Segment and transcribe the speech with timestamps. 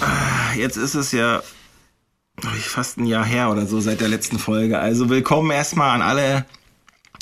[0.00, 1.42] Ah, jetzt ist es ja
[2.60, 4.78] fast ein Jahr her oder so seit der letzten Folge.
[4.78, 6.46] Also willkommen erstmal an alle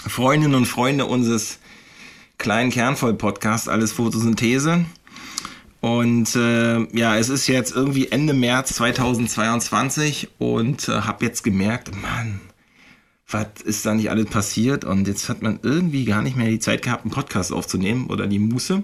[0.07, 1.59] Freundinnen und Freunde unseres
[2.37, 4.85] kleinen Kernvoll-Podcasts, alles Photosynthese.
[5.81, 11.91] Und äh, ja, es ist jetzt irgendwie Ende März 2022 und äh, habe jetzt gemerkt,
[12.03, 12.41] Mann,
[13.29, 14.85] was ist da nicht alles passiert?
[14.85, 18.27] Und jetzt hat man irgendwie gar nicht mehr die Zeit gehabt, einen Podcast aufzunehmen oder
[18.27, 18.83] die Muße.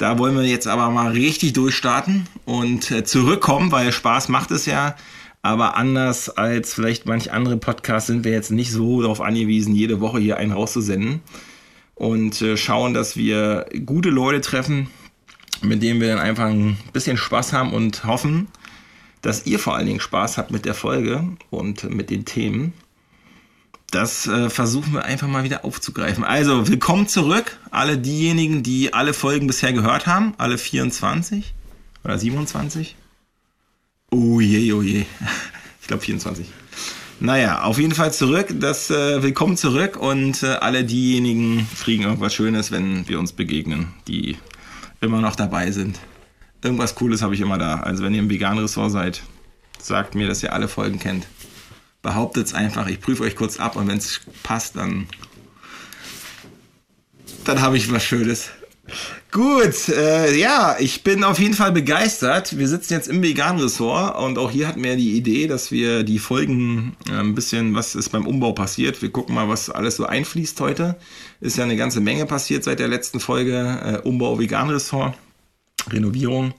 [0.00, 4.64] Da wollen wir jetzt aber mal richtig durchstarten und äh, zurückkommen, weil Spaß macht es
[4.64, 4.96] ja.
[5.42, 10.00] Aber anders als vielleicht manch andere Podcasts sind wir jetzt nicht so darauf angewiesen, jede
[10.00, 11.20] Woche hier einen rauszusenden.
[11.96, 14.88] Und äh, schauen, dass wir gute Leute treffen,
[15.60, 18.48] mit denen wir dann einfach ein bisschen Spaß haben und hoffen,
[19.20, 22.72] dass ihr vor allen Dingen Spaß habt mit der Folge und mit den Themen
[23.90, 26.24] das äh, versuchen wir einfach mal wieder aufzugreifen.
[26.24, 27.58] Also, willkommen zurück.
[27.70, 30.34] Alle diejenigen, die alle Folgen bisher gehört haben.
[30.38, 31.52] Alle 24
[32.04, 32.96] oder 27.
[34.10, 35.04] Oh je, oh je.
[35.80, 36.46] Ich glaube 24.
[37.18, 38.48] Naja, auf jeden Fall zurück.
[38.60, 43.88] Das äh, Willkommen zurück und äh, alle diejenigen kriegen irgendwas Schönes, wenn wir uns begegnen,
[44.06, 44.36] die
[45.00, 45.98] immer noch dabei sind.
[46.62, 47.80] Irgendwas Cooles habe ich immer da.
[47.80, 49.22] Also wenn ihr im veganen Ressort seid,
[49.80, 51.26] sagt mir, dass ihr alle Folgen kennt
[52.02, 55.06] behauptet es einfach, ich prüfe euch kurz ab und wenn es passt, dann,
[57.44, 58.50] dann habe ich was Schönes.
[59.30, 62.58] Gut, äh, ja, ich bin auf jeden Fall begeistert.
[62.58, 66.18] Wir sitzen jetzt im Vegan-Ressort und auch hier hatten wir die Idee, dass wir die
[66.18, 69.00] Folgen äh, ein bisschen, was ist beim Umbau passiert.
[69.02, 70.96] Wir gucken mal, was alles so einfließt heute.
[71.40, 74.02] Ist ja eine ganze Menge passiert seit der letzten Folge.
[74.04, 75.14] Äh, Umbau Vegan-Ressort,
[75.88, 76.52] Renovierung,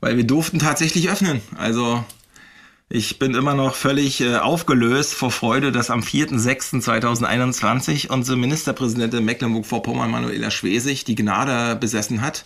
[0.00, 1.40] weil wir durften tatsächlich öffnen.
[1.56, 2.04] Also
[2.92, 10.10] ich bin immer noch völlig äh, aufgelöst vor Freude, dass am 4.6.2021 unsere Ministerpräsidentin Mecklenburg-Vorpommern,
[10.10, 12.44] Manuela Schwesig, die Gnade besessen hat,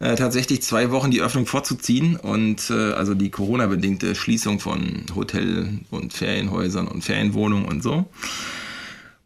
[0.00, 5.78] äh, tatsächlich zwei Wochen die Öffnung vorzuziehen und äh, also die Corona-bedingte Schließung von Hotel-
[5.92, 8.06] und Ferienhäusern und Ferienwohnungen und so.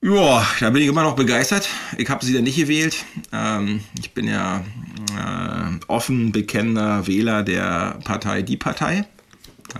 [0.02, 1.66] Ja, da bin ich immer noch begeistert.
[1.96, 3.06] Ich habe sie dann nicht gewählt.
[3.32, 4.62] Ähm, ich bin ja
[5.18, 9.06] äh, offen bekennender Wähler der Partei Die Partei.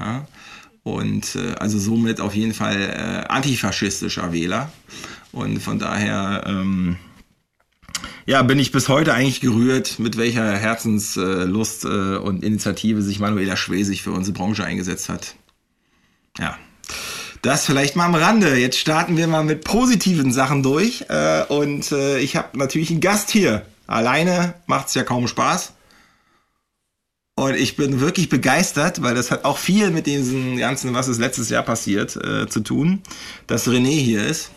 [0.00, 0.26] Ja
[0.86, 4.70] und äh, also somit auf jeden Fall äh, antifaschistischer Wähler.
[5.32, 6.97] Und von daher ähm,
[8.24, 13.56] ja, bin ich bis heute eigentlich gerührt, mit welcher Herzenslust äh, und Initiative sich Manuela
[13.56, 15.34] Schwesig für unsere Branche eingesetzt hat.
[16.38, 16.56] Ja,
[17.42, 18.56] das vielleicht mal am Rande.
[18.56, 21.04] Jetzt starten wir mal mit positiven Sachen durch.
[21.08, 23.66] Äh, und äh, ich habe natürlich einen Gast hier.
[23.88, 25.72] Alleine macht es ja kaum Spaß.
[27.38, 31.19] Und ich bin wirklich begeistert, weil das hat auch viel mit diesem ganzen, was ist
[31.19, 33.02] letztes Jahr passiert, äh, zu tun,
[33.47, 34.50] dass René hier ist.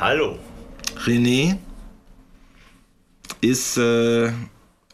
[0.00, 0.36] Hallo.
[1.06, 1.58] René
[3.40, 4.32] ist, äh,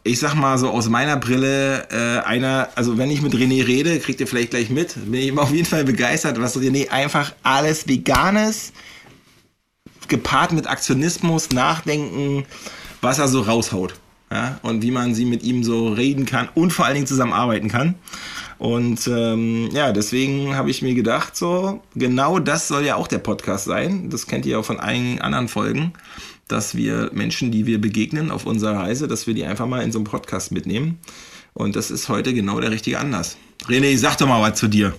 [0.02, 4.00] ich sag mal so aus meiner Brille, äh, einer, also wenn ich mit René rede,
[4.00, 7.88] kriegt ihr vielleicht gleich mit, bin ich auf jeden Fall begeistert, was René einfach alles
[7.88, 8.74] Veganes,
[10.08, 12.44] gepaart mit Aktionismus, Nachdenken,
[13.00, 13.94] was er so raushaut
[14.30, 17.68] ja, und wie man sie mit ihm so reden kann und vor allen Dingen zusammenarbeiten
[17.68, 17.94] kann.
[18.58, 23.18] Und ähm, ja, deswegen habe ich mir gedacht, so genau das soll ja auch der
[23.18, 24.10] Podcast sein.
[24.10, 25.92] Das kennt ihr auch von einigen anderen Folgen,
[26.48, 29.92] dass wir Menschen, die wir begegnen auf unserer Reise, dass wir die einfach mal in
[29.92, 30.98] so einem Podcast mitnehmen.
[31.54, 33.36] Und das ist heute genau der richtige Anlass.
[33.66, 34.94] René, sag doch mal was zu dir.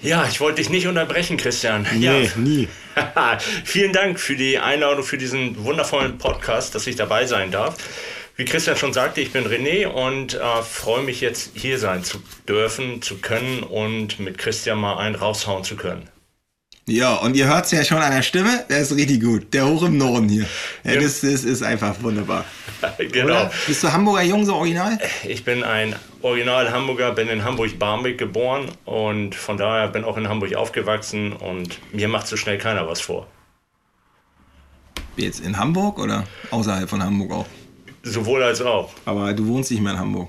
[0.00, 1.86] Ja, ich wollte dich nicht unterbrechen, Christian.
[1.96, 2.36] Nee, ja.
[2.36, 2.68] nie.
[3.64, 7.76] Vielen Dank für die Einladung, für diesen wundervollen Podcast, dass ich dabei sein darf.
[8.38, 12.22] Wie Christian schon sagte, ich bin René und äh, freue mich jetzt hier sein zu
[12.48, 16.08] dürfen, zu können und mit Christian mal einen raushauen zu können.
[16.86, 19.52] Ja, und ihr hört es ja schon an der Stimme, der ist richtig gut.
[19.52, 20.46] Der hoch im Norden hier.
[20.84, 21.00] Ja, ja.
[21.00, 22.44] Das, das, ist einfach wunderbar.
[22.98, 23.24] genau.
[23.24, 23.50] Oder?
[23.66, 24.96] Bist du Hamburger Jung, so original?
[25.26, 30.28] Ich bin ein Original Hamburger, bin in Hamburg-Barmbek geboren und von daher bin auch in
[30.28, 33.26] Hamburg aufgewachsen und mir macht so schnell keiner was vor.
[35.16, 36.22] Jetzt in Hamburg oder
[36.52, 37.46] außerhalb von Hamburg auch?
[38.08, 38.90] Sowohl als auch.
[39.04, 40.28] Aber du wohnst nicht mehr in Hamburg.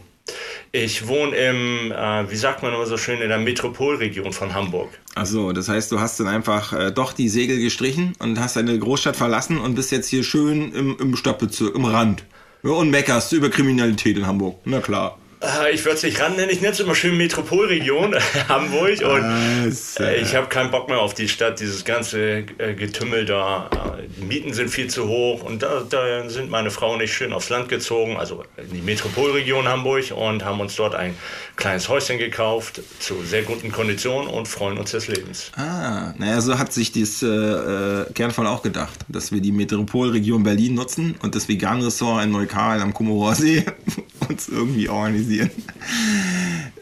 [0.72, 4.90] Ich wohne im, äh, wie sagt man immer so schön, in der Metropolregion von Hamburg.
[5.16, 8.56] Ach so, das heißt, du hast dann einfach äh, doch die Segel gestrichen und hast
[8.56, 12.24] deine Großstadt verlassen und bist jetzt hier schön im, im Stadtbezirk, im Rand.
[12.62, 14.58] Ja, und meckerst über Kriminalität in Hamburg.
[14.66, 15.18] Na klar.
[15.42, 18.16] Äh, ich würde es nicht ran nennen, ich nenne es immer schön Metropolregion
[18.50, 23.26] Hamburg und äh, ich habe keinen Bock mehr auf die Stadt, dieses ganze äh, Getümmel
[23.26, 23.70] da.
[24.18, 27.32] Die Mieten sind viel zu hoch und da, da, sind meine Frau und ich schön
[27.32, 31.16] aufs Land gezogen, also in die Metropolregion Hamburg und haben uns dort ein
[31.56, 35.52] kleines Häuschen gekauft zu sehr guten Konditionen und freuen uns des Lebens.
[35.56, 40.76] Ah, naja, so hat sich das äh, Kernfall auch gedacht, dass wir die Metropolregion Berlin
[40.76, 43.64] nutzen und das Vegan-Ressort in Neukal am Kummerower See
[44.30, 45.29] uns irgendwie organisieren.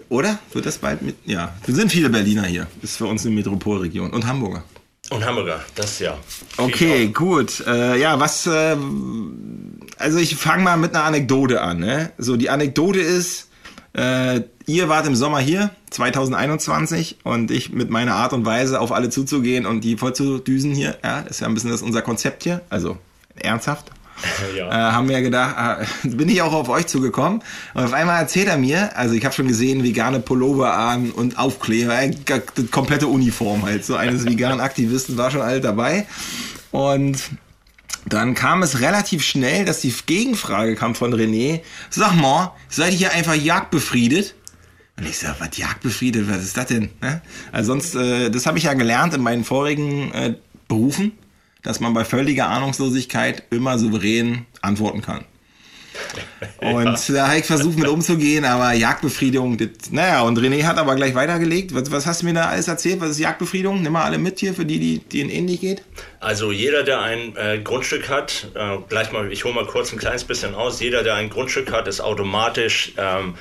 [0.09, 0.39] Oder?
[0.53, 1.15] Wird das bald mit?
[1.25, 2.67] Ja, wir sind viele Berliner hier.
[2.81, 4.11] Ist für uns eine Metropolregion.
[4.11, 4.63] Und Hamburger.
[5.09, 6.17] Und Hamburger, das ja.
[6.57, 7.63] Okay, gut.
[7.65, 8.45] Äh, ja, was.
[8.45, 8.75] Äh,
[9.97, 11.79] also, ich fange mal mit einer Anekdote an.
[11.79, 12.11] Ne?
[12.17, 13.49] So, die Anekdote ist,
[13.93, 18.91] äh, ihr wart im Sommer hier, 2021, und ich mit meiner Art und Weise auf
[18.91, 20.97] alle zuzugehen und die voll zu düsen hier.
[21.03, 22.61] Ja, ist ja ein bisschen das unser Konzept hier.
[22.69, 22.97] Also,
[23.35, 23.91] ernsthaft.
[24.55, 24.69] Ja.
[24.69, 27.43] Äh, haben wir gedacht, äh, bin ich auch auf euch zugekommen.
[27.73, 31.37] Und auf einmal erzählt er mir, also ich habe schon gesehen, vegane Pullover an und
[31.37, 32.11] Aufkleber, äh,
[32.71, 33.85] komplette Uniform halt.
[33.85, 36.07] So eines veganen Aktivisten war schon alt dabei.
[36.71, 37.17] Und
[38.05, 41.61] dann kam es relativ schnell, dass die Gegenfrage kam von René.
[41.89, 44.33] Sag mal, seid ihr hier einfach jagdbefriedet?
[44.97, 46.89] Und ich sag, was jagdbefriedet, was ist das denn?
[47.01, 47.21] Ne?
[47.51, 50.35] Also sonst, äh, das habe ich ja gelernt in meinen vorigen äh,
[50.67, 51.11] Berufen
[51.67, 55.25] dass man bei völliger Ahnungslosigkeit immer souverän antworten kann.
[56.59, 57.15] Und ja.
[57.15, 61.15] da habe ich versucht mit umzugehen, aber Jagdbefriedigung, das, naja, und René hat aber gleich
[61.15, 61.73] weitergelegt.
[61.73, 63.01] Was, was, hast du mir da alles erzählt?
[63.01, 63.81] Was ist Jagdbefriedigung?
[63.81, 65.81] Nimm mal alle mit hier, für die, die denen ähnlich geht.
[66.19, 69.97] Also jeder, der ein äh, Grundstück hat, äh, gleich mal, ich hole mal kurz ein
[69.97, 73.33] kleines bisschen aus, jeder, der ein Grundstück hat, ist automatisch ähm,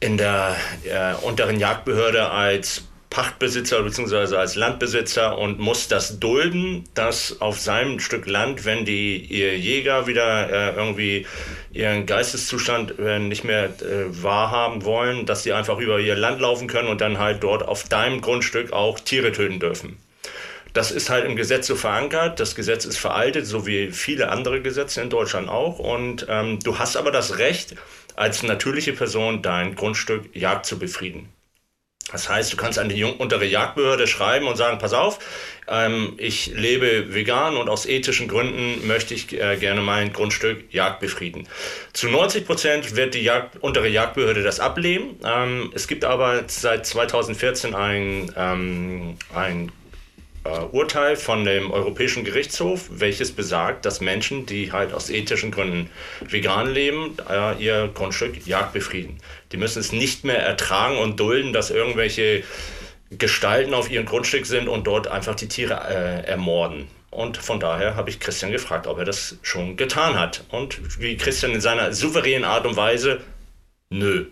[0.00, 2.82] in der äh, unteren Jagdbehörde als
[3.14, 4.34] Pachtbesitzer bzw.
[4.34, 10.08] als Landbesitzer und muss das dulden, dass auf seinem Stück Land, wenn die ihr Jäger
[10.08, 11.24] wieder äh, irgendwie
[11.72, 16.66] ihren Geisteszustand äh, nicht mehr äh, wahrhaben wollen, dass sie einfach über ihr Land laufen
[16.66, 19.96] können und dann halt dort auf deinem Grundstück auch Tiere töten dürfen.
[20.72, 22.40] Das ist halt im Gesetz so verankert.
[22.40, 25.78] Das Gesetz ist veraltet, so wie viele andere Gesetze in Deutschland auch.
[25.78, 27.76] Und ähm, du hast aber das Recht,
[28.16, 31.28] als natürliche Person dein Grundstück Jagd zu befrieden.
[32.12, 35.18] Das heißt, du kannst an die untere Jagdbehörde schreiben und sagen, pass auf,
[35.66, 41.00] ähm, ich lebe vegan und aus ethischen Gründen möchte ich äh, gerne mein Grundstück Jagd
[41.00, 41.48] befrieden.
[41.94, 45.18] Zu 90 Prozent wird die Jagd, untere Jagdbehörde das ablehnen.
[45.24, 49.72] Ähm, es gibt aber seit 2014 ein, ähm, ein
[50.44, 55.90] äh, Urteil von dem Europäischen Gerichtshof, welches besagt, dass Menschen, die halt aus ethischen Gründen
[56.20, 59.18] vegan leben, äh, ihr Grundstück Jagd befrieden.
[59.52, 62.44] Die müssen es nicht mehr ertragen und dulden, dass irgendwelche
[63.10, 66.88] Gestalten auf ihrem Grundstück sind und dort einfach die Tiere äh, ermorden.
[67.10, 70.44] Und von daher habe ich Christian gefragt, ob er das schon getan hat.
[70.50, 73.20] Und wie Christian in seiner souveränen Art und Weise,
[73.88, 74.26] nö.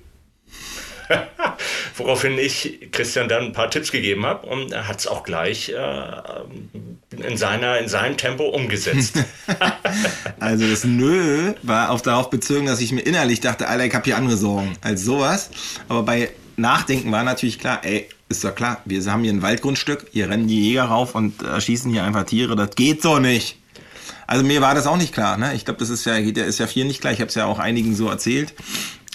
[1.97, 5.71] Woraufhin ich Christian dann ein paar Tipps gegeben habe und er hat es auch gleich
[5.71, 9.17] äh, in, seiner, in seinem Tempo umgesetzt.
[10.41, 14.05] also das Nö war auch darauf bezogen, dass ich mir innerlich dachte, Alter, ich habe
[14.05, 15.51] hier andere Sorgen als sowas.
[15.89, 20.07] Aber bei Nachdenken war natürlich klar, ey, ist doch klar, wir haben hier ein Waldgrundstück,
[20.13, 23.59] hier rennen die Jäger rauf und erschießen hier einfach Tiere, das geht so nicht.
[24.27, 25.37] Also mir war das auch nicht klar.
[25.37, 25.55] Ne?
[25.55, 27.13] Ich glaube, das ist ja, ist ja viel nicht klar.
[27.13, 28.55] Ich habe es ja auch einigen so erzählt.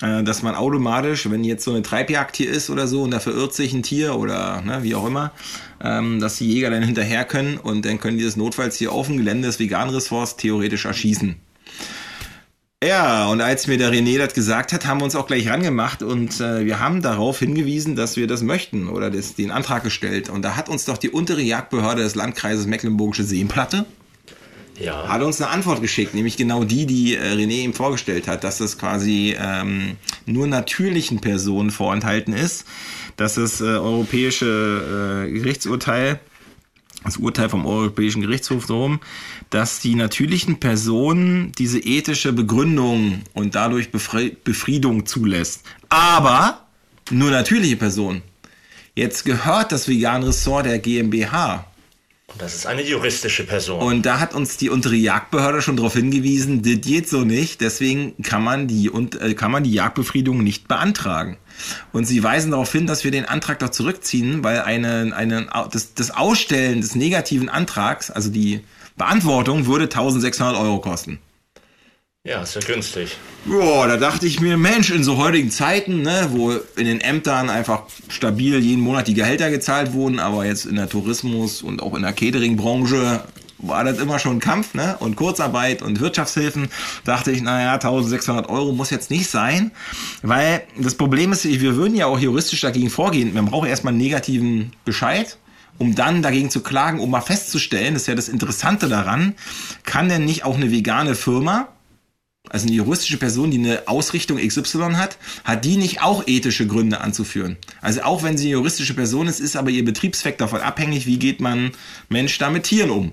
[0.01, 3.19] Äh, dass man automatisch, wenn jetzt so eine Treibjagd hier ist oder so und da
[3.19, 5.31] verirrt sich ein Tier oder ne, wie auch immer,
[5.83, 9.07] ähm, dass die Jäger dann hinterher können und dann können die das notfalls hier auf
[9.07, 11.37] dem Gelände des Vegan-Ressorts theoretisch erschießen.
[12.83, 16.03] Ja, und als mir der René das gesagt hat, haben wir uns auch gleich rangemacht
[16.03, 20.29] und äh, wir haben darauf hingewiesen, dass wir das möchten oder das, den Antrag gestellt.
[20.29, 23.87] Und da hat uns doch die untere Jagdbehörde des Landkreises Mecklenburgische Seenplatte
[24.79, 25.07] ja.
[25.07, 28.57] hat uns eine Antwort geschickt, nämlich genau die, die äh, René ihm vorgestellt hat, dass
[28.59, 32.65] das quasi ähm, nur natürlichen Personen vorenthalten ist,
[33.15, 36.19] dass das äh, europäische äh, Gerichtsurteil,
[37.03, 38.99] das Urteil vom Europäischen Gerichtshof darum,
[39.49, 45.63] dass die natürlichen Personen diese ethische Begründung und dadurch Befri Befriedung zulässt.
[45.89, 46.65] Aber
[47.11, 48.23] nur natürliche Personen.
[48.95, 51.65] Jetzt gehört das Vegan Ressort der GmbH
[52.37, 53.81] das ist eine juristische Person.
[53.81, 57.61] Und da hat uns die untere Jagdbehörde schon darauf hingewiesen, das geht so nicht.
[57.61, 61.37] Deswegen kann man die, und, äh, kann man die Jagdbefriedung nicht beantragen.
[61.91, 65.93] Und sie weisen darauf hin, dass wir den Antrag doch zurückziehen, weil eine, eine, das,
[65.93, 68.61] das Ausstellen des negativen Antrags, also die
[68.95, 71.19] Beantwortung, würde 1600 Euro kosten.
[72.27, 73.15] Ja, ist ja günstig.
[73.45, 77.49] Boah, da dachte ich mir, Mensch, in so heutigen Zeiten, ne, wo in den Ämtern
[77.49, 81.93] einfach stabil jeden Monat die Gehälter gezahlt wurden, aber jetzt in der Tourismus und auch
[81.93, 83.23] in der Catering-Branche
[83.59, 84.97] war das immer schon Kampf, ne?
[84.99, 86.67] Und Kurzarbeit und Wirtschaftshilfen.
[87.05, 89.71] Dachte ich, naja, 1600 Euro muss jetzt nicht sein,
[90.21, 93.33] weil das Problem ist, wir würden ja auch juristisch dagegen vorgehen.
[93.33, 95.37] Man braucht erstmal einen negativen Bescheid
[95.79, 99.35] um dann dagegen zu klagen, um mal festzustellen, das ist ja das Interessante daran,
[99.83, 101.67] kann denn nicht auch eine vegane Firma
[102.49, 107.01] also eine juristische Person, die eine Ausrichtung XY hat, hat die nicht auch ethische Gründe
[107.01, 107.57] anzuführen.
[107.81, 111.19] Also auch wenn sie eine juristische Person ist, ist aber ihr Betriebszweck davon abhängig, wie
[111.19, 111.71] geht man
[112.09, 113.11] Mensch da mit Tieren um.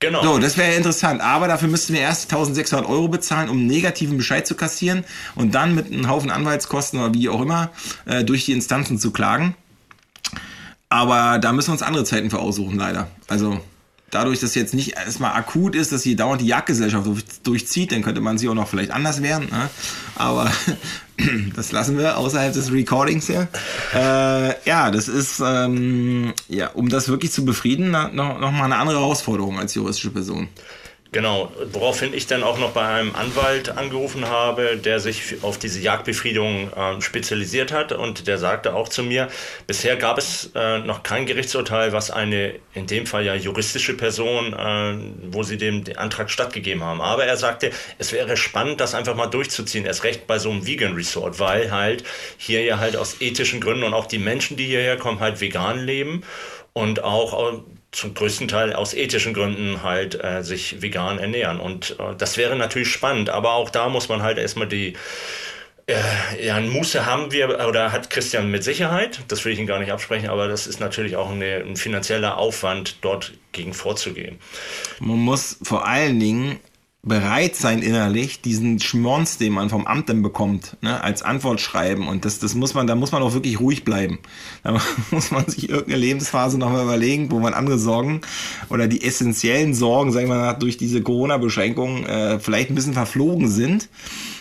[0.00, 0.22] Genau.
[0.22, 1.20] So, das wäre ja interessant.
[1.20, 5.04] Aber dafür müssten wir erst 1600 Euro bezahlen, um einen negativen Bescheid zu kassieren
[5.34, 7.70] und dann mit einem Haufen Anwaltskosten oder wie auch immer
[8.06, 9.56] äh, durch die Instanzen zu klagen.
[10.88, 13.08] Aber da müssen wir uns andere Zeiten für aussuchen, leider.
[13.26, 13.60] Also
[14.10, 17.06] dadurch, dass jetzt nicht erstmal akut ist, dass sie dauernd die Jagdgesellschaft
[17.46, 19.48] durchzieht, dann könnte man sie auch noch vielleicht anders werden.
[19.50, 19.68] Ne?
[20.14, 20.50] Aber
[21.56, 23.48] das lassen wir außerhalb des Recordings hier.
[23.94, 28.76] Äh, ja, das ist, ähm, ja, um das wirklich zu befrieden, noch, noch mal eine
[28.76, 30.48] andere Herausforderung als juristische Person.
[31.10, 35.80] Genau, woraufhin ich dann auch noch bei einem Anwalt angerufen habe, der sich auf diese
[35.80, 39.28] Jagdbefriedung äh, spezialisiert hat und der sagte auch zu mir,
[39.66, 44.52] bisher gab es äh, noch kein Gerichtsurteil, was eine, in dem Fall ja juristische Person,
[44.52, 47.00] äh, wo sie dem Antrag stattgegeben haben.
[47.00, 50.66] Aber er sagte, es wäre spannend, das einfach mal durchzuziehen, erst recht bei so einem
[50.66, 52.04] Vegan Resort, weil halt
[52.36, 55.78] hier ja halt aus ethischen Gründen und auch die Menschen, die hierher kommen, halt vegan
[55.86, 56.22] leben
[56.74, 61.58] und auch zum größten Teil aus ethischen Gründen halt äh, sich vegan ernähren.
[61.58, 64.94] Und äh, das wäre natürlich spannend, aber auch da muss man halt erstmal die
[65.88, 69.66] äh, ja, ein Muße haben wir, oder hat Christian mit Sicherheit, das will ich ihn
[69.66, 74.38] gar nicht absprechen, aber das ist natürlich auch eine, ein finanzieller Aufwand, dort gegen vorzugehen.
[75.00, 76.60] Man muss vor allen Dingen
[77.08, 82.06] bereit sein innerlich, diesen Schmonz, den man vom Amt dann bekommt, ne, als Antwort schreiben.
[82.06, 84.18] Und das, das muss man, da muss man auch wirklich ruhig bleiben.
[84.64, 84.78] Da
[85.10, 88.20] muss man sich irgendeine Lebensphase nochmal überlegen, wo man andere Sorgen
[88.68, 93.48] oder die essentiellen Sorgen, sagen wir mal, durch diese Corona-Beschränkungen äh, vielleicht ein bisschen verflogen
[93.48, 93.88] sind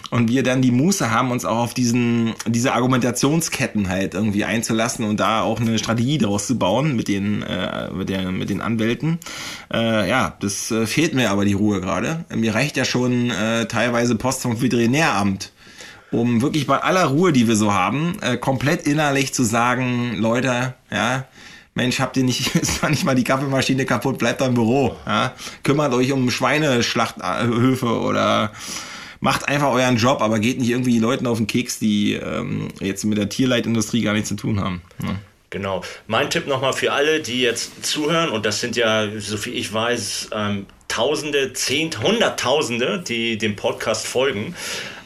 [0.10, 5.06] und wir dann die Muße haben, uns auch auf diesen, diese Argumentationsketten halt irgendwie einzulassen
[5.06, 8.62] und da auch eine Strategie daraus zu bauen mit den, äh, mit, der, mit den
[8.62, 9.20] Anwälten.
[9.74, 12.26] Äh, ja, das äh, fehlt mir aber die Ruhe gerade.
[12.34, 15.52] Mir reicht ja schon äh, teilweise Post vom Veterinäramt
[16.10, 20.74] um wirklich bei aller Ruhe, die wir so haben, äh, komplett innerlich zu sagen, Leute,
[20.90, 21.26] ja,
[21.74, 25.34] Mensch, habt ihr nicht, ist da nicht mal die Kaffeemaschine kaputt, bleibt im Büro, ja,
[25.64, 28.52] kümmert euch um Schweineschlachthöfe oder
[29.20, 33.04] macht einfach euren Job, aber geht nicht irgendwie Leuten auf den Keks, die ähm, jetzt
[33.06, 34.82] mit der Tierleitindustrie gar nichts zu tun haben.
[35.02, 35.16] Ja.
[35.50, 35.82] Genau.
[36.08, 39.74] Mein Tipp nochmal für alle, die jetzt zuhören, und das sind ja, so viel ich
[39.74, 44.56] weiß, ähm, Tausende, Zehnt, Hunderttausende, die dem Podcast folgen.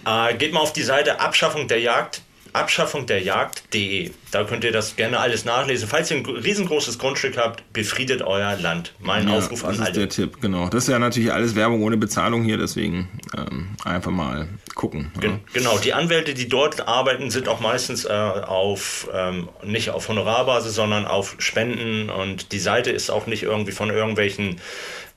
[0.06, 2.22] Äh, geht mal auf die Seite Abschaffung der Jagd
[2.54, 4.12] Abschaffung der Jagd.de.
[4.32, 5.88] Da könnt ihr das gerne alles nachlesen.
[5.88, 8.94] Falls ihr ein riesengroßes Grundstück habt, befriedet euer Land.
[9.00, 9.80] Mein ja, Aufruf an alle.
[9.80, 10.70] Das ist der Tipp, genau.
[10.70, 15.12] Das ist ja natürlich alles Werbung ohne Bezahlung hier, deswegen ähm, einfach mal gucken.
[15.22, 15.40] Ja.
[15.54, 20.74] Genau, die Anwälte, die dort arbeiten, sind auch meistens äh, auf, ähm, nicht auf Honorarbasis,
[20.74, 24.60] sondern auf Spenden und die Seite ist auch nicht irgendwie von irgendwelchen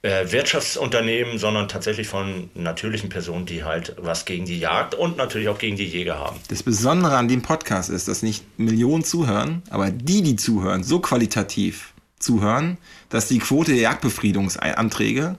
[0.05, 5.49] äh, Wirtschaftsunternehmen, sondern tatsächlich von natürlichen Personen, die halt was gegen die Jagd und natürlich
[5.49, 6.37] auch gegen die Jäger haben.
[6.49, 11.01] Das Besondere an dem Podcast ist, dass nicht Millionen zuhören, aber die, die zuhören, so
[11.01, 12.77] qualitativ zuhören,
[13.09, 15.39] dass die Quote der Jagdbefriedungsanträge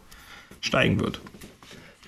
[0.62, 1.22] steigen wird.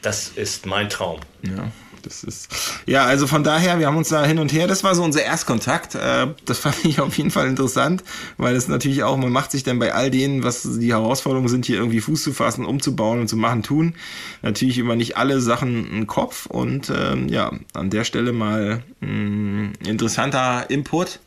[0.01, 1.19] Das ist mein Traum.
[1.43, 1.71] Ja.
[2.07, 2.47] Das ist,
[2.85, 5.23] ja, also von daher, wir haben uns da hin und her, das war so unser
[5.23, 5.95] Erstkontakt.
[5.95, 8.03] Äh, das fand ich auf jeden Fall interessant,
[8.37, 11.65] weil es natürlich auch, man macht sich dann bei all denen, was die Herausforderungen sind,
[11.65, 13.95] hier irgendwie Fuß zu fassen, umzubauen und zu machen, tun,
[14.41, 19.09] natürlich immer nicht alle Sachen einen Kopf und ähm, ja, an der Stelle mal mh,
[19.09, 21.19] mm, interessanter Input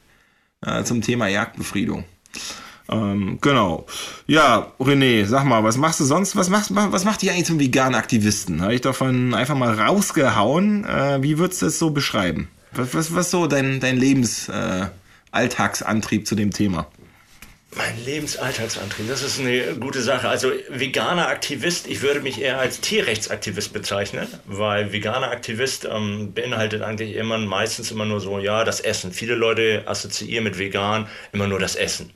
[0.65, 2.05] äh, zum Thema Jagdbefriedung.
[2.91, 3.87] Ähm, genau.
[4.27, 6.35] Ja, René, sag mal, was machst du sonst?
[6.35, 8.63] Was, machst, was macht dich eigentlich zum veganen Aktivisten?
[8.63, 10.85] Habe ich davon einfach mal rausgehauen.
[10.85, 12.49] Äh, wie würdest du es so beschreiben?
[12.73, 16.89] Was, was, was so dein, dein Lebensalltagsantrieb äh, zu dem Thema?
[17.77, 20.29] Mein Lebensalltagsantrieb, das ist eine gute Sache.
[20.29, 26.83] Also veganer Aktivist, ich würde mich eher als Tierrechtsaktivist bezeichnen, weil veganer Aktivist ähm, beinhaltet
[26.83, 29.13] eigentlich immer meistens immer nur so, ja, das Essen.
[29.13, 32.11] Viele Leute assoziieren mit vegan immer nur das Essen.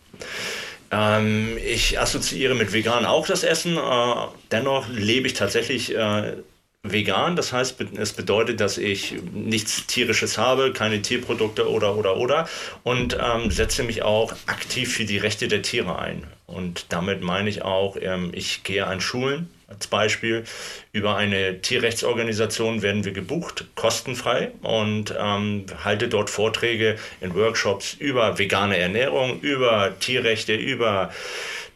[0.90, 3.76] Ähm, ich assoziiere mit vegan auch das Essen.
[3.76, 4.14] Äh,
[4.50, 6.35] dennoch lebe ich tatsächlich äh,
[6.83, 7.35] vegan.
[7.35, 12.49] Das heißt, es bedeutet, dass ich nichts tierisches habe, keine Tierprodukte oder oder oder
[12.83, 16.25] und ähm, setze mich auch aktiv für die Rechte der Tiere ein.
[16.47, 20.44] Und damit meine ich auch, ähm, ich gehe an Schulen als Beispiel.
[20.92, 28.38] Über eine Tierrechtsorganisation werden wir gebucht, kostenfrei und ähm, halte dort Vorträge in Workshops über
[28.38, 31.11] vegane Ernährung, über Tierrechte, über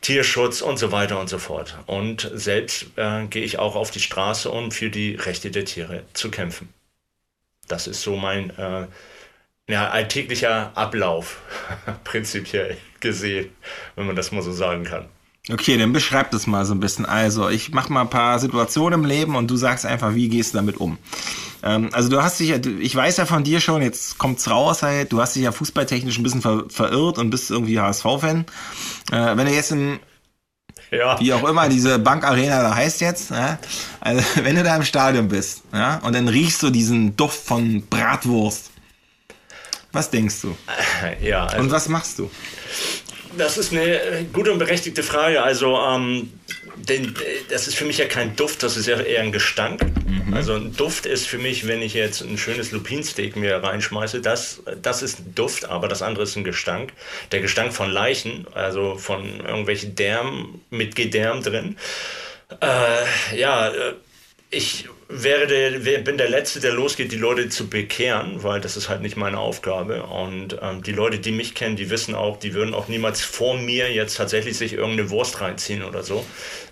[0.00, 1.76] Tierschutz und so weiter und so fort.
[1.86, 6.04] Und selbst äh, gehe ich auch auf die Straße, um für die Rechte der Tiere
[6.12, 6.72] zu kämpfen.
[7.66, 8.86] Das ist so mein äh,
[9.68, 11.42] ja, alltäglicher Ablauf,
[12.04, 13.50] prinzipiell gesehen,
[13.96, 15.08] wenn man das mal so sagen kann.
[15.50, 17.06] Okay, dann beschreib das mal so ein bisschen.
[17.06, 20.52] Also, ich mach mal ein paar Situationen im Leben und du sagst einfach, wie gehst
[20.52, 20.98] du damit um.
[21.62, 24.82] Ähm, also, du hast dich ja, ich weiß ja von dir schon, jetzt kommt's raus
[24.82, 28.44] halt, du hast dich ja fußballtechnisch ein bisschen ver verirrt und bist irgendwie HSV-Fan.
[29.10, 30.00] Äh, wenn du jetzt im
[30.90, 31.18] Ja.
[31.20, 33.30] Wie auch immer diese Bankarena da heißt jetzt.
[33.30, 33.58] Ja?
[34.00, 35.98] Also wenn du da im Stadion bist ja?
[35.98, 38.70] und dann riechst du diesen Duft von Bratwurst.
[39.92, 40.56] Was denkst du?
[41.22, 41.46] Ja.
[41.46, 42.30] Also und was machst du?
[43.38, 45.42] Das ist eine gute und berechtigte Frage.
[45.42, 46.30] Also ähm,
[46.88, 47.14] denn
[47.50, 49.80] das ist für mich ja kein Duft, das ist ja eher ein Gestank.
[50.06, 50.34] Mhm.
[50.34, 54.62] Also ein Duft ist für mich, wenn ich jetzt ein schönes Lupinsteak mir reinschmeiße, das,
[54.80, 56.92] das ist ein Duft, aber das andere ist ein Gestank.
[57.32, 61.76] Der Gestank von Leichen, also von irgendwelchen Därmen mit Gedärm drin.
[62.60, 63.94] Äh, ja, äh,
[64.50, 68.90] ich wäre der, bin der Letzte, der losgeht, die Leute zu bekehren, weil das ist
[68.90, 70.02] halt nicht meine Aufgabe.
[70.02, 73.56] Und ähm, die Leute, die mich kennen, die wissen auch, die würden auch niemals vor
[73.56, 76.26] mir jetzt tatsächlich sich irgendeine Wurst reinziehen oder so,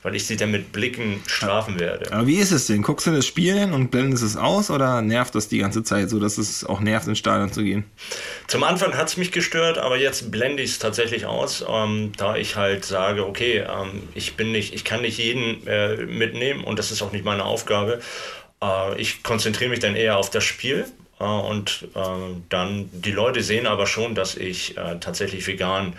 [0.07, 2.13] weil ich sie dann mit Blicken strafen werde.
[2.13, 2.83] Aber wie ist es denn?
[2.83, 6.21] Guckst du das Spiel und blendest es aus oder nervt das die ganze Zeit so,
[6.21, 7.83] dass es auch nervt, ins Stadion zu gehen?
[8.47, 12.37] Zum Anfang hat es mich gestört, aber jetzt blende ich es tatsächlich aus, ähm, da
[12.37, 16.79] ich halt sage, okay, ähm, ich bin nicht, ich kann nicht jeden äh, mitnehmen und
[16.79, 17.99] das ist auch nicht meine Aufgabe.
[18.63, 20.85] Äh, ich konzentriere mich dann eher auf das Spiel
[21.19, 22.01] äh, und äh,
[22.49, 25.95] dann die Leute sehen aber schon, dass ich äh, tatsächlich vegan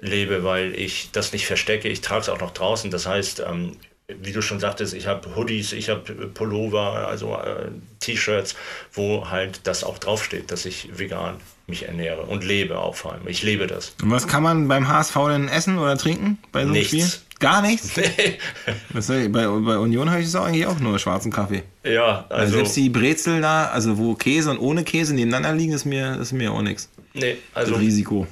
[0.00, 1.88] lebe, weil ich das nicht verstecke.
[1.88, 2.90] Ich trage es auch noch draußen.
[2.90, 3.76] Das heißt, ähm,
[4.20, 8.56] wie du schon sagtest, ich habe Hoodies, ich habe Pullover, also äh, T-Shirts,
[8.92, 13.28] wo halt das auch draufsteht, dass ich vegan mich ernähre und lebe auch vor allem.
[13.28, 13.94] Ich lebe das.
[14.02, 16.84] Und was kann man beim HSV denn essen oder trinken bei so einem.
[16.84, 17.06] Spiel?
[17.38, 17.96] Gar nichts?
[17.96, 19.28] Nee.
[19.28, 21.62] bei, bei Union habe ich es eigentlich auch nur schwarzen Kaffee.
[21.84, 22.56] Ja, also, also.
[22.56, 26.32] Selbst die Brezel da, also wo Käse und ohne Käse nebeneinander liegen, ist mir, ist
[26.32, 26.90] mir auch nichts.
[27.14, 27.72] Nee, also.
[27.72, 28.26] Das Risiko.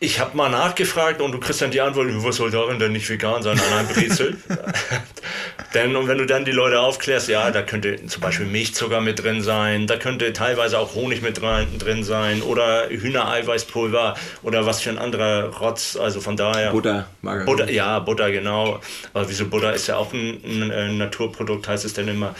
[0.00, 3.10] Ich habe mal nachgefragt und du kriegst dann die Antwort, was soll darin denn nicht
[3.10, 4.36] vegan sein an einem Brezel?
[5.74, 9.24] denn und wenn du dann die Leute aufklärst, ja, da könnte zum Beispiel Milchzucker mit
[9.24, 14.14] drin sein, da könnte teilweise auch Honig mit drin sein oder Hühnereiweißpulver
[14.44, 16.70] oder was für ein anderer Rotz, also von daher.
[16.70, 17.56] Butter, Margarine.
[17.56, 18.78] Butter, ja, Butter, genau.
[19.14, 22.36] Aber wieso Butter ist ja auch ein, ein, ein Naturprodukt, heißt es dann immer.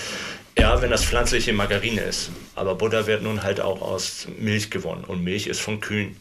[0.57, 2.31] Ja, wenn das pflanzliche Margarine ist.
[2.55, 6.17] Aber Butter wird nun halt auch aus Milch gewonnen und Milch ist von Kühen.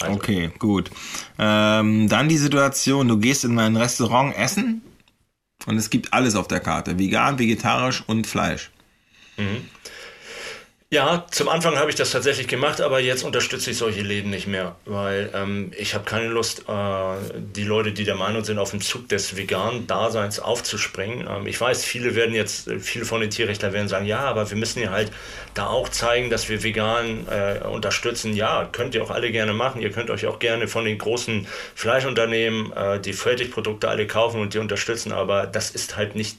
[0.00, 0.16] Also.
[0.16, 0.90] Okay, gut.
[1.38, 4.82] Ähm, dann die Situation, du gehst in ein Restaurant essen
[5.66, 6.98] und es gibt alles auf der Karte.
[6.98, 8.70] Vegan, vegetarisch und Fleisch.
[9.36, 9.68] Mhm.
[10.94, 14.46] Ja, zum Anfang habe ich das tatsächlich gemacht, aber jetzt unterstütze ich solche Läden nicht
[14.46, 18.70] mehr, weil ähm, ich habe keine Lust, äh, die Leute, die der Meinung sind, auf
[18.70, 21.26] dem Zug des veganen Daseins aufzuspringen.
[21.28, 24.56] Ähm, ich weiß, viele werden jetzt, viele von den Tierrechtlern werden sagen, ja, aber wir
[24.56, 25.10] müssen ja halt
[25.54, 28.32] da auch zeigen, dass wir vegan äh, unterstützen.
[28.36, 29.82] Ja, könnt ihr auch alle gerne machen.
[29.82, 34.54] Ihr könnt euch auch gerne von den großen Fleischunternehmen äh, die Fertigprodukte alle kaufen und
[34.54, 36.38] die unterstützen, aber das ist halt nicht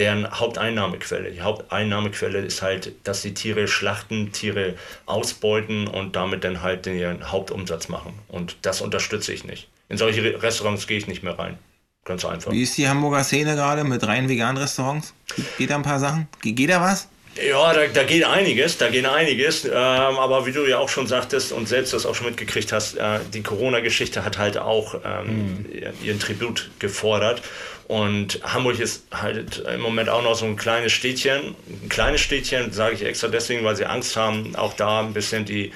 [0.00, 1.30] deren Haupteinnahmequelle.
[1.30, 4.74] Die Haupteinnahmequelle ist halt, dass die Tiere schlachten, Tiere
[5.06, 8.14] ausbeuten und damit dann halt ihren Hauptumsatz machen.
[8.28, 9.68] Und das unterstütze ich nicht.
[9.88, 11.58] In solche Restaurants gehe ich nicht mehr rein.
[12.04, 12.50] Ganz einfach.
[12.50, 15.12] Wie ist die Hamburger Szene gerade mit rein veganen Restaurants?
[15.58, 16.28] Geht da ein paar Sachen?
[16.42, 17.08] Geht da was?
[17.36, 19.64] Ja, da, da geht einiges, da geht einiges.
[19.64, 22.96] Ähm, aber wie du ja auch schon sagtest und selbst das auch schon mitgekriegt hast,
[22.96, 25.66] äh, die Corona-Geschichte hat halt auch ähm, mhm.
[26.02, 27.42] ihren Tribut gefordert.
[27.90, 31.56] Und Hamburg ist halt im Moment auch noch so ein kleines Städtchen.
[31.82, 35.44] Ein kleines Städtchen, sage ich extra deswegen, weil sie Angst haben, auch da ein bisschen
[35.44, 35.72] die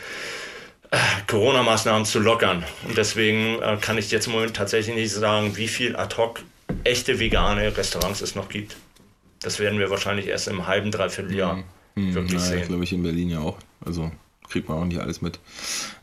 [0.92, 0.96] äh,
[1.26, 2.62] Corona-Maßnahmen zu lockern.
[2.86, 6.40] Und deswegen äh, kann ich jetzt im Moment tatsächlich nicht sagen, wie viel ad hoc
[6.84, 8.76] echte vegane Restaurants es noch gibt.
[9.42, 11.64] Das werden wir wahrscheinlich erst im halben, dreiviertel Jahr
[11.96, 12.10] mhm.
[12.10, 12.14] mhm.
[12.14, 12.68] wirklich naja, sehen.
[12.68, 13.58] glaube ich in Berlin ja auch.
[13.84, 14.12] Also
[14.48, 15.40] kriegt man auch nicht alles mit.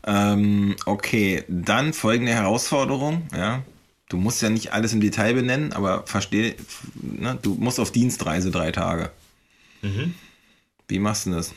[0.06, 3.28] Ähm, okay, dann folgende Herausforderung.
[3.34, 3.62] Ja,
[4.12, 6.54] du musst ja nicht alles im Detail benennen, aber verstehe,
[7.00, 9.10] ne, du musst auf Dienstreise drei Tage.
[9.80, 10.14] Mhm.
[10.86, 11.52] Wie machst du das?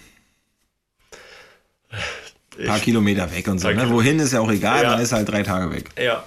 [2.58, 3.70] Ein paar Kilometer weg und so.
[3.70, 3.90] Ne?
[3.90, 4.92] Wohin ist ja auch egal, ja.
[4.92, 5.90] man ist halt drei Tage weg.
[6.00, 6.24] Ja,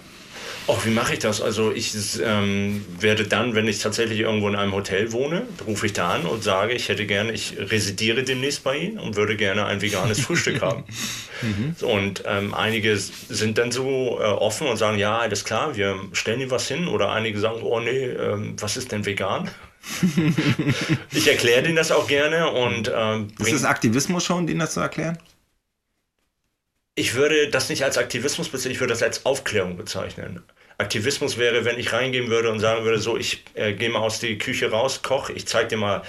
[0.69, 1.41] Och, wie mache ich das?
[1.41, 5.95] Also ich ähm, werde dann, wenn ich tatsächlich irgendwo in einem Hotel wohne, rufe ich
[5.95, 9.65] da an und sage, ich hätte gerne, ich residiere demnächst bei Ihnen und würde gerne
[9.65, 10.85] ein veganes Frühstück haben.
[11.41, 11.75] Mhm.
[11.89, 16.41] Und ähm, einige sind dann so äh, offen und sagen, ja, alles klar, wir stellen
[16.41, 16.87] Ihnen was hin.
[16.87, 19.51] Oder einige sagen, oh nee, ähm, was ist denn vegan?
[21.13, 24.81] ich erkläre denen das auch gerne und ähm, Ist das Aktivismus schon, denen das zu
[24.81, 25.17] erklären?
[26.95, 30.43] Ich würde das nicht als Aktivismus bezeichnen, ich würde das als Aufklärung bezeichnen.
[30.79, 34.21] Aktivismus wäre, wenn ich reingehen würde und sagen würde, so, ich äh, gehe mal aus
[34.21, 36.03] der Küche raus, koch, ich zeige dir mal,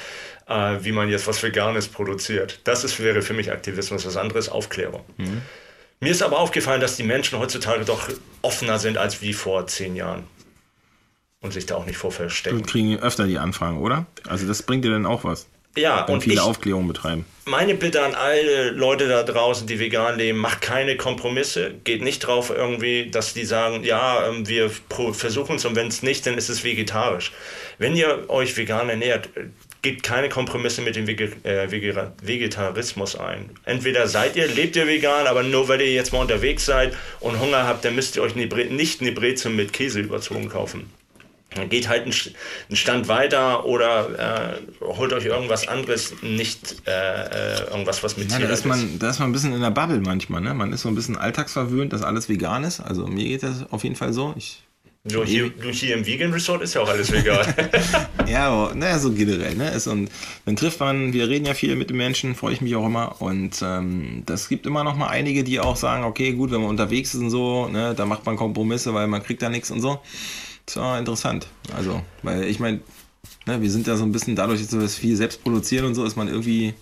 [0.47, 2.59] äh, wie man jetzt was Veganes produziert.
[2.63, 4.03] Das ist, wäre für mich Aktivismus.
[4.03, 5.03] Das andere ist Aufklärung.
[5.17, 5.41] Mhm.
[6.01, 8.09] Mir ist aber aufgefallen, dass die Menschen heutzutage doch
[8.41, 10.23] offener sind als wie vor zehn Jahren.
[11.41, 12.57] Und sich da auch nicht vor verstecken.
[12.57, 14.05] Wir kriegen öfter die Anfragen, oder?
[14.27, 15.47] Also das bringt dir dann auch was.
[15.77, 17.25] Ja, und viele ich, Aufklärung betreiben.
[17.45, 21.73] Meine Bitte an alle Leute da draußen, die vegan leben, macht keine Kompromisse.
[21.83, 24.71] Geht nicht drauf irgendwie, dass die sagen, ja, ähm, wir
[25.13, 27.31] versuchen es und wenn es nicht, dann ist es vegetarisch.
[27.77, 29.29] Wenn ihr euch vegan ernährt,
[29.81, 33.49] geht keine Kompromisse mit dem äh, Vegetarismus ein.
[33.65, 37.39] Entweder seid ihr, lebt ihr vegan, aber nur weil ihr jetzt mal unterwegs seid und
[37.39, 40.91] Hunger habt, dann müsst ihr euch nicht eine Brezel mit Käse überzogen kaufen.
[41.69, 48.03] Geht halt einen Stand weiter oder äh, holt euch irgendwas anderes, nicht äh, äh irgendwas,
[48.03, 48.65] was mit ja, da ist.
[48.65, 50.41] Man, da ist man ein bisschen in der Bubble manchmal.
[50.41, 50.53] Ne?
[50.53, 52.79] Man ist so ein bisschen alltagsverwöhnt, dass alles vegan ist.
[52.79, 54.35] Also mir geht das auf jeden Fall so.
[54.37, 54.63] Ich
[55.05, 57.53] nur hier, hier im Vegan Resort ist ja auch alles vegan.
[58.27, 59.55] ja, naja, so generell.
[59.55, 59.69] Ne?
[59.71, 60.09] Ist, und
[60.45, 63.21] dann trifft man, wir reden ja viel mit den Menschen, freue ich mich auch immer.
[63.21, 66.69] Und ähm, das gibt immer noch mal einige, die auch sagen, okay, gut, wenn man
[66.69, 69.79] unterwegs ist und so, ne, da macht man Kompromisse, weil man kriegt da nichts und
[69.79, 69.99] so.
[70.69, 71.47] Das war interessant.
[71.75, 72.81] Also, weil ich meine,
[73.47, 76.05] ne, wir sind ja so ein bisschen dadurch, dass wir viel selbst produzieren und so,
[76.05, 76.75] ist man irgendwie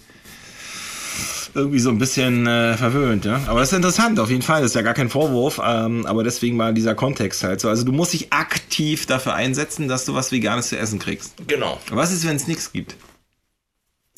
[1.53, 3.23] irgendwie so ein bisschen äh, verwöhnt.
[3.23, 3.39] Ja?
[3.47, 4.61] Aber das ist interessant, auf jeden Fall.
[4.61, 5.61] Das ist ja gar kein Vorwurf.
[5.63, 7.69] Ähm, aber deswegen mal dieser Kontext halt so.
[7.69, 11.35] Also du musst dich aktiv dafür einsetzen, dass du was Veganes zu essen kriegst.
[11.47, 11.79] Genau.
[11.89, 12.97] Was ist, wenn es nichts gibt?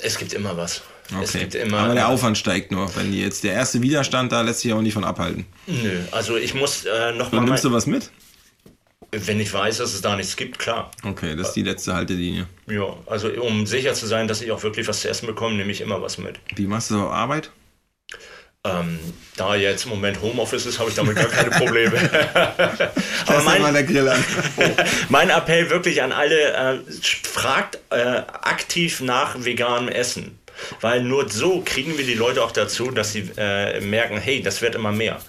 [0.01, 0.81] Es gibt immer was.
[1.11, 1.23] Okay.
[1.23, 2.89] Es gibt immer, aber der Aufwand steigt nur.
[2.95, 5.45] Wenn jetzt der erste Widerstand da lässt sich auch nicht von abhalten.
[5.67, 7.41] Nö, also ich muss äh, noch mal.
[7.41, 8.09] nimmst du was mit?
[9.11, 10.91] Wenn ich weiß, dass es da nichts gibt, klar.
[11.03, 12.47] Okay, das ist die letzte Haltelinie.
[12.67, 15.71] Ja, also um sicher zu sein, dass ich auch wirklich was zu essen bekomme, nehme
[15.71, 16.39] ich immer was mit.
[16.55, 17.51] Wie machst du Arbeit?
[18.65, 18.99] Ähm,
[19.37, 21.97] da jetzt im Moment Homeoffice ist, habe ich damit gar keine Probleme.
[23.25, 24.23] Aber mein, mal der Grill an.
[25.09, 30.37] mein Appell wirklich an alle, äh, fragt äh, aktiv nach veganem Essen.
[30.81, 34.61] Weil nur so kriegen wir die Leute auch dazu, dass sie äh, merken, hey, das
[34.61, 35.19] wird immer mehr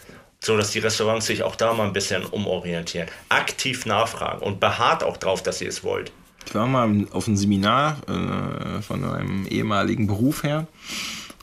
[0.42, 3.08] so dass die Restaurants sich auch da mal ein bisschen umorientieren.
[3.28, 6.12] Aktiv nachfragen und beharrt auch drauf, dass ihr es wollt.
[6.46, 10.66] Ich war mal auf einem Seminar äh, von einem ehemaligen Beruf her.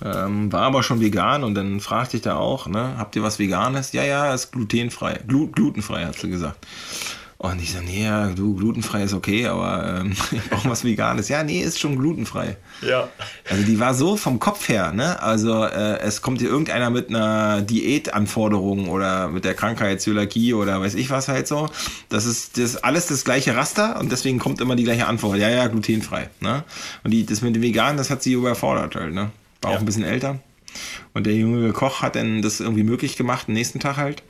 [0.03, 3.39] Ähm, war aber schon vegan und dann fragte ich da auch, ne, habt ihr was
[3.39, 3.93] Veganes?
[3.93, 5.19] Ja, ja, ist glutenfrei.
[5.27, 6.65] Glu glutenfrei, hat sie gesagt.
[7.39, 11.29] Und ich so, nee, ja, du, glutenfrei ist okay, aber ähm, ich brauche was Veganes.
[11.29, 12.57] Ja, nee, ist schon glutenfrei.
[12.81, 13.09] Ja.
[13.47, 15.21] Also die war so vom Kopf her, ne?
[15.21, 20.81] Also äh, es kommt hier irgendeiner mit einer Diätanforderung oder mit der Krankheit Zöliakie oder
[20.81, 21.69] weiß ich was halt so.
[22.09, 25.37] Das ist das alles das gleiche Raster und deswegen kommt immer die gleiche Antwort.
[25.37, 26.31] Ja, ja, glutenfrei.
[26.39, 26.63] Ne?
[27.03, 29.29] Und die, das mit dem Vegan, das hat sie überfordert halt, ne?
[29.61, 29.77] War ja.
[29.77, 30.39] auch ein bisschen älter.
[31.13, 34.23] Und der junge Koch hat dann das irgendwie möglich gemacht, den nächsten Tag halt.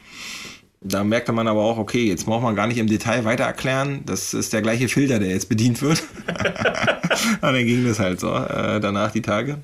[0.81, 4.01] Da merkte man aber auch, okay, jetzt braucht man gar nicht im Detail weiter erklären.
[4.05, 6.03] Das ist der gleiche Filter, der jetzt bedient wird.
[6.27, 9.57] Und dann ging das halt so äh, danach die Tage.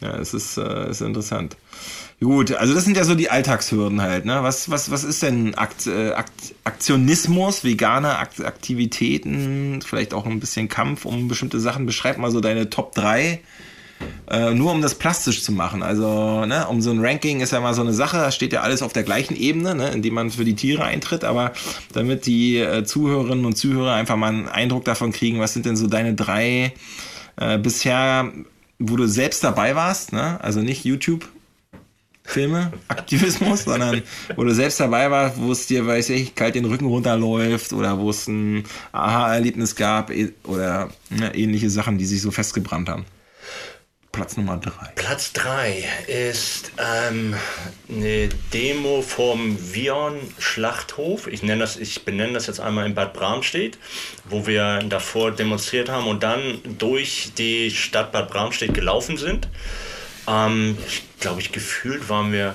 [0.00, 1.56] Ja, es ist, äh, ist interessant.
[2.20, 4.24] Gut, also das sind ja so die Alltagshürden halt.
[4.24, 4.42] Ne?
[4.42, 10.40] Was, was, was ist denn Akt, äh, Akt, Aktionismus, vegane Akt, Aktivitäten, vielleicht auch ein
[10.40, 11.86] bisschen Kampf um bestimmte Sachen?
[11.86, 13.40] Beschreib mal so deine Top 3
[14.30, 15.82] äh, nur um das plastisch zu machen.
[15.82, 18.60] Also, ne, um so ein Ranking ist ja mal so eine Sache, da steht ja
[18.60, 21.52] alles auf der gleichen Ebene, ne, indem man für die Tiere eintritt, aber
[21.92, 25.76] damit die äh, Zuhörerinnen und Zuhörer einfach mal einen Eindruck davon kriegen, was sind denn
[25.76, 26.72] so deine drei
[27.36, 28.32] äh, bisher,
[28.78, 30.38] wo du selbst dabei warst, ne?
[30.42, 31.26] also nicht YouTube,
[32.28, 34.02] Filme, Aktivismus, sondern
[34.36, 37.98] wo du selbst dabei warst, wo es dir, weiß ich, kalt den Rücken runterläuft oder
[37.98, 43.06] wo es ein Aha-Erlebnis gab e, oder ne, ähnliche Sachen, die sich so festgebrannt haben.
[44.12, 44.92] Platz Nummer drei.
[44.94, 47.34] Platz drei ist ähm,
[47.88, 51.26] eine Demo vom Vion Schlachthof.
[51.26, 53.78] Ich nenne das, ich benenne das jetzt einmal in Bad Bramstedt,
[54.24, 59.48] wo wir davor demonstriert haben und dann durch die Stadt Bad Bramstedt gelaufen sind.
[60.26, 62.54] Ähm, ich glaube, ich gefühlt waren wir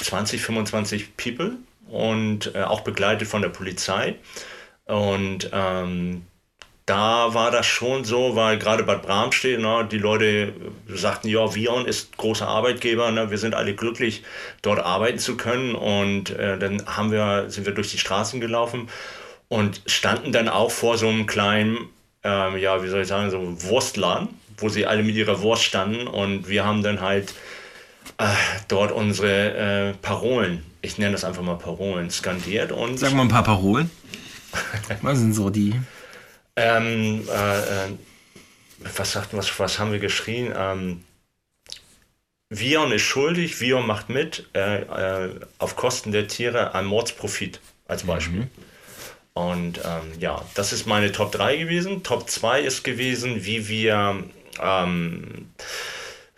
[0.00, 1.56] 20, 25 People
[1.88, 4.16] und äh, auch begleitet von der Polizei.
[4.84, 6.26] Und ähm,
[6.86, 10.52] da war das schon so, weil gerade Bad Bramstedt, ne, die Leute
[10.88, 14.22] sagten, ja, Vion ist großer Arbeitgeber, ne, wir sind alle glücklich,
[14.62, 15.74] dort arbeiten zu können.
[15.74, 18.88] Und äh, dann haben wir, sind wir durch die Straßen gelaufen
[19.48, 21.76] und standen dann auch vor so einem kleinen,
[22.22, 26.06] ähm, ja, wie soll ich sagen, so Wurstladen, wo sie alle mit ihrer Wurst standen.
[26.06, 27.34] Und wir haben dann halt
[28.18, 28.26] äh,
[28.68, 32.70] dort unsere äh, Parolen, ich nenne das einfach mal Parolen, skandiert.
[32.70, 33.90] Und Sag mal ein paar Parolen.
[35.02, 35.74] Was sind so die?
[36.56, 37.92] Ähm, äh, äh,
[38.96, 40.52] was, sagt, was, was haben wir geschrien?
[40.56, 41.04] Ähm,
[42.48, 48.04] Vion ist schuldig, Vion macht mit, äh, äh, auf Kosten der Tiere ein Mordsprofit als
[48.04, 48.08] mhm.
[48.08, 48.40] Beispiel.
[48.40, 48.50] Mhm.
[49.34, 52.02] Und ähm, ja, das ist meine Top 3 gewesen.
[52.02, 54.24] Top 2 ist gewesen, wie wir
[54.62, 55.50] ähm,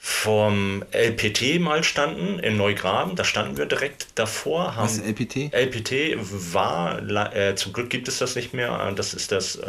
[0.09, 3.14] vom LPT mal standen in Neugraben.
[3.14, 4.75] Da standen wir direkt davor.
[4.75, 5.53] Haben, Was ist LPT?
[5.53, 6.16] LPT
[6.55, 7.03] war,
[7.37, 8.90] äh, zum Glück gibt es das nicht mehr.
[8.97, 9.66] Das ist das äh,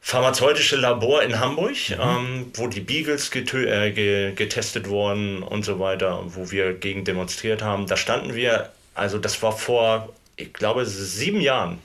[0.00, 1.96] pharmazeutische Labor in Hamburg, mhm.
[2.00, 7.62] ähm, wo die Beagles äh, ge getestet wurden und so weiter, wo wir gegen demonstriert
[7.62, 7.86] haben.
[7.86, 11.78] Da standen wir, also das war vor, ich glaube, sieben Jahren.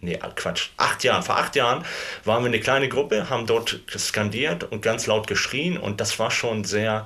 [0.00, 1.22] Nee, Quatsch, acht Jahren.
[1.22, 1.84] Vor acht Jahren
[2.24, 6.30] waren wir eine kleine Gruppe, haben dort skandiert und ganz laut geschrien und das war
[6.30, 7.04] schon sehr.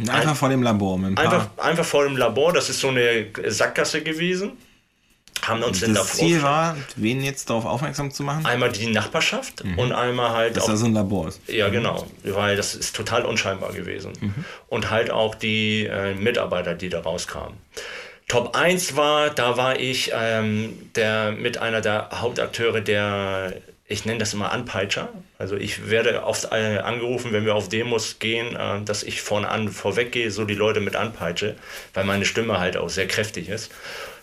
[0.00, 0.98] Einfach ein, vor dem Labor.
[0.98, 4.56] Mit ein einfach, einfach vor dem Labor, das ist so eine Sackgasse gewesen
[5.42, 8.46] haben uns das das Ziel war, wen jetzt darauf aufmerksam zu machen?
[8.46, 9.78] Einmal die Nachbarschaft mhm.
[9.78, 10.68] und einmal halt Dass auch.
[10.68, 11.40] Dass da so ein Labor ist.
[11.48, 14.12] Ja, genau, weil das ist total unscheinbar gewesen.
[14.20, 14.44] Mhm.
[14.68, 17.56] Und halt auch die äh, Mitarbeiter, die da rauskamen.
[18.28, 23.54] Top 1 war, da war ich ähm, der, mit einer der Hauptakteure der,
[23.86, 25.08] ich nenne das immer Anpeitscher.
[25.38, 29.48] Also ich werde oft äh, angerufen, wenn wir auf Demos gehen, äh, dass ich vorne
[29.48, 31.56] an vorweg gehe, so die Leute mit anpeitsche,
[31.94, 33.72] weil meine Stimme halt auch sehr kräftig ist.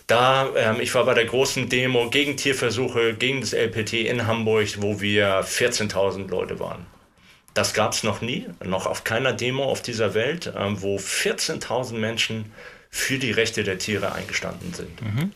[0.06, 4.68] Da, ähm, ich war bei der großen Demo gegen Tierversuche, gegen das LPT in Hamburg,
[4.78, 6.86] wo wir 14.000 Leute waren.
[7.54, 11.94] Das gab es noch nie, noch auf keiner Demo auf dieser Welt, ähm, wo 14.000
[11.94, 12.52] Menschen
[12.96, 15.02] für die Rechte der Tiere eingestanden sind.
[15.02, 15.32] Mhm.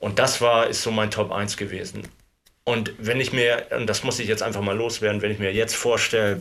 [0.00, 2.08] Und das war, ist so mein Top 1 gewesen.
[2.64, 5.52] Und wenn ich mir, und das muss ich jetzt einfach mal loswerden, wenn ich mir
[5.52, 6.40] jetzt vorstelle,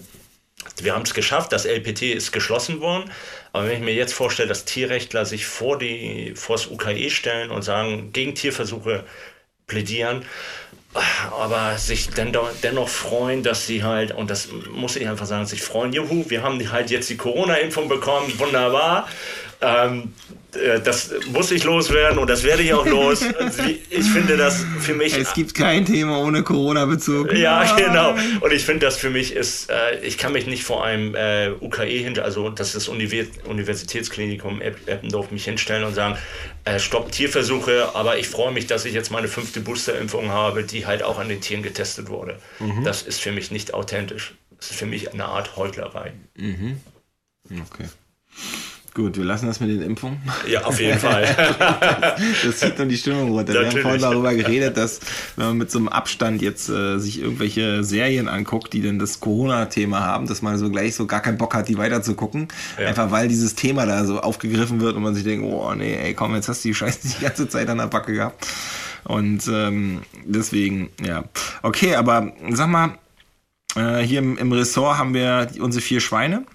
[0.82, 3.12] wir haben es geschafft, das LPT ist geschlossen worden.
[3.52, 7.52] Aber wenn ich mir jetzt vorstelle, dass Tierrechtler sich vor, die, vor das UKE stellen
[7.52, 9.04] und sagen, gegen Tierversuche
[9.67, 10.23] plädieren,
[11.32, 15.62] aber sich dennoch, dennoch freuen, dass sie halt, und das muss ich einfach sagen, sich
[15.62, 19.10] freuen, juhu, wir haben halt jetzt die Corona-Impfung bekommen, wunderbar.
[19.63, 20.13] Ähm,
[20.56, 23.26] äh, das muss ich loswerden und das werde ich auch los.
[23.89, 25.17] Ich finde das für mich.
[25.17, 27.34] Es gibt kein Thema ohne Corona-Bezug.
[27.34, 28.15] Ja, genau.
[28.41, 31.52] Und ich finde das für mich ist, äh, ich kann mich nicht vor einem äh,
[31.62, 36.17] UKE hinter, also das ist Universitätsklinikum Eppendorf, mich hinstellen und sagen,
[36.78, 41.04] stopp Tierversuche, aber ich freue mich, dass ich jetzt meine fünfte Boosterimpfung habe, die halt
[41.04, 42.38] auch an den Tieren getestet wurde.
[42.60, 42.84] Mhm.
[42.84, 44.34] Das ist für mich nicht authentisch.
[44.58, 46.13] Das ist für mich eine Art Heuchlerei.
[46.36, 46.80] Mhm.
[47.49, 47.88] Okay.
[48.94, 50.22] Gut, wir lassen das mit den Impfungen.
[50.48, 51.26] Ja, auf jeden Fall.
[52.46, 53.54] das zieht nur die Stimmung runter.
[53.54, 53.74] Natürlich.
[53.74, 55.00] Wir haben vorhin darüber geredet, dass
[55.36, 59.20] wenn man mit so einem Abstand jetzt äh, sich irgendwelche Serien anguckt, die denn das
[59.20, 62.50] Corona-Thema haben, dass man so gleich so gar keinen Bock hat, die weiterzugucken.
[62.80, 62.88] Ja.
[62.88, 66.14] Einfach weil dieses Thema da so aufgegriffen wird und man sich denkt, oh nee, ey,
[66.14, 68.46] komm, jetzt hast du die Scheiße die ganze Zeit an der Backe gehabt.
[69.06, 71.24] Und ähm, deswegen, ja.
[71.64, 72.92] Okay, aber sag mal,
[73.76, 76.46] äh, hier im, im Ressort haben wir unsere vier Schweine.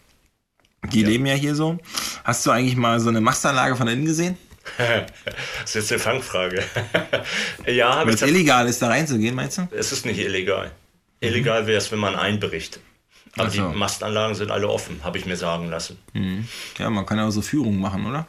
[0.93, 1.09] Die ja.
[1.09, 1.79] leben ja hier so.
[2.25, 4.39] Hast du eigentlich mal so eine Mastanlage von innen gesehen?
[4.79, 6.63] das ist jetzt eine Fangfrage.
[7.67, 8.17] ja, habe ich.
[8.17, 9.69] es illegal ist, da reinzugehen, meinst du?
[9.71, 10.71] Es ist nicht illegal.
[11.21, 12.81] Illegal wäre es, wenn man einbricht.
[13.37, 13.71] Aber so.
[13.71, 15.99] die Mastanlagen sind alle offen, habe ich mir sagen lassen.
[16.13, 16.47] Mhm.
[16.79, 18.27] Ja, man kann ja auch so Führungen machen, oder?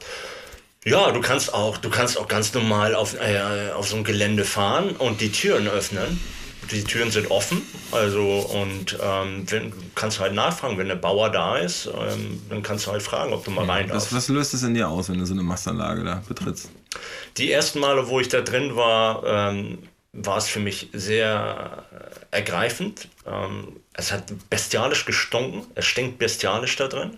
[0.85, 4.45] Ja, du kannst auch, du kannst auch ganz normal auf, äh, auf so ein Gelände
[4.45, 6.19] fahren und die Türen öffnen
[6.71, 11.29] die Türen sind offen, also und ähm, wenn, kannst du halt nachfragen, wenn der Bauer
[11.29, 14.07] da ist, ähm, dann kannst du halt fragen, ob du mal rein darfst.
[14.07, 16.69] Was, was löst es in dir aus, wenn du so eine Mastanlage da betrittst?
[17.37, 19.79] Die ersten Male, wo ich da drin war, ähm,
[20.13, 21.85] war es für mich sehr
[22.31, 23.07] ergreifend.
[23.27, 27.17] Ähm, es hat bestialisch gestunken, es stinkt bestialisch da drin.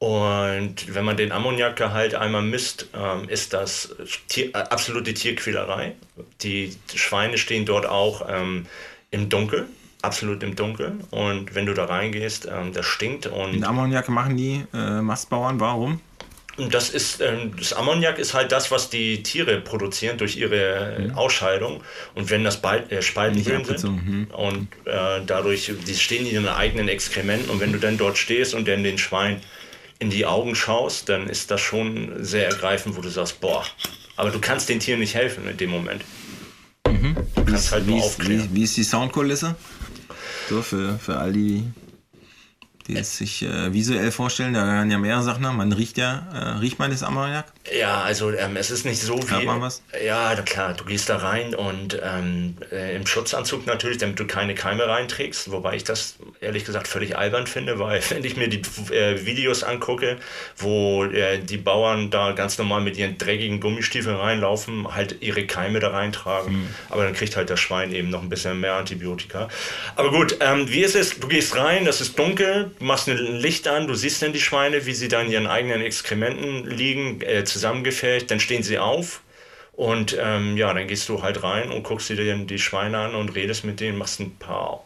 [0.00, 3.94] Und wenn man den Ammoniakgehalt einmal misst, ähm, ist das
[4.28, 5.92] Tier, äh, absolute Tierquälerei.
[6.40, 8.64] Die Schweine stehen dort auch ähm,
[9.10, 9.66] im Dunkeln,
[10.00, 11.04] absolut im Dunkeln.
[11.10, 13.26] Und wenn du da reingehst, ähm, das stinkt.
[13.26, 16.00] Und den Ammoniak machen die äh, Mastbauern, warum?
[16.56, 21.14] Das ist ähm, das Ammoniak ist halt das, was die Tiere produzieren durch ihre mhm.
[21.14, 21.82] Ausscheidung.
[22.14, 24.28] Und wenn das Be äh, sind mhm.
[24.32, 28.54] und äh, dadurch, die stehen in ihren eigenen Exkrementen und wenn du dann dort stehst
[28.54, 29.42] und dann den Schwein
[30.00, 33.64] in die Augen schaust, dann ist das schon sehr ergreifend, wo du sagst, boah,
[34.16, 36.04] aber du kannst den Tieren nicht helfen in dem Moment.
[36.88, 37.16] Mhm.
[37.36, 38.48] Du kannst halt nur aufklären.
[38.50, 39.54] Wie, wie ist die Soundkulisse?
[40.48, 41.64] So, für, für all die,
[42.86, 45.56] die es sich äh, visuell vorstellen, da werden ja mehrere Sachen haben.
[45.56, 47.46] Man riecht ja, äh, riecht man das Ammoniak?
[47.78, 49.44] Ja, also ähm, es ist nicht so wie.
[49.44, 49.82] man was?
[50.04, 54.54] Ja, klar, du gehst da rein und ähm, äh, im Schutzanzug natürlich, damit du keine
[54.54, 58.62] Keime reinträgst, wobei ich das ehrlich gesagt völlig albern finde, weil wenn ich mir die
[58.92, 60.16] äh, Videos angucke,
[60.56, 65.80] wo äh, die Bauern da ganz normal mit ihren dreckigen Gummistiefeln reinlaufen, halt ihre Keime
[65.80, 66.74] da reintragen, mhm.
[66.88, 69.48] aber dann kriegt halt das Schwein eben noch ein bisschen mehr Antibiotika.
[69.96, 71.20] Aber gut, ähm, wie ist es?
[71.20, 74.40] Du gehst rein, das ist dunkel, du machst ein Licht an, du siehst dann die
[74.40, 79.22] Schweine, wie sie da in ihren eigenen Exkrementen liegen, äh, zusammengefärbt, dann stehen sie auf
[79.72, 83.14] und ähm, ja, dann gehst du halt rein und guckst dir die, die Schweine an
[83.14, 84.84] und redest mit denen, machst ein paar,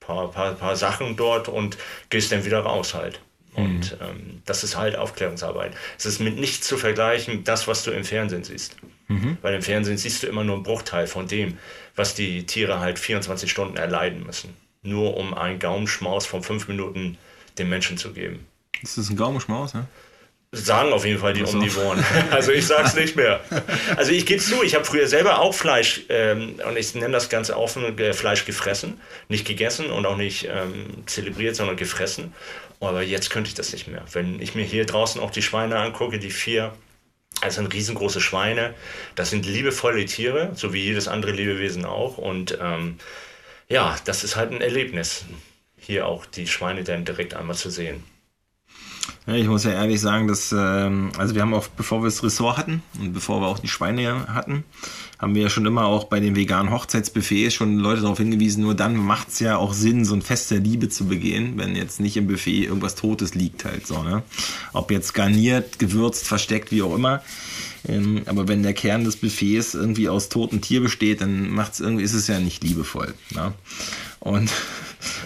[0.00, 1.78] paar, paar, paar Sachen dort und
[2.10, 3.20] gehst dann wieder raus halt.
[3.54, 4.06] Und mhm.
[4.06, 5.72] ähm, das ist halt Aufklärungsarbeit.
[5.96, 8.76] Es ist mit nichts zu vergleichen, das, was du im Fernsehen siehst.
[9.08, 9.38] Mhm.
[9.40, 11.58] Weil im Fernsehen siehst du immer nur einen Bruchteil von dem,
[11.94, 14.54] was die Tiere halt 24 Stunden erleiden müssen.
[14.86, 17.18] Nur um einen Gaumenschmaus von fünf Minuten
[17.58, 18.46] den Menschen zu geben.
[18.82, 19.86] Ist das ein Gaumenschmaus, ne?
[20.52, 21.58] Sagen auf jeden Fall die also.
[21.58, 22.02] Omnivoren.
[22.30, 23.40] Also ich sag's nicht mehr.
[23.96, 27.28] Also ich gebe zu, ich habe früher selber auch Fleisch ähm, und ich nenne das
[27.28, 29.00] Ganze offen äh, Fleisch gefressen.
[29.28, 32.32] Nicht gegessen und auch nicht ähm, zelebriert, sondern gefressen.
[32.80, 34.02] Aber jetzt könnte ich das nicht mehr.
[34.12, 36.72] Wenn ich mir hier draußen auch die Schweine angucke, die vier,
[37.40, 38.74] also sind riesengroße Schweine,
[39.14, 42.18] das sind liebevolle Tiere, so wie jedes andere Lebewesen auch.
[42.18, 42.98] Und ähm,
[43.68, 45.24] ja, das ist halt ein Erlebnis,
[45.76, 48.04] hier auch die Schweine dann direkt einmal zu sehen.
[49.26, 52.22] Ja, ich muss ja ehrlich sagen, dass, ähm, also wir haben auch, bevor wir das
[52.22, 54.64] Ressort hatten und bevor wir auch die Schweine hatten,
[55.18, 58.74] haben wir ja schon immer auch bei den veganen Hochzeitsbuffets schon Leute darauf hingewiesen, nur
[58.74, 61.98] dann macht es ja auch Sinn, so ein Fest der Liebe zu begehen, wenn jetzt
[61.98, 64.22] nicht im Buffet irgendwas Totes liegt halt so, ne?
[64.72, 67.22] Ob jetzt garniert, gewürzt, versteckt, wie auch immer.
[67.88, 72.04] Ähm, aber wenn der Kern des Buffets irgendwie aus totem Tier besteht, dann macht's irgendwie,
[72.04, 73.14] ist es ja nicht liebevoll.
[73.34, 73.52] Ne?
[74.20, 74.50] Und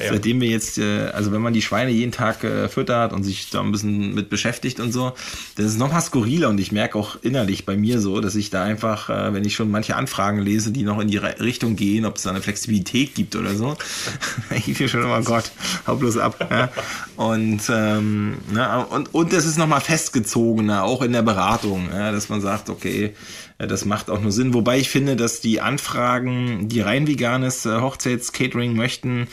[0.02, 0.12] ja.
[0.12, 3.50] Seitdem wir jetzt, äh, also wenn man die Schweine jeden Tag äh, füttert und sich
[3.50, 5.12] da ein bisschen mit beschäftigt und so,
[5.56, 8.50] das ist noch mal skurriler und ich merke auch innerlich bei mir so, dass ich
[8.50, 12.04] da einfach, äh, wenn ich schon manche Anfragen lese, die noch in die Richtung gehen,
[12.04, 13.76] ob es da eine Flexibilität gibt oder so,
[14.66, 15.50] ich mir schon immer, Gott,
[15.86, 16.46] hau bloß ab.
[16.50, 16.70] Ja?
[17.16, 22.12] Und, ähm, na, und, und das ist noch mal festgezogener, auch in der Beratung, ja,
[22.12, 23.14] dass man sagt, okay,
[23.58, 24.54] das macht auch nur Sinn.
[24.54, 29.28] Wobei ich finde, dass die Anfragen, die rein veganes Hochzeits-Catering möchten,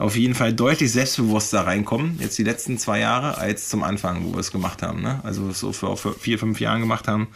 [0.00, 4.32] auf jeden Fall deutlich selbstbewusster reinkommen, jetzt die letzten zwei Jahre, als zum Anfang, wo
[4.32, 5.02] wir es gemacht haben.
[5.02, 5.20] Ne?
[5.24, 7.28] Also so vor vier, fünf Jahren gemacht haben,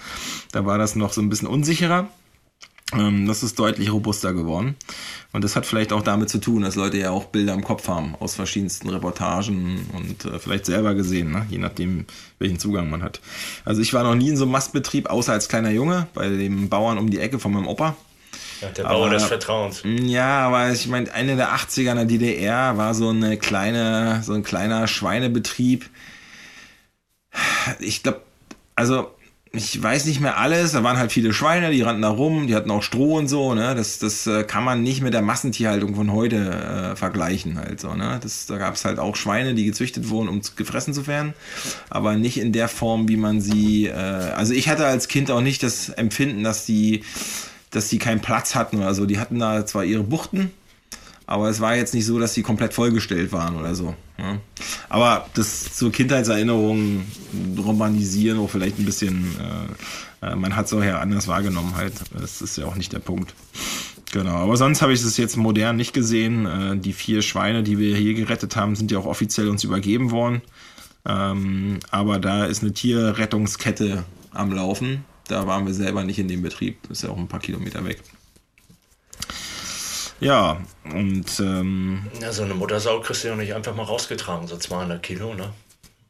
[0.50, 2.08] da war das noch so ein bisschen unsicherer.
[2.94, 4.76] Ähm, das ist deutlich robuster geworden.
[5.32, 7.86] Und das hat vielleicht auch damit zu tun, dass Leute ja auch Bilder im Kopf
[7.86, 11.46] haben aus verschiedensten Reportagen und äh, vielleicht selber gesehen, ne?
[11.50, 12.06] je nachdem,
[12.38, 13.20] welchen Zugang man hat.
[13.66, 16.70] Also ich war noch nie in so einem Mastbetrieb, außer als kleiner Junge, bei dem
[16.70, 17.94] Bauern um die Ecke von meinem Opa.
[18.60, 19.82] Ja, der Bauer aber, des Vertrauens.
[19.84, 24.32] Ja, aber ich meine, Ende der 80er in der DDR war so eine kleine, so
[24.32, 25.88] ein kleiner Schweinebetrieb.
[27.80, 28.20] Ich glaube,
[28.74, 29.14] also
[29.56, 32.54] ich weiß nicht mehr alles, da waren halt viele Schweine, die rannten da rum, die
[32.54, 33.74] hatten auch Stroh und so, ne?
[33.74, 37.94] Das, das äh, kann man nicht mit der Massentierhaltung von heute äh, vergleichen halt so,
[37.94, 38.18] ne?
[38.22, 41.34] Das, da gab es halt auch Schweine, die gezüchtet wurden, um gefressen zu werden,
[41.88, 45.40] aber nicht in der Form, wie man sie, äh, also ich hatte als Kind auch
[45.40, 47.04] nicht das Empfinden, dass die
[47.74, 49.06] dass sie keinen Platz hatten oder so.
[49.06, 50.50] Die hatten da zwar ihre Buchten,
[51.26, 53.94] aber es war jetzt nicht so, dass sie komplett vollgestellt waren oder so.
[54.18, 54.38] Ja.
[54.88, 57.04] Aber das zur Kindheitserinnerung
[57.58, 59.26] romantisieren auch vielleicht ein bisschen,
[60.22, 61.94] äh, äh man hat es auch ja anders wahrgenommen halt.
[62.18, 63.34] Das ist ja auch nicht der Punkt.
[64.12, 66.46] Genau, aber sonst habe ich es jetzt modern nicht gesehen.
[66.46, 70.12] Äh, die vier Schweine, die wir hier gerettet haben, sind ja auch offiziell uns übergeben
[70.12, 70.42] worden.
[71.06, 76.42] Ähm, aber da ist eine Tierrettungskette am Laufen da waren wir selber nicht in dem
[76.42, 76.78] Betrieb.
[76.90, 78.02] ist ja auch ein paar Kilometer weg.
[80.20, 81.40] Ja, und.
[81.40, 85.34] Ähm, ja, so eine Muttersau kriegst du ja nicht einfach mal rausgetragen, so 200 Kilo,
[85.34, 85.52] ne?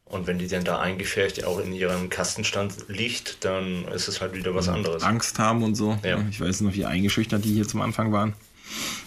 [0.05, 4.33] Und wenn die dann da eingefärbt auch in ihrem Kastenstand liegt, dann ist es halt
[4.33, 5.01] wieder was anderes.
[5.03, 5.97] Angst haben und so.
[6.03, 6.23] Ja.
[6.29, 8.33] Ich weiß noch, wie eingeschüchtert die hier zum Anfang waren.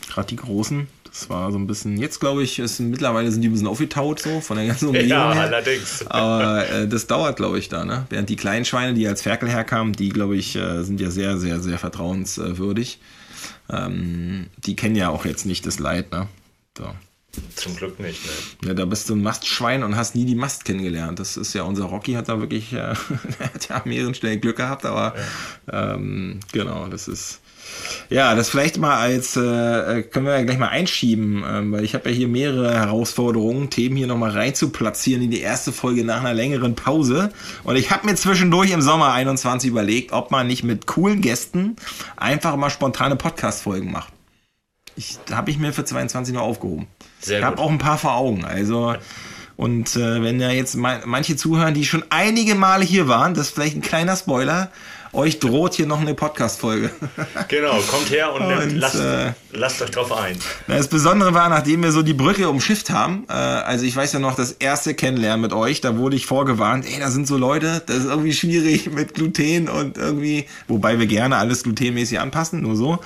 [0.09, 0.88] Gerade die Großen.
[1.19, 4.21] Das war so ein bisschen, jetzt glaube ich, ist, mittlerweile sind die ein bisschen aufgetaut
[4.21, 5.09] so von der ganzen Umgebung.
[5.09, 5.43] Ja, her.
[5.43, 6.07] allerdings.
[6.07, 8.07] Aber äh, das dauert, glaube ich, da, ne?
[8.09, 11.37] Während die kleinen Schweine, die als Ferkel herkamen, die, glaube ich, äh, sind ja sehr,
[11.37, 13.01] sehr, sehr vertrauenswürdig.
[13.69, 16.29] Ähm, die kennen ja auch jetzt nicht das Leid, ne?
[16.77, 16.95] So.
[17.57, 18.69] Zum Glück nicht, ne?
[18.69, 21.19] Ja, da bist du ein Mastschwein und hast nie die Mast kennengelernt.
[21.19, 22.95] Das ist ja, unser Rocky hat da wirklich, äh,
[23.41, 25.17] hat ja an mehreren Stellen Glück gehabt, aber
[25.67, 25.95] ja.
[25.95, 27.41] ähm, genau, das ist
[28.11, 31.85] ja, das vielleicht mal als, äh, äh, können wir ja gleich mal einschieben, ähm, weil
[31.85, 35.73] ich habe ja hier mehrere Herausforderungen, Themen hier nochmal rein zu platzieren in die erste
[35.73, 37.33] Folge nach einer längeren Pause.
[37.64, 41.77] Und ich habe mir zwischendurch im Sommer 21 überlegt, ob man nicht mit coolen Gästen
[42.17, 44.12] einfach mal spontane Podcast-Folgen macht.
[44.97, 46.88] Ich habe ich mir für 22 noch aufgehoben.
[47.21, 48.45] Sehr ich habe auch ein paar vor Augen.
[48.45, 48.95] Also
[49.59, 53.55] und äh, wenn ja jetzt manche zuhören, die schon einige Male hier waren, das ist
[53.55, 54.71] vielleicht ein kleiner Spoiler,
[55.12, 56.90] euch droht hier noch eine Podcast-Folge.
[57.49, 60.37] Genau, kommt her und, und lasst, äh, lasst, euch drauf ein.
[60.66, 64.18] Das Besondere war, nachdem wir so die Brücke umschifft haben, äh, also ich weiß ja
[64.18, 67.83] noch, das erste Kennenlernen mit euch, da wurde ich vorgewarnt, ey, da sind so Leute,
[67.87, 72.76] das ist irgendwie schwierig mit Gluten und irgendwie, wobei wir gerne alles glutenmäßig anpassen, nur
[72.76, 72.99] so.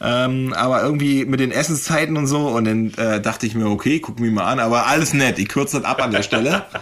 [0.00, 4.00] Ähm, aber irgendwie mit den Essenszeiten und so und dann äh, dachte ich mir, okay,
[4.00, 6.64] guck mich mal an, aber alles nett, ich kürze das ab an der Stelle.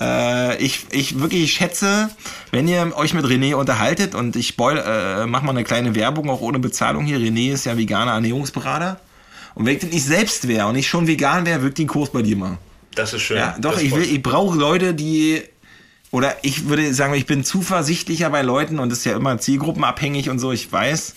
[0.00, 2.10] äh, ich, ich wirklich schätze,
[2.50, 6.30] wenn ihr euch mit René unterhaltet und ich spoil, äh, mach mal eine kleine Werbung,
[6.30, 7.18] auch ohne Bezahlung hier.
[7.18, 9.00] René ist ja veganer Ernährungsberater.
[9.54, 12.10] Und wenn ich nicht selbst wäre und ich schon vegan wäre, würde ich den Kurs
[12.10, 12.58] bei dir machen.
[12.94, 13.38] Das ist schön.
[13.38, 15.42] Ja, doch, ich, will, ich brauche Leute, die
[16.10, 20.28] oder ich würde sagen, ich bin zuversichtlicher bei Leuten und das ist ja immer zielgruppenabhängig
[20.28, 21.14] und so, ich weiß,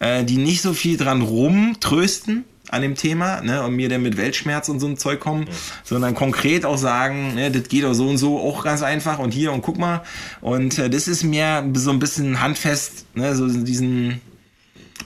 [0.00, 4.16] äh, die nicht so viel dran rumtrösten, an dem Thema ne, und mir dann mit
[4.16, 5.48] Weltschmerz und so ein Zeug kommen, mhm.
[5.84, 9.32] sondern konkret auch sagen, ne, das geht auch so und so auch ganz einfach und
[9.32, 10.02] hier und guck mal.
[10.40, 14.20] Und äh, das ist mir so ein bisschen handfest, ne, so diesen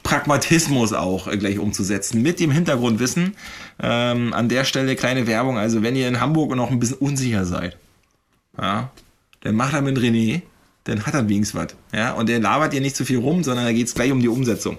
[0.03, 3.35] Pragmatismus auch äh, gleich umzusetzen, mit dem Hintergrundwissen.
[3.81, 7.45] Ähm, an der Stelle kleine Werbung, also wenn ihr in Hamburg noch ein bisschen unsicher
[7.45, 7.77] seid,
[8.61, 8.91] ja,
[9.41, 10.43] dann macht er mit René,
[10.85, 11.77] dann hat er wenigstens was.
[11.93, 14.21] Ja, und der labert ihr nicht zu viel rum, sondern da geht es gleich um
[14.21, 14.79] die Umsetzung.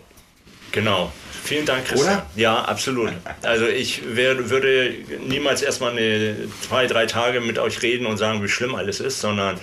[0.71, 1.11] Genau.
[1.43, 2.17] Vielen Dank, Christian.
[2.17, 2.29] Oder?
[2.35, 3.11] Ja, absolut.
[3.41, 4.93] Also ich wär, würde
[5.27, 9.19] niemals erstmal eine, zwei, drei Tage mit euch reden und sagen, wie schlimm alles ist,
[9.19, 9.57] sondern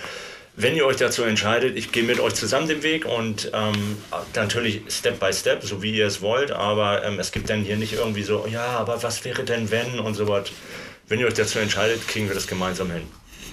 [0.55, 3.97] wenn ihr euch dazu entscheidet, ich gehe mit euch zusammen den Weg und ähm,
[4.35, 7.77] natürlich Step by Step, so wie ihr es wollt, aber ähm, es gibt dann hier
[7.77, 10.49] nicht irgendwie so, ja, aber was wäre denn wenn und so was.
[11.07, 13.03] Wenn ihr euch dazu entscheidet, kriegen wir das gemeinsam hin.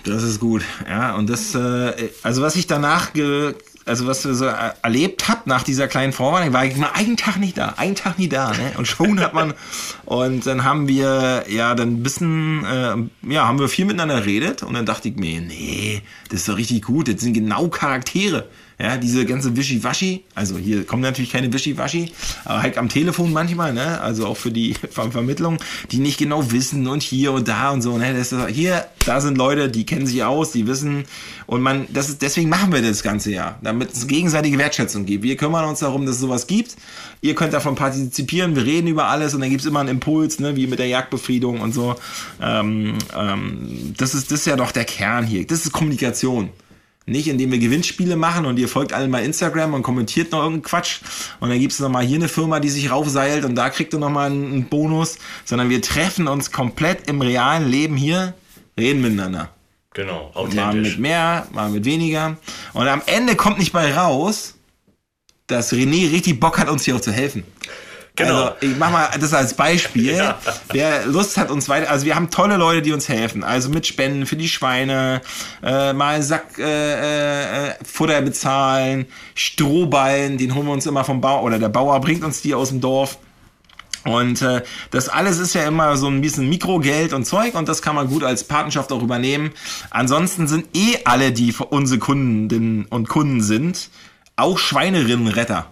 [0.05, 1.15] Das ist gut, ja.
[1.15, 3.55] Und das, äh, also was ich danach ge
[3.87, 7.37] also was wir so erlebt habt nach dieser kleinen Vorwarnung, war ich mal einen Tag
[7.37, 8.73] nicht da, einen Tag nie da, ne?
[8.79, 9.55] Und schon hat man
[10.05, 14.63] und dann haben wir ja dann ein bisschen, äh, ja, haben wir viel miteinander geredet
[14.63, 18.49] und dann dachte ich mir, nee, das ist doch richtig gut, das sind genau Charaktere.
[18.85, 22.13] Ja, diese ganze Wischiwaschi, also hier kommen natürlich keine Wischiwaschi,
[22.45, 23.99] aber halt am Telefon manchmal, ne?
[24.03, 25.57] Also auch für die Ver Vermittlung,
[25.91, 28.13] die nicht genau wissen und hier und da und so, ne?
[28.13, 31.05] Das ist, hier, da sind Leute, die kennen sich aus, die wissen
[31.47, 35.23] und man, das ist, deswegen machen wir das ganze Jahr, damit es gegenseitige Wertschätzung gibt.
[35.23, 36.77] Wir kümmern uns darum, dass es sowas gibt.
[37.23, 40.41] Ihr könnt davon partizipieren, wir reden über alles und dann gibt es immer einen Impuls,
[40.41, 40.57] ne?
[40.57, 41.97] Wie mit der Jagdbefriedung und so.
[42.39, 45.47] Ähm, ähm, das ist, das ist ja doch der Kern hier.
[45.47, 46.51] Das ist Kommunikation.
[47.07, 50.63] Nicht, indem wir Gewinnspiele machen und ihr folgt allen mal Instagram und kommentiert noch irgendeinen
[50.63, 51.01] Quatsch
[51.39, 53.99] und dann gibt es nochmal hier eine Firma, die sich raufseilt und da kriegt ihr
[53.99, 58.33] nochmal einen, einen Bonus, sondern wir treffen uns komplett im realen Leben hier,
[58.79, 59.51] reden miteinander.
[59.93, 60.57] Genau, authentisch.
[60.57, 62.39] Mal mit mehr, mal mit weniger.
[62.73, 64.55] Und am Ende kommt nicht bei raus,
[65.47, 67.45] dass René richtig Bock hat, uns hier auch zu helfen.
[68.17, 68.45] Genau.
[68.45, 70.15] Also, ich mach mal das als Beispiel.
[70.15, 70.39] Ja.
[70.71, 73.43] Wer Lust hat, uns weiter, also wir haben tolle Leute, die uns helfen.
[73.43, 75.21] Also mit Spenden für die Schweine,
[75.65, 81.43] äh, mal Sack äh, äh, Futter bezahlen, Strohballen, den holen wir uns immer vom Bauer,
[81.43, 83.19] oder der Bauer bringt uns die aus dem Dorf.
[84.05, 84.63] Und äh,
[84.93, 88.07] das alles ist ja immer so ein bisschen Mikrogeld und Zeug und das kann man
[88.07, 89.51] gut als Patenschaft auch übernehmen.
[89.91, 93.89] Ansonsten sind eh alle, die unsere Kundinnen und Kunden sind,
[94.37, 95.67] auch Schweinerinnenretter.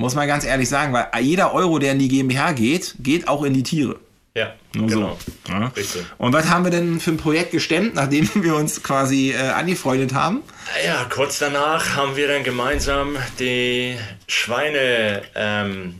[0.00, 3.42] Muss man ganz ehrlich sagen, weil jeder Euro, der in die GmbH geht, geht auch
[3.42, 3.96] in die Tiere.
[4.36, 5.18] Ja, Nur genau.
[5.44, 5.52] So.
[5.52, 5.66] Ja.
[5.76, 6.04] Richtig.
[6.18, 10.14] Und was haben wir denn für ein Projekt gestemmt, nachdem wir uns quasi äh, angefreundet
[10.14, 10.42] haben?
[10.86, 13.96] Ja, kurz danach haben wir dann gemeinsam die
[14.28, 15.96] Schweine ähm,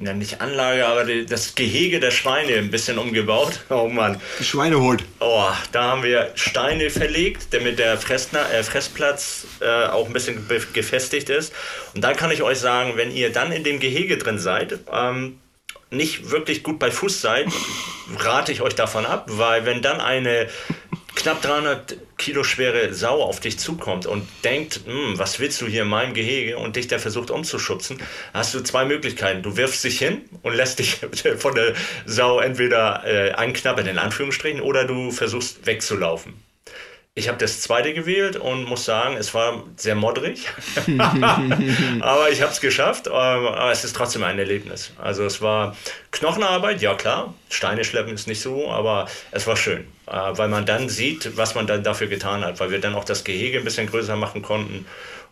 [0.00, 3.60] ja, nicht Anlage, aber die, das Gehege der Schweine ein bisschen umgebaut.
[3.70, 4.20] Oh Mann.
[4.38, 5.04] Die Schweine holt.
[5.20, 10.46] Oh, da haben wir Steine verlegt, damit der Fressner, äh, Fressplatz äh, auch ein bisschen
[10.72, 11.52] gefestigt ist.
[11.94, 15.38] Und dann kann ich euch sagen, wenn ihr dann in dem Gehege drin seid, ähm,
[15.90, 17.46] nicht wirklich gut bei Fuß seid,
[18.18, 20.48] rate ich euch davon ab, weil wenn dann eine
[21.20, 25.82] knapp 300 Kilo schwere Sau auf dich zukommt und denkt, hm, was willst du hier
[25.82, 27.98] in meinem Gehege und dich da versucht umzuschubsen,
[28.34, 29.42] hast du zwei Möglichkeiten.
[29.42, 31.00] Du wirfst dich hin und lässt dich
[31.38, 31.74] von der
[32.06, 36.49] Sau entweder äh, einknabbern, in Anführungsstrichen, oder du versuchst wegzulaufen.
[37.20, 40.46] Ich habe das zweite gewählt und muss sagen, es war sehr modrig.
[42.00, 43.08] aber ich habe es geschafft.
[43.08, 44.92] Ähm, aber es ist trotzdem ein Erlebnis.
[44.96, 45.76] Also es war
[46.12, 47.34] Knochenarbeit, ja klar.
[47.50, 49.80] Steine schleppen ist nicht so, aber es war schön.
[50.06, 52.58] Äh, weil man dann sieht, was man dann dafür getan hat.
[52.58, 54.86] Weil wir dann auch das Gehege ein bisschen größer machen konnten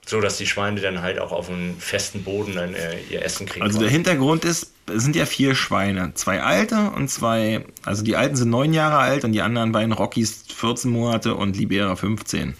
[0.09, 3.44] so dass die Schweine dann halt auch auf einem festen Boden dann äh, ihr Essen
[3.46, 3.62] kriegen.
[3.62, 8.16] Also der Hintergrund ist, es sind ja vier Schweine, zwei alte und zwei, also die
[8.16, 12.54] alten sind neun Jahre alt und die anderen beiden Rockies 14 Monate und Libera 15.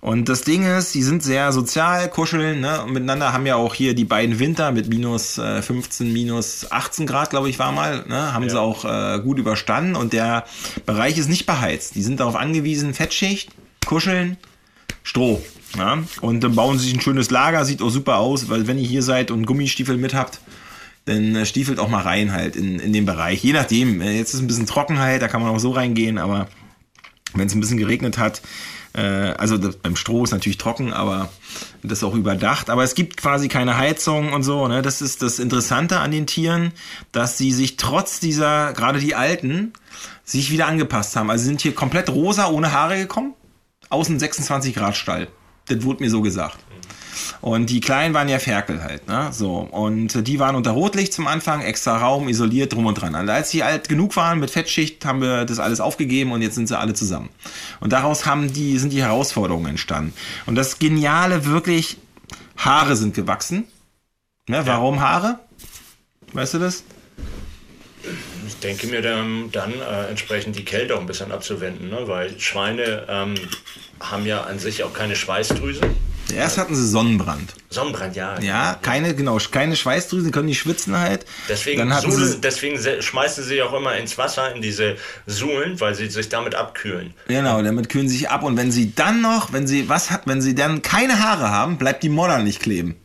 [0.00, 2.82] Und das Ding ist, die sind sehr sozial, kuscheln, ne?
[2.84, 7.06] Und miteinander haben ja auch hier die beiden Winter mit minus äh, 15, minus 18
[7.06, 8.32] Grad, glaube ich, war mal, ne?
[8.32, 8.50] Haben ja.
[8.50, 10.44] sie auch äh, gut überstanden und der
[10.86, 11.96] Bereich ist nicht beheizt.
[11.96, 13.50] Die sind darauf angewiesen, Fettschicht,
[13.84, 14.38] kuscheln,
[15.02, 15.42] Stroh.
[15.76, 15.98] Ja?
[16.20, 18.86] Und dann bauen sie sich ein schönes Lager, sieht auch super aus, weil wenn ihr
[18.86, 20.40] hier seid und Gummistiefel mit habt,
[21.04, 23.42] dann äh, stiefelt auch mal rein halt in, in den Bereich.
[23.42, 26.48] Je nachdem, äh, jetzt ist ein bisschen Trockenheit, da kann man auch so reingehen, aber
[27.34, 28.42] wenn es ein bisschen geregnet hat,
[28.92, 31.30] äh, also das, beim Stroh ist natürlich trocken, aber
[31.82, 32.70] das ist auch überdacht.
[32.70, 34.66] Aber es gibt quasi keine Heizung und so.
[34.68, 34.82] Ne?
[34.82, 36.72] Das ist das Interessante an den Tieren,
[37.12, 39.72] dass sie sich trotz dieser, gerade die Alten,
[40.24, 41.30] sich wieder angepasst haben.
[41.30, 43.34] Also sind hier komplett rosa, ohne Haare gekommen.
[43.88, 45.28] Außen 26 Grad Stall.
[45.70, 46.58] Das wurde mir so gesagt.
[47.40, 49.30] Und die Kleinen waren ja Ferkel halt, ne?
[49.32, 49.58] So.
[49.58, 53.14] Und die waren unter Rotlicht zum Anfang, extra Raum, isoliert, drum und dran.
[53.14, 56.54] Also als die alt genug waren mit Fettschicht, haben wir das alles aufgegeben und jetzt
[56.54, 57.30] sind sie alle zusammen.
[57.80, 60.12] Und daraus haben die, sind die Herausforderungen entstanden.
[60.46, 61.96] Und das Geniale wirklich,
[62.56, 63.64] Haare sind gewachsen.
[64.46, 64.62] Ne?
[64.66, 65.38] Warum Haare?
[66.32, 66.84] Weißt du das?
[68.46, 72.08] ich denke mir dann, dann äh, entsprechend die Kälte auch ein bisschen abzuwenden, ne?
[72.08, 73.34] weil Schweine ähm,
[74.00, 76.10] haben ja an sich auch keine Schweißdrüsen.
[76.32, 77.54] Erst hatten sie Sonnenbrand.
[77.70, 78.38] Sonnenbrand, ja.
[78.40, 81.24] Ja, keine, genau, keine Schweißdrüsen, können nicht schwitzen halt.
[81.48, 84.96] Deswegen, Suhlen, deswegen schmeißen sie auch immer ins Wasser, in diese
[85.26, 87.14] Suhlen, weil sie sich damit abkühlen.
[87.28, 88.42] Genau, damit kühlen sie sich ab.
[88.42, 91.78] Und wenn sie dann noch, wenn sie was hat, wenn sie dann keine Haare haben,
[91.78, 92.96] bleibt die Modder nicht kleben.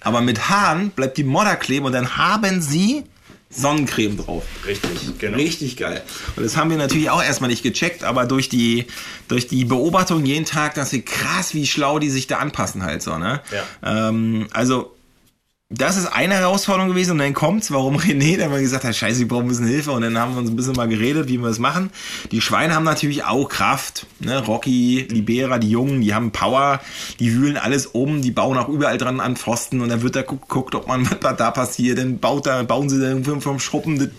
[0.00, 3.04] Aber mit Haaren bleibt die Modder kleben und dann haben sie
[3.50, 4.44] Sonnencreme drauf.
[4.66, 5.36] Richtig, genau.
[5.36, 6.02] Richtig geil.
[6.36, 8.86] Und das haben wir natürlich auch erstmal nicht gecheckt, aber durch die,
[9.26, 13.02] durch die Beobachtung jeden Tag, dass wir krass, wie schlau die sich da anpassen halt
[13.02, 13.40] so, ne?
[13.50, 14.08] Ja.
[14.08, 14.94] Ähm, also
[15.70, 19.20] das ist eine Herausforderung gewesen und dann kommt's, warum René dann mal gesagt hat, scheiße,
[19.20, 21.36] ich brauche ein bisschen Hilfe und dann haben wir uns ein bisschen mal geredet, wie
[21.36, 21.90] wir das machen.
[22.32, 24.42] Die Schweine haben natürlich auch Kraft, ne?
[24.46, 26.80] Rocky, Libera, die Jungen, die haben Power,
[27.20, 30.22] die wühlen alles um, die bauen auch überall dran an Pfosten und dann wird da
[30.22, 34.10] geguckt, ob man was da passiert, dann baut da, bauen sie dann vom Schruppen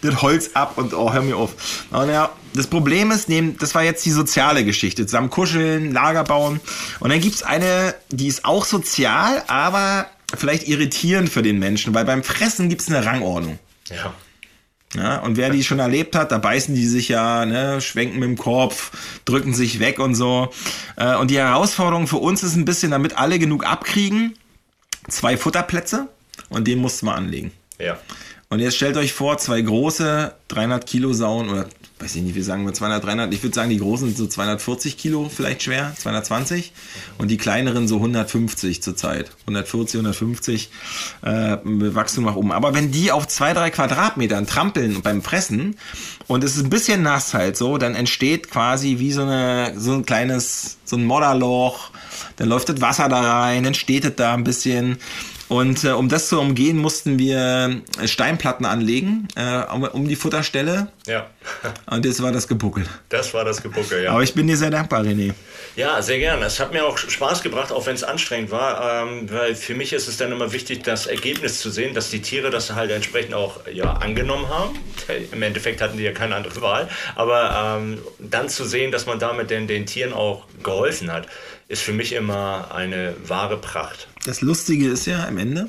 [0.00, 1.84] das, Holz ab und oh, hör mir auf.
[1.90, 3.28] Und ja, das Problem ist,
[3.60, 6.58] das war jetzt die soziale Geschichte, zusammen kuscheln, Lager bauen
[7.00, 12.04] und dann gibt's eine, die ist auch sozial, aber vielleicht irritierend für den Menschen, weil
[12.04, 13.58] beim Fressen gibt es eine Rangordnung.
[13.90, 14.14] Ja.
[14.94, 18.28] Ja, und wer die schon erlebt hat, da beißen die sich ja, ne, schwenken mit
[18.28, 18.92] dem Kopf,
[19.24, 20.50] drücken sich weg und so.
[20.96, 24.38] Äh, und die Herausforderung für uns ist ein bisschen, damit alle genug abkriegen,
[25.08, 26.08] zwei Futterplätze
[26.48, 27.52] und den mussten wir anlegen.
[27.78, 27.98] Ja.
[28.48, 31.66] Und jetzt stellt euch vor, zwei große 300 Kilo Sauen oder
[31.98, 34.26] weiß ich nicht, wir sagen wir 200, 300, ich würde sagen, die großen sind so
[34.26, 36.72] 240 Kilo vielleicht schwer, 220
[37.16, 40.70] und die kleineren so 150 zurzeit, 140, 150
[41.22, 42.52] äh, Wachstum nach oben.
[42.52, 45.76] Aber wenn die auf zwei, drei Quadratmetern trampeln beim Fressen
[46.26, 49.94] und es ist ein bisschen nass halt so, dann entsteht quasi wie so, eine, so
[49.94, 51.92] ein kleines, so ein Modderloch,
[52.36, 54.98] dann läuft das Wasser da rein, dann steht es da ein bisschen
[55.48, 60.16] und äh, um das zu umgehen, mussten wir äh, Steinplatten anlegen, äh, um, um, die
[60.16, 60.88] Futterstelle.
[61.06, 61.28] Ja.
[61.86, 62.84] Und das war das Gebuckel.
[63.08, 64.10] Das war das Gebuckel, ja.
[64.10, 65.34] Aber ich bin dir sehr dankbar, René.
[65.76, 66.46] Ja, sehr gerne.
[66.46, 69.92] Es hat mir auch Spaß gebracht, auch wenn es anstrengend war, ähm, weil für mich
[69.92, 73.34] ist es dann immer wichtig, das Ergebnis zu sehen, dass die Tiere das halt entsprechend
[73.34, 74.76] auch ja, angenommen haben.
[75.30, 76.88] Im Endeffekt hatten die ja keine andere Wahl.
[77.14, 81.28] Aber ähm, dann zu sehen, dass man damit den, den Tieren auch geholfen hat
[81.68, 84.08] ist für mich immer eine wahre Pracht.
[84.24, 85.68] Das Lustige ist ja am Ende,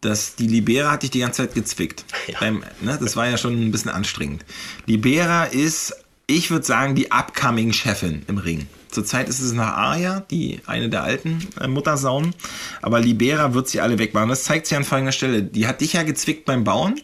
[0.00, 2.04] dass die Libera hat dich die ganze Zeit gezwickt.
[2.26, 2.40] Ja.
[2.40, 4.44] Beim, ne, das war ja schon ein bisschen anstrengend.
[4.86, 5.94] Libera ist,
[6.26, 8.66] ich würde sagen, die upcoming Chefin im Ring.
[8.90, 12.34] Zurzeit ist es nach Aria, die eine der alten äh, Muttersaunen.
[12.82, 14.28] Aber Libera wird sie alle wegbauen.
[14.28, 15.44] Das zeigt sie an folgender Stelle.
[15.44, 17.00] Die hat dich ja gezwickt beim Bauen.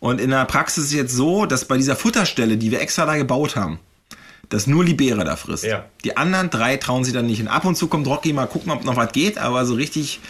[0.00, 3.04] Und in der Praxis ist es jetzt so, dass bei dieser Futterstelle, die wir extra
[3.04, 3.78] da gebaut haben,
[4.52, 5.64] dass nur Libera da frisst.
[5.64, 5.86] Ja.
[6.04, 7.40] Die anderen drei trauen sie dann nicht.
[7.40, 10.20] Und ab und zu kommt Rocky mal gucken, ob noch was geht, aber so richtig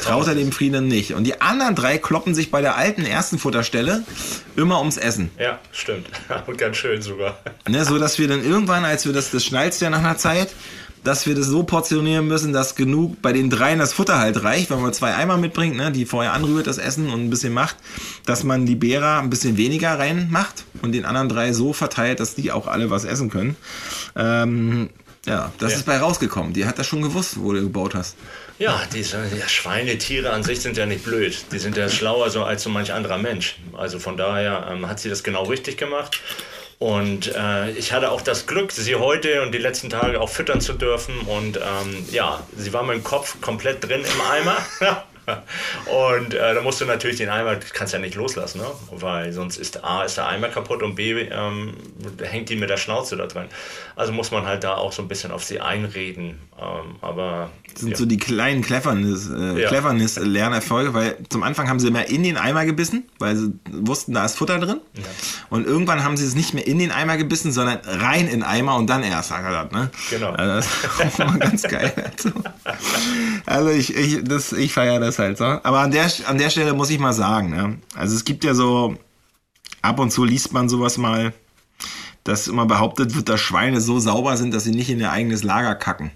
[0.00, 1.14] traut er dem Frieden nicht.
[1.14, 4.04] Und die anderen drei kloppen sich bei der alten ersten Futterstelle
[4.56, 5.30] immer ums Essen.
[5.38, 6.06] Ja, stimmt.
[6.46, 7.38] Und ganz schön sogar.
[7.68, 10.50] Ne, so dass wir dann irgendwann, als wir das, das schnallst ja nach einer Zeit,
[11.04, 14.70] dass wir das so portionieren müssen, dass genug bei den dreien das Futter halt reicht,
[14.70, 17.76] wenn man zwei Eimer mitbringt, ne, die vorher anrührt, das Essen und ein bisschen macht,
[18.26, 22.34] dass man die Bärer ein bisschen weniger reinmacht und den anderen drei so verteilt, dass
[22.34, 23.56] die auch alle was essen können.
[24.14, 24.90] Ähm,
[25.26, 25.78] ja, das ja.
[25.78, 26.52] ist bei rausgekommen.
[26.52, 28.16] Die hat das schon gewusst, wo du gebaut hast.
[28.58, 31.44] Ja, diese ja, Schweine, Tiere an sich sind ja nicht blöd.
[31.52, 33.56] Die sind ja schlauer so als so manch anderer Mensch.
[33.72, 36.20] Also von daher ähm, hat sie das genau richtig gemacht.
[36.82, 40.60] Und äh, ich hatte auch das Glück, sie heute und die letzten Tage auch füttern
[40.60, 41.16] zu dürfen.
[41.20, 44.56] Und ähm, ja, sie war dem Kopf komplett drin im Eimer.
[46.16, 48.66] und äh, da musst du natürlich den Eimer, kannst ja nicht loslassen, ne?
[48.90, 51.74] weil sonst ist A, ist der Eimer kaputt und B, ähm,
[52.22, 53.46] hängt die mit der Schnauze da drin.
[53.94, 56.40] Also muss man halt da auch so ein bisschen auf sie einreden.
[56.60, 57.96] Ähm, aber das sind ja.
[57.96, 59.68] so die kleinen Cleverness, äh, ja.
[59.68, 64.14] Cleverness Lernerfolge, weil zum Anfang haben sie immer in den Eimer gebissen, weil sie wussten,
[64.14, 64.80] da ist Futter drin.
[64.94, 65.02] Ja.
[65.50, 68.42] Und irgendwann haben sie es nicht mehr in den Eimer gebissen, sondern rein in den
[68.42, 69.30] Eimer und dann erst.
[69.32, 69.90] Ne?
[70.10, 70.30] Genau.
[70.32, 71.92] Also das ist auch mal ganz geil.
[72.12, 72.30] Also,
[73.46, 74.18] also ich, ich,
[74.58, 75.44] ich feiere das halt so.
[75.44, 77.78] Aber an der, an der Stelle muss ich mal sagen, ne?
[77.94, 78.96] also es gibt ja so,
[79.82, 81.32] ab und zu liest man sowas mal,
[82.24, 85.42] dass immer behauptet wird, dass Schweine so sauber sind, dass sie nicht in ihr eigenes
[85.42, 86.12] Lager kacken.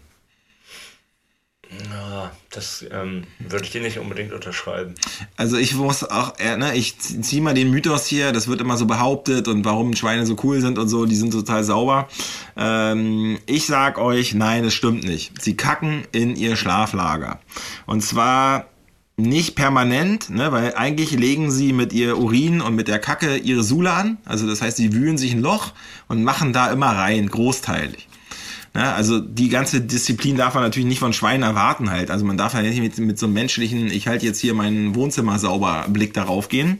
[1.91, 4.95] Ja, das ähm, würde ich dir nicht unbedingt unterschreiben.
[5.37, 8.77] Also ich muss auch, äh, ne, ich ziehe mal den Mythos hier, das wird immer
[8.77, 12.09] so behauptet und warum Schweine so cool sind und so, die sind total sauber.
[12.57, 15.43] Ähm, ich sag euch, nein, das stimmt nicht.
[15.43, 17.41] Sie kacken in ihr Schlaflager.
[17.85, 18.69] Und zwar
[19.17, 23.62] nicht permanent, ne, weil eigentlich legen sie mit ihr Urin und mit der Kacke ihre
[23.62, 24.19] Sule an.
[24.27, 25.73] Also das heißt, sie wühlen sich ein Loch
[26.07, 28.09] und machen da immer rein, großteilig.
[28.75, 32.11] Ja, also die ganze Disziplin darf man natürlich nicht von Schweinen erwarten halt.
[32.11, 34.95] Also man darf ja nicht mit, mit so einem menschlichen, ich halte jetzt hier mein
[34.95, 36.79] Wohnzimmer sauber Blick darauf gehen.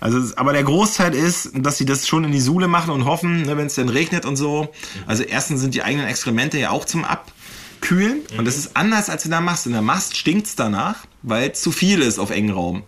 [0.00, 3.40] Also, aber der Großteil ist, dass sie das schon in die Suhle machen und hoffen,
[3.40, 4.68] ne, wenn es denn regnet und so.
[5.06, 7.32] Also erstens sind die eigenen Exkremente ja auch zum Ab
[7.80, 8.20] kühlen.
[8.36, 9.64] Und das ist anders als in der Mast.
[9.64, 12.82] In der Mast stinkt's danach, weil es zu viel ist auf engen Raum.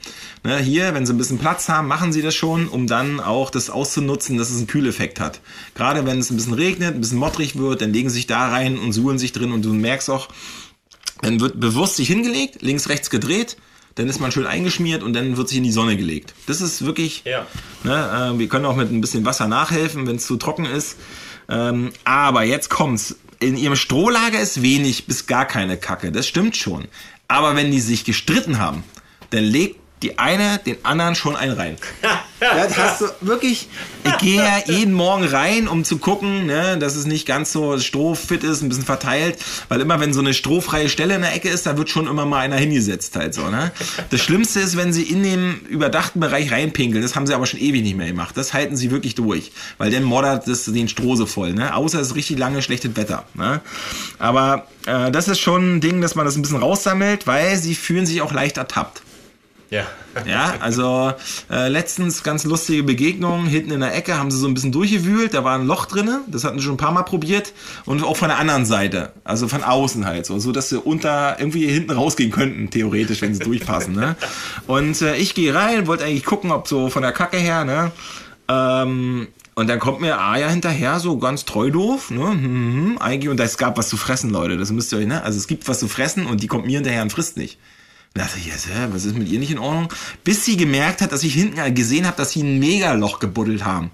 [0.45, 3.51] Ne, hier, wenn sie ein bisschen Platz haben, machen sie das schon, um dann auch
[3.51, 5.41] das auszunutzen, dass es einen Kühleffekt hat.
[5.74, 8.49] Gerade wenn es ein bisschen regnet, ein bisschen mottrig wird, dann legen sie sich da
[8.49, 10.28] rein und suhlen sich drin und du merkst auch,
[11.20, 13.57] dann wird bewusst sich hingelegt, links, rechts gedreht,
[13.95, 16.35] dann ist man schön eingeschmiert und dann wird sich in die Sonne gelegt.
[16.47, 17.47] Das ist wirklich, ja.
[17.85, 20.97] ne, äh, wir können auch mit ein bisschen Wasser nachhelfen, wenn es zu trocken ist.
[21.49, 26.57] Ähm, aber jetzt kommt's in ihrem Strohlager ist wenig bis gar keine Kacke, das stimmt
[26.57, 26.87] schon.
[27.33, 28.85] Aber wenn die sich gestritten haben,
[29.30, 31.76] dann legt die eine den anderen schon einen rein.
[32.40, 33.68] ja, hast du wirklich,
[34.05, 37.78] ich gehe ja jeden Morgen rein, um zu gucken, ne, dass es nicht ganz so
[37.78, 39.38] strohfit ist, ein bisschen verteilt,
[39.68, 42.26] weil immer wenn so eine strohfreie Stelle in der Ecke ist, da wird schon immer
[42.26, 43.70] mal einer hingesetzt halt so, ne.
[44.11, 47.61] Das Schlimmste ist, wenn sie in den überdachten Bereich reinpinkeln, das haben sie aber schon
[47.61, 51.16] ewig nicht mehr gemacht, das halten sie wirklich durch, weil dann moddert das den Stroh
[51.16, 53.61] so voll, ne, außer es ist richtig lange schlechtes Wetter, ne.
[54.18, 57.74] Aber äh, das ist schon ein Ding, dass man das ein bisschen raussammelt, weil sie
[57.74, 59.03] fühlen sich auch leicht ertappt.
[59.73, 59.87] Ja.
[60.27, 61.14] ja, also
[61.51, 63.47] äh, letztens ganz lustige Begegnung.
[63.47, 65.33] Hinten in der Ecke haben sie so ein bisschen durchgewühlt.
[65.33, 66.20] Da war ein Loch drinne.
[66.27, 67.55] Das hatten sie schon ein paar Mal probiert.
[67.87, 69.14] Und auch von der anderen Seite.
[69.25, 70.39] Also von außen halt so.
[70.39, 73.95] So dass sie unter irgendwie hinten rausgehen könnten, theoretisch, wenn sie durchpassen.
[73.95, 74.14] Ne?
[74.66, 77.93] Und äh, ich gehe rein, wollte eigentlich gucken, ob so von der Kacke her, ne?
[78.49, 82.27] Ähm, und dann kommt mir Aya hinterher, so ganz treu doof, ne?
[82.31, 84.59] Hm, eigentlich, und es gab was zu fressen, Leute.
[84.59, 85.23] Das müsst ihr euch, ne?
[85.23, 87.59] Also es gibt was zu fressen und die kommt mir hinterher und frisst nicht.
[88.14, 89.92] Da dachte ich, yes, was ist mit ihr nicht in Ordnung?
[90.22, 93.90] Bis sie gemerkt hat, dass ich hinten gesehen habe, dass sie ein Megaloch gebuddelt haben.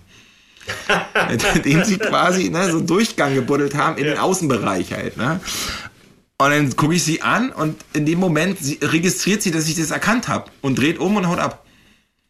[1.54, 4.14] Indem sie quasi ne, so einen Durchgang gebuddelt haben in ja.
[4.14, 5.16] den Außenbereich halt.
[5.16, 5.40] Ne?
[6.40, 9.76] Und dann gucke ich sie an und in dem Moment sie, registriert sie, dass ich
[9.76, 11.64] das erkannt habe und dreht um und haut ab.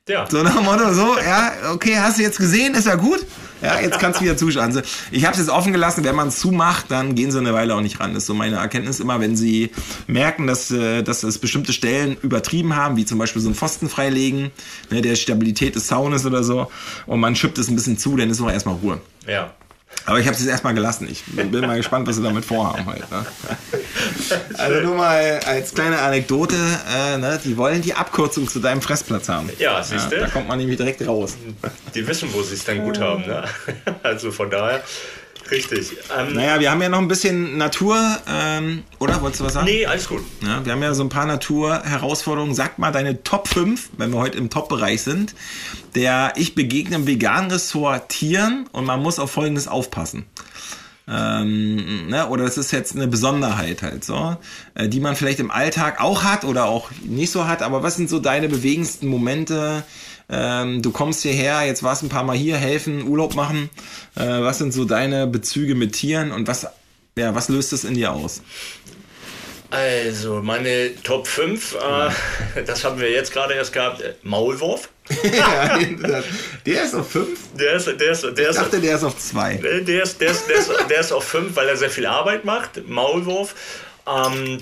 [0.09, 0.27] Ja.
[0.29, 3.25] So nach dem Motto, so, ja, okay, hast du jetzt gesehen, ist ja gut.
[3.61, 4.67] Ja, jetzt kannst du wieder zuschauen.
[4.67, 7.53] Also, ich habe es jetzt offen gelassen, wenn man es zumacht, dann gehen sie eine
[7.55, 8.15] Weile auch nicht ran.
[8.15, 9.71] Das ist so meine Erkenntnis immer, wenn sie
[10.07, 13.89] merken, dass, äh, dass es bestimmte Stellen übertrieben haben, wie zum Beispiel so ein Pfosten
[13.89, 14.53] freilegen,
[14.91, 16.71] ne, der Stabilität des Zaunes oder so,
[17.07, 19.01] und man schippt es ein bisschen zu, dann ist auch erstmal Ruhe.
[19.27, 19.53] Ja.
[20.07, 21.07] Aber ich habe es jetzt erstmal gelassen.
[21.11, 23.05] Ich bin mal gespannt, was sie damit vorhaben heute.
[23.11, 23.27] Ne?
[24.57, 29.29] Also nur mal als kleine Anekdote, äh, ne, die wollen die Abkürzung zu deinem Fressplatz
[29.29, 29.51] haben.
[29.59, 30.17] Ja, siehst du?
[30.17, 31.37] Ja, da kommt man nämlich direkt raus.
[31.95, 33.27] Die wissen, wo sie es dann gut haben.
[33.27, 33.45] Ne?
[34.03, 34.83] Also von daher
[35.51, 35.97] Richtig.
[36.17, 39.21] Ähm, naja, wir haben ja noch ein bisschen Natur, ähm, oder?
[39.23, 39.67] Wolltest du was sagen?
[39.67, 40.23] Nee, alles gut.
[40.43, 42.55] Ja, wir haben ja so ein paar Naturherausforderungen.
[42.55, 45.35] Sag mal deine Top 5, wenn wir heute im Top-Bereich sind,
[45.95, 50.27] der ich begegne im veganen Ressort Tieren und man muss auf Folgendes aufpassen.
[51.11, 54.37] Ähm, ne, oder das ist jetzt eine Besonderheit halt so,
[54.75, 57.97] äh, die man vielleicht im Alltag auch hat oder auch nicht so hat, aber was
[57.97, 59.85] sind so deine bewegendsten Momente,
[60.31, 63.71] ähm, du kommst hierher, jetzt warst ein paar Mal hier, helfen, Urlaub machen.
[64.15, 66.67] Äh, was sind so deine Bezüge mit Tieren und was,
[67.17, 68.43] ja, was löst es in dir aus?
[69.71, 71.75] Also, meine Top 5,
[72.57, 74.03] äh, das haben wir jetzt gerade erst gehabt.
[74.23, 74.89] Maulwurf.
[75.23, 75.79] ja,
[76.67, 77.39] der ist auf 5?
[77.59, 79.55] Der ist, der ist, der ich dachte, der ist auf 2.
[79.57, 82.45] Der ist, der, ist, der, ist, der ist auf 5, weil er sehr viel Arbeit
[82.45, 82.87] macht.
[82.87, 83.55] Maulwurf.
[84.07, 84.59] Ähm,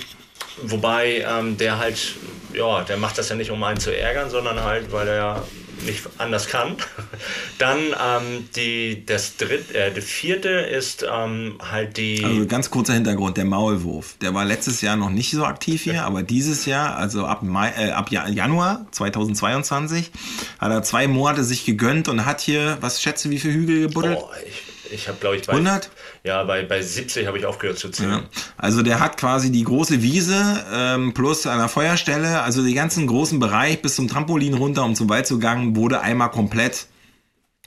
[0.63, 2.17] wobei ähm, der halt
[2.57, 5.45] ja, der macht das ja nicht, um einen zu ärgern, sondern halt, weil er ja
[5.85, 6.77] nicht anders kann.
[7.59, 12.25] Dann ähm, die, das dritte, äh, der vierte ist ähm, halt die.
[12.25, 14.17] Also ganz kurzer Hintergrund, der Maulwurf.
[14.21, 17.73] Der war letztes Jahr noch nicht so aktiv hier, aber dieses Jahr, also ab, Mai,
[17.77, 20.11] äh, ab Januar 2022,
[20.59, 24.19] hat er zwei Monate sich gegönnt und hat hier, was schätze, wie viele Hügel gebuddelt?
[24.19, 25.91] Oh, ich ich habe, glaube ich, bei, 100?
[26.27, 28.11] Ja, bei, bei 70 habe ich aufgehört zu zählen.
[28.11, 28.23] Ja.
[28.57, 33.39] Also der hat quasi die große Wiese ähm, plus einer Feuerstelle, also den ganzen großen
[33.39, 36.89] Bereich bis zum Trampolin runter, um zum Waldzugang, wurde einmal komplett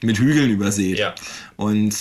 [0.02, 1.00] mit Hügeln übersät.
[1.00, 1.16] Ja.
[1.56, 1.96] Und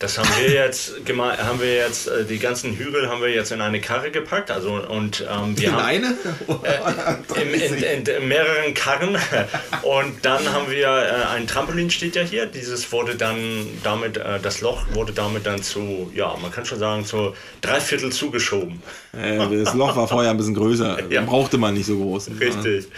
[0.00, 3.52] das haben wir jetzt gemacht, haben wir jetzt, äh, die ganzen Hügel haben wir jetzt
[3.52, 4.50] in eine Karre gepackt.
[4.50, 6.06] Also und ähm, wir in haben eine?
[6.06, 9.16] Äh, in, in, in, in, mehreren Karren.
[9.82, 12.46] Und dann haben wir äh, ein Trampolin steht ja hier.
[12.46, 13.38] Dieses wurde dann
[13.84, 18.10] damit, äh, das Loch wurde damit dann zu, ja, man kann schon sagen, zu dreiviertel
[18.10, 18.82] zugeschoben.
[19.12, 20.98] das Loch war vorher ein bisschen größer.
[21.14, 21.20] Ja.
[21.20, 22.30] Brauchte man nicht so groß.
[22.40, 22.84] Richtig.
[22.84, 22.90] Ja,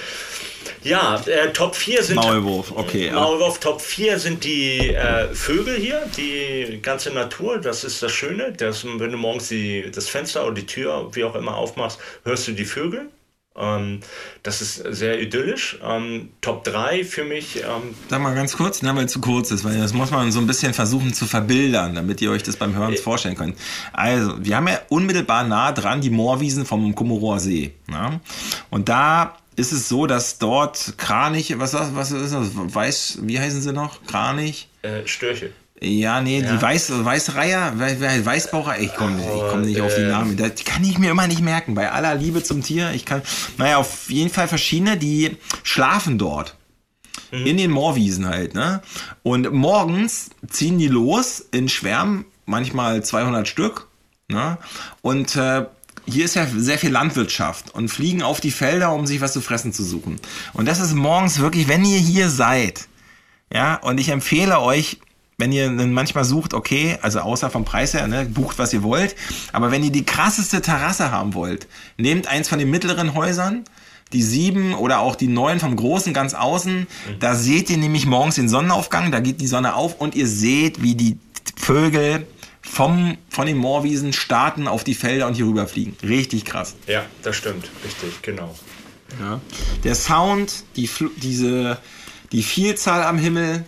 [0.85, 2.17] äh, Top 4 sind.
[2.17, 3.11] Maulwurf, okay.
[3.11, 8.53] Maulwurf, Top 4 sind die äh, Vögel hier, die ganze Natur, das ist das Schöne.
[8.53, 12.49] Das, wenn du morgens die, das Fenster oder die Tür, wie auch immer, aufmachst, hörst
[12.49, 13.09] du die Vögel.
[13.59, 14.01] Ähm,
[14.43, 15.79] das ist sehr idyllisch.
[15.83, 17.57] Ähm, Top 3 für mich.
[17.57, 20.31] Ähm, Sag mal ganz kurz, ne, weil es zu kurz ist, weil das muss man
[20.31, 23.57] so ein bisschen versuchen zu verbildern, damit ihr euch das beim Hören äh, vorstellen könnt.
[23.93, 27.73] Also, wir haben ja unmittelbar nah dran die Moorwiesen vom Komorower See.
[27.89, 28.21] Ne?
[28.71, 32.51] Und da ist es so, dass dort Kranich, was, was ist das?
[32.55, 34.05] Weiß, wie heißen sie noch?
[34.07, 34.69] Kranich?
[34.83, 35.53] Äh, Störche.
[35.81, 36.53] Ja, nee, ja.
[36.53, 40.09] die Weiß, Weißreiher, Weißbaucher, ich komme ich komm nicht oh, auf die äh.
[40.09, 40.37] Namen.
[40.37, 41.75] Die kann ich mir immer nicht merken.
[41.75, 42.93] Bei aller Liebe zum Tier.
[42.93, 43.23] Ich kann,
[43.59, 46.57] naja, auf jeden Fall verschiedene, die schlafen dort.
[47.31, 47.47] Mhm.
[47.47, 48.83] In den Moorwiesen halt, ne?
[49.23, 53.89] Und morgens ziehen die los in Schwärmen, manchmal 200 Stück,
[54.29, 54.59] ne?
[55.03, 55.67] Und äh,
[56.07, 59.41] hier ist ja sehr viel Landwirtschaft und fliegen auf die Felder, um sich was zu
[59.41, 60.21] fressen zu suchen.
[60.53, 62.89] Und das ist morgens wirklich, wenn ihr hier seid,
[63.53, 64.99] ja, und ich empfehle euch,
[65.39, 69.15] wenn ihr manchmal sucht, okay, also außer vom Preis her, ne, bucht was ihr wollt,
[69.53, 71.67] aber wenn ihr die krasseste Terrasse haben wollt,
[71.99, 73.65] nehmt eins von den mittleren Häusern,
[74.13, 76.87] die sieben oder auch die neun vom großen ganz außen, mhm.
[77.21, 80.83] da seht ihr nämlich morgens den Sonnenaufgang, da geht die Sonne auf und ihr seht,
[80.83, 81.19] wie die
[81.57, 82.27] Vögel
[82.69, 85.97] vom, von den Moorwiesen starten auf die Felder und hier rüberfliegen.
[86.03, 86.75] Richtig krass.
[86.87, 87.71] Ja, das stimmt.
[87.85, 88.55] Richtig, genau.
[89.21, 89.41] Ja.
[89.85, 91.79] Der Sound, die, diese,
[92.33, 93.65] die Vielzahl am Himmel,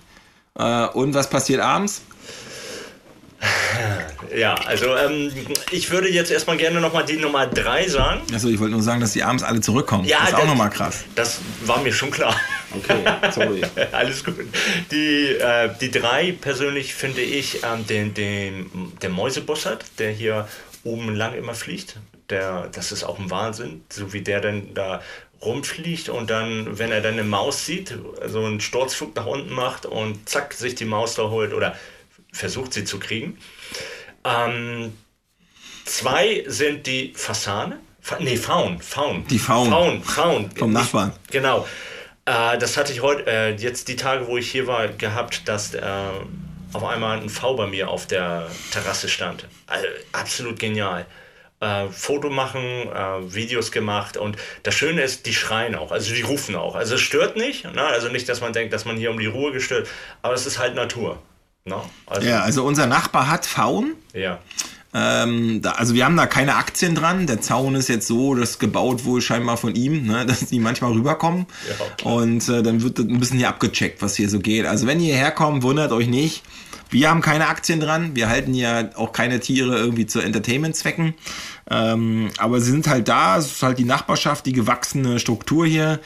[0.59, 2.03] äh, und was passiert abends?
[4.37, 5.33] Ja, also ähm,
[5.71, 8.23] ich würde jetzt erstmal gerne nochmal die Nummer 3 sagen.
[8.35, 10.05] Achso, ich wollte nur sagen, dass die abends alle zurückkommen.
[10.05, 11.05] Ja, das ist auch nochmal krass.
[11.15, 12.35] Das war mir schon klar.
[12.75, 13.63] Okay, sorry.
[13.93, 14.35] Alles gut.
[14.91, 20.49] Die, äh, die 3 persönlich finde ich ähm, den, den, der Mäusebussard, der hier
[20.85, 21.99] oben lang immer fliegt.
[22.31, 25.01] Der, das ist auch ein Wahnsinn, so wie der denn da
[25.41, 29.87] rumfliegt und dann, wenn er dann eine Maus sieht, so einen Sturzflug nach unten macht
[29.87, 31.77] und zack, sich die Maus da holt oder
[32.33, 33.39] versucht sie zu kriegen.
[34.25, 34.93] Ähm,
[35.85, 37.81] zwei sind die Fasane.
[38.01, 39.27] Fa nee, Faun, Faun.
[39.29, 39.71] Die Faun.
[39.71, 40.51] Faun, Faun.
[40.57, 41.13] Vom Nachbarn.
[41.31, 41.67] Genau.
[42.25, 45.75] Äh, das hatte ich heute, äh, jetzt die Tage, wo ich hier war, gehabt, dass
[45.75, 45.83] äh,
[46.73, 49.47] auf einmal ein V bei mir auf der Terrasse stand.
[49.67, 51.07] Also, absolut genial
[51.61, 56.23] äh, Foto machen, äh, Videos gemacht und das Schöne ist, die schreien auch, also die
[56.23, 56.75] rufen auch.
[56.75, 57.83] Also es stört nicht, ne?
[57.83, 59.89] also nicht, dass man denkt, dass man hier um die Ruhe gestört,
[60.23, 61.21] aber es ist halt Natur.
[61.69, 61.77] Ne?
[62.07, 63.93] Also, ja, also unser Nachbar hat Faun.
[64.15, 64.39] Ja.
[64.95, 67.27] Ähm, da, also wir haben da keine Aktien dran.
[67.27, 70.93] Der Zaun ist jetzt so, das gebaut wohl scheinbar von ihm, ne, dass die manchmal
[70.93, 71.47] rüberkommen.
[71.69, 74.67] Ja, und äh, dann wird ein bisschen hier abgecheckt, was hier so geht.
[74.67, 76.43] Also wenn ihr herkommt, wundert euch nicht.
[76.91, 78.17] Wir haben keine Aktien dran.
[78.17, 81.13] Wir halten ja auch keine Tiere irgendwie zu Entertainment-Zwecken.
[81.71, 83.37] Ähm, aber sie sind halt da.
[83.37, 86.01] Es ist halt die Nachbarschaft, die gewachsene Struktur hier.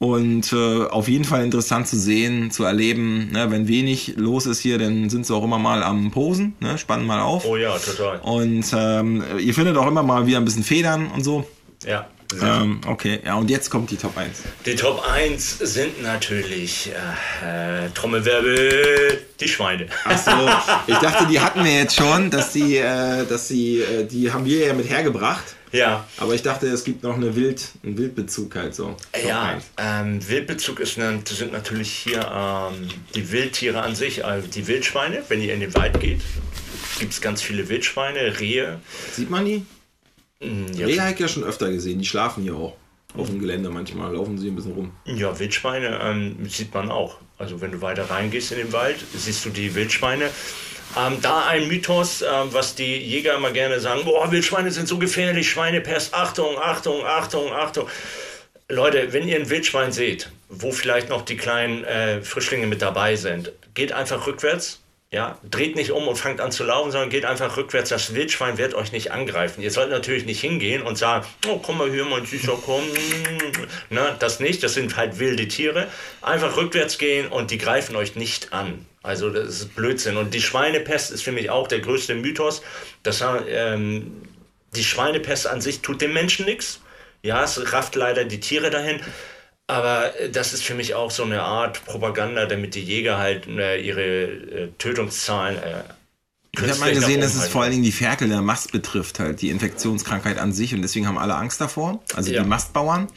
[0.00, 3.32] Und äh, auf jeden Fall interessant zu sehen, zu erleben.
[3.32, 3.50] Ne?
[3.50, 6.78] Wenn wenig los ist hier, dann sind sie auch immer mal am Posen, ne?
[6.78, 7.44] spannen mal auf.
[7.44, 8.20] Oh ja, total.
[8.20, 11.44] Und ähm, ihr findet auch immer mal wieder ein bisschen Federn und so.
[11.84, 12.06] Ja.
[12.42, 14.42] Ähm, okay, ja, und jetzt kommt die Top 1.
[14.66, 16.90] Die Top 1 sind natürlich
[17.42, 19.86] äh, äh, Trommelwirbel, die Schweine.
[20.04, 20.30] Achso,
[20.86, 24.44] ich dachte, die hatten wir jetzt schon, dass die, äh, dass sie, äh, die haben
[24.44, 25.56] wir ja mit hergebracht.
[25.72, 26.06] Ja.
[26.16, 28.96] Aber ich dachte, es gibt noch eine Wild, einen Wildbezug halt so.
[29.26, 35.22] Ja, ähm, Wildbezug ist, sind natürlich hier ähm, die Wildtiere an sich, also die Wildschweine.
[35.28, 36.20] Wenn ihr in den Wald geht,
[36.98, 38.80] gibt es ganz viele Wildschweine, Rehe.
[39.12, 39.64] Sieht man die?
[40.40, 40.86] Mm, ja.
[40.86, 42.76] Rehe habe ich ja schon öfter gesehen, die schlafen hier auch.
[43.16, 44.92] Auf dem Gelände manchmal laufen sie ein bisschen rum.
[45.06, 47.16] Ja, Wildschweine ähm, sieht man auch.
[47.38, 50.30] Also wenn du weiter reingehst in den Wald, siehst du die Wildschweine.
[50.96, 54.98] Ähm, da ein Mythos, ähm, was die Jäger immer gerne sagen, boah, Wildschweine sind so
[54.98, 57.88] gefährlich, Schweinepest, Achtung, Achtung, Achtung, Achtung.
[58.68, 63.16] Leute, wenn ihr ein Wildschwein seht, wo vielleicht noch die kleinen äh, Frischlinge mit dabei
[63.16, 64.80] sind, geht einfach rückwärts,
[65.10, 67.88] ja, dreht nicht um und fangt an zu laufen, sondern geht einfach rückwärts.
[67.88, 69.62] Das Wildschwein wird euch nicht angreifen.
[69.62, 72.82] Ihr sollt natürlich nicht hingehen und sagen, oh, komm mal hier, mein Süßer, komm.
[73.88, 75.88] Na, das nicht, das sind halt wilde Tiere.
[76.20, 78.84] Einfach rückwärts gehen und die greifen euch nicht an.
[79.02, 80.16] Also das ist Blödsinn.
[80.16, 82.62] Und die Schweinepest ist für mich auch der größte Mythos.
[83.02, 84.22] Das, ähm,
[84.74, 86.80] die Schweinepest an sich tut dem Menschen nichts.
[87.22, 89.00] Ja, es rafft leider die Tiere dahin.
[89.66, 93.46] Aber äh, das ist für mich auch so eine Art Propaganda, damit die Jäger halt
[93.46, 95.82] äh, ihre äh, Tötungszahlen äh,
[96.52, 99.42] ich habe mal gesehen, dass es vor allen Dingen die Ferkel der Mast betrifft, halt
[99.42, 102.42] die Infektionskrankheit an sich und deswegen haben alle Angst davor, also ja.
[102.42, 103.08] die Mastbauern.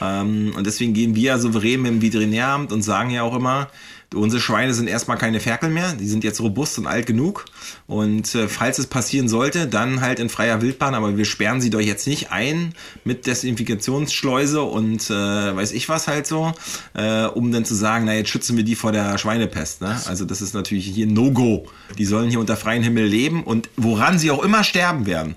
[0.00, 3.68] Ähm, und deswegen gehen wir ja souverän mit dem Veterinäramt und sagen ja auch immer,
[4.14, 7.44] Unsere Schweine sind erstmal keine Ferkel mehr, die sind jetzt robust und alt genug.
[7.86, 11.68] Und äh, falls es passieren sollte, dann halt in freier Wildbahn, aber wir sperren sie
[11.68, 12.72] doch jetzt nicht ein
[13.04, 15.12] mit Desinfektionsschleuse und äh,
[15.56, 16.54] weiß ich was halt so,
[16.94, 19.82] äh, um dann zu sagen, na jetzt schützen wir die vor der Schweinepest.
[19.82, 20.00] Ne?
[20.06, 21.66] Also das ist natürlich hier No-Go.
[21.98, 25.36] Die sollen hier unter freiem Himmel leben und woran sie auch immer sterben werden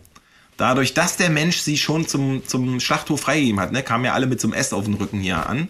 [0.62, 4.28] dadurch, dass der Mensch sie schon zum, zum Schlachthof freigegeben hat, ne, kamen ja alle
[4.28, 5.70] mit zum S auf den Rücken hier an,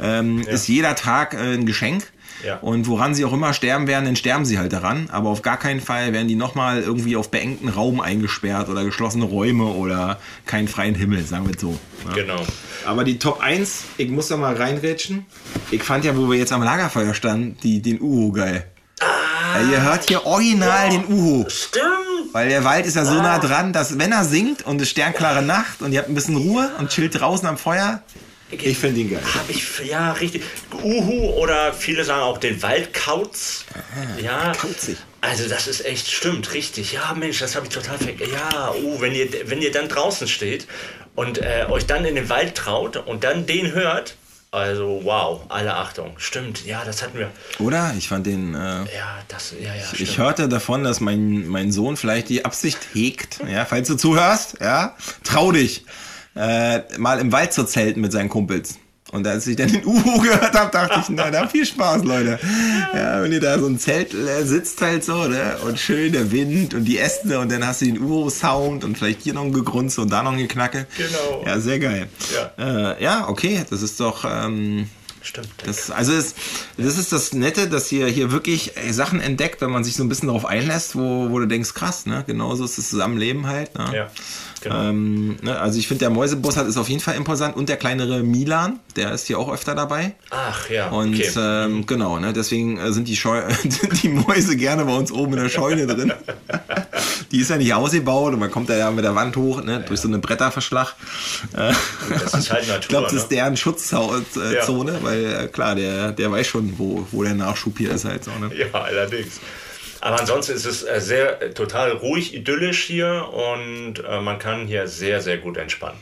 [0.00, 0.50] ähm, ja.
[0.50, 2.10] ist jeder Tag äh, ein Geschenk.
[2.44, 2.56] Ja.
[2.56, 5.08] Und woran sie auch immer sterben werden, dann sterben sie halt daran.
[5.10, 9.24] Aber auf gar keinen Fall werden die nochmal irgendwie auf beengten Raum eingesperrt oder geschlossene
[9.24, 11.78] Räume oder keinen freien Himmel, sagen wir so.
[12.06, 12.14] Ne?
[12.14, 12.40] Genau.
[12.86, 15.26] Aber die Top 1, ich muss da mal reinrätschen.
[15.70, 18.66] Ich fand ja, wo wir jetzt am Lagerfeuer standen, die, den Uhu geil.
[19.00, 21.44] Ah, ihr hört hier original ja, den Uhu.
[21.48, 21.84] Stimmt.
[22.32, 23.22] Weil der Wald ist ja so ah.
[23.22, 26.36] nah dran, dass wenn er singt und es sternklare Nacht und ihr habt ein bisschen
[26.36, 28.02] Ruhe und chillt draußen am Feuer,
[28.50, 29.22] ich finde ihn geil.
[29.34, 30.42] Hab ich, ja, richtig.
[30.82, 33.64] Uhu oder viele sagen auch den Waldkauz.
[33.72, 34.52] Aha, ja.
[34.52, 34.96] Kauzig.
[35.20, 36.92] Also das ist echt, stimmt, richtig.
[36.92, 38.32] Ja, Mensch, das habe ich total vergessen.
[38.32, 40.66] Ja, uh, wenn ihr, wenn ihr dann draußen steht
[41.14, 44.16] und äh, euch dann in den Wald traut und dann den hört,
[44.50, 46.14] also wow, alle Achtung.
[46.16, 47.30] Stimmt, ja, das hatten wir.
[47.60, 47.94] Oder?
[47.96, 48.54] Ich fand den.
[48.54, 49.84] Äh, ja, das, ja, ja.
[49.92, 53.96] Ich, ich hörte davon, dass mein, mein Sohn vielleicht die Absicht hegt, ja, falls du
[53.96, 55.84] zuhörst, ja, trau dich
[56.40, 58.78] äh, mal im Wald zu zelten mit seinen Kumpels.
[59.12, 62.38] Und als ich dann den Uhu gehört habe, dachte ich, na, da viel Spaß, Leute.
[62.94, 65.56] Ja, wenn ihr da so ein Zelt äh, sitzt halt so, ne?
[65.66, 69.22] Und schön der Wind und die Äste und dann hast du den Uhu-Sound und vielleicht
[69.22, 70.86] hier noch ein Gegrunze und da noch ein Geknacke.
[70.96, 71.44] Genau.
[71.44, 72.08] Ja, sehr geil.
[72.32, 74.24] Ja, äh, ja okay, das ist doch.
[74.24, 74.88] Ähm,
[75.22, 75.48] Stimmt.
[75.66, 76.34] Das, also es,
[76.78, 80.08] das ist das Nette, dass ihr hier wirklich Sachen entdeckt, wenn man sich so ein
[80.08, 82.24] bisschen darauf einlässt, wo, wo du denkst, krass, ne?
[82.26, 83.74] Genauso ist das Zusammenleben halt.
[83.76, 83.90] Ne?
[83.94, 84.10] Ja.
[84.62, 84.82] Genau.
[84.82, 87.76] Ähm, ne, also ich finde, der Mäusebus hat ist auf jeden Fall imposant und der
[87.76, 90.14] kleinere Milan, der ist hier auch öfter dabei.
[90.30, 90.88] Ach ja.
[90.88, 91.30] Und okay.
[91.36, 93.42] ähm, genau, ne, deswegen äh, sind die, Scheu
[94.02, 96.12] die Mäuse gerne bei uns oben in der Scheune drin.
[97.32, 99.72] die ist ja nicht ausgebaut und man kommt da ja mit der Wand hoch, ne,
[99.72, 100.94] ja, durch so eine Bretterverschlag.
[101.54, 101.72] Äh,
[102.10, 102.80] das ist halt Natur.
[102.80, 103.36] ich glaube, das ist ne?
[103.36, 105.02] deren Schutzzone, ja.
[105.02, 108.30] weil äh, klar, der, der weiß schon, wo, wo der Nachschub hier ist halt so.
[108.32, 108.50] Ne?
[108.54, 109.40] Ja, allerdings.
[110.00, 114.66] Aber ansonsten ist es äh, sehr äh, total ruhig, idyllisch hier und äh, man kann
[114.66, 115.98] hier sehr, sehr gut entspannen.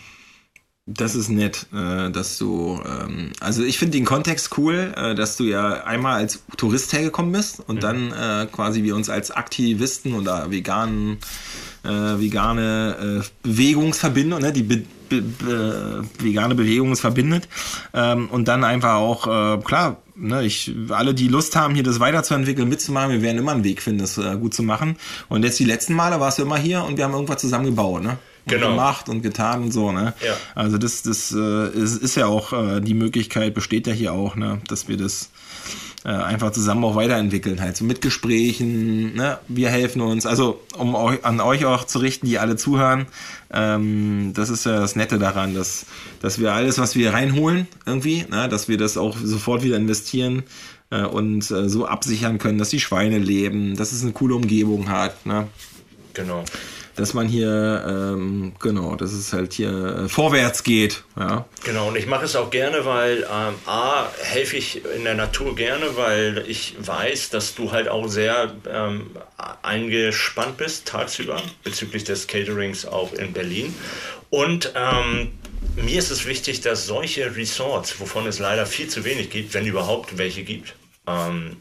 [0.90, 5.36] Das ist nett, äh, dass du, ähm, also ich finde den Kontext cool, äh, dass
[5.36, 7.80] du ja einmal als Tourist hergekommen bist und mhm.
[7.80, 11.18] dann äh, quasi wir uns als Aktivisten oder veganen,
[11.84, 17.48] vegane Bewegungsverbindung, ne, die Be Be Be vegane Bewegung verbindet
[17.94, 22.68] ähm, und dann einfach auch, klar, ne, ich, alle, die Lust haben, hier das weiterzuentwickeln,
[22.68, 24.96] mitzumachen, wir werden immer einen Weg finden, das äh, gut zu machen.
[25.28, 28.02] Und jetzt die letzten Male warst du immer hier und wir haben irgendwas zusammen gebaut,
[28.02, 28.18] ne?
[28.44, 28.70] Und genau.
[28.70, 30.14] gemacht und getan und so, ne?
[30.24, 30.34] Ja.
[30.54, 34.36] Also das, das äh, ist, ist ja auch äh, die Möglichkeit, besteht ja hier auch,
[34.36, 35.30] ne, dass wir das
[36.04, 39.38] äh, einfach zusammen auch weiterentwickeln, halt so mit Gesprächen, ne?
[39.48, 43.06] wir helfen uns, also um euch, an euch auch zu richten, die alle zuhören,
[43.52, 45.86] ähm, das ist ja das Nette daran, dass,
[46.20, 48.48] dass wir alles, was wir reinholen, irgendwie, ne?
[48.48, 50.44] dass wir das auch sofort wieder investieren
[50.90, 54.88] äh, und äh, so absichern können, dass die Schweine leben, dass es eine coole Umgebung
[54.88, 55.26] hat.
[55.26, 55.48] Ne?
[56.14, 56.44] Genau
[56.98, 61.04] dass man hier, ähm, genau, dass es halt hier äh, vorwärts geht.
[61.16, 61.46] Ja.
[61.64, 65.54] Genau, und ich mache es auch gerne, weil ähm, A, helfe ich in der Natur
[65.54, 69.10] gerne, weil ich weiß, dass du halt auch sehr ähm,
[69.62, 73.74] eingespannt bist tagsüber bezüglich des Caterings auch in Berlin.
[74.30, 75.30] Und ähm,
[75.76, 79.66] mir ist es wichtig, dass solche Resorts, wovon es leider viel zu wenig gibt, wenn
[79.66, 80.74] überhaupt welche gibt,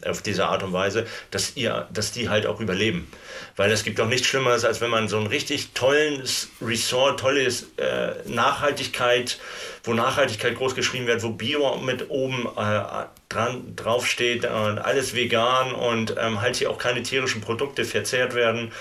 [0.06, 3.10] auf diese Art und Weise, dass ihr, dass die halt auch überleben.
[3.56, 7.66] Weil es gibt doch nichts Schlimmeres, als wenn man so ein richtig tolles Resort, tolles
[7.76, 9.38] äh, Nachhaltigkeit,
[9.84, 12.82] wo Nachhaltigkeit groß geschrieben wird, wo Bio mit oben äh,
[13.28, 18.72] dran draufsteht und alles vegan und ähm, halt hier auch keine tierischen Produkte verzehrt werden,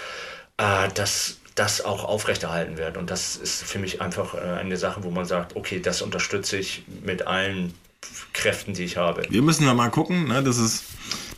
[0.58, 2.98] äh, dass das auch aufrechterhalten wird.
[2.98, 6.58] Und das ist für mich einfach äh, eine Sache, wo man sagt, okay, das unterstütze
[6.58, 7.74] ich mit allen
[8.34, 9.24] Kräften, die ich habe.
[9.30, 10.44] Wir müssen ja mal gucken, ne?
[10.44, 10.84] das ist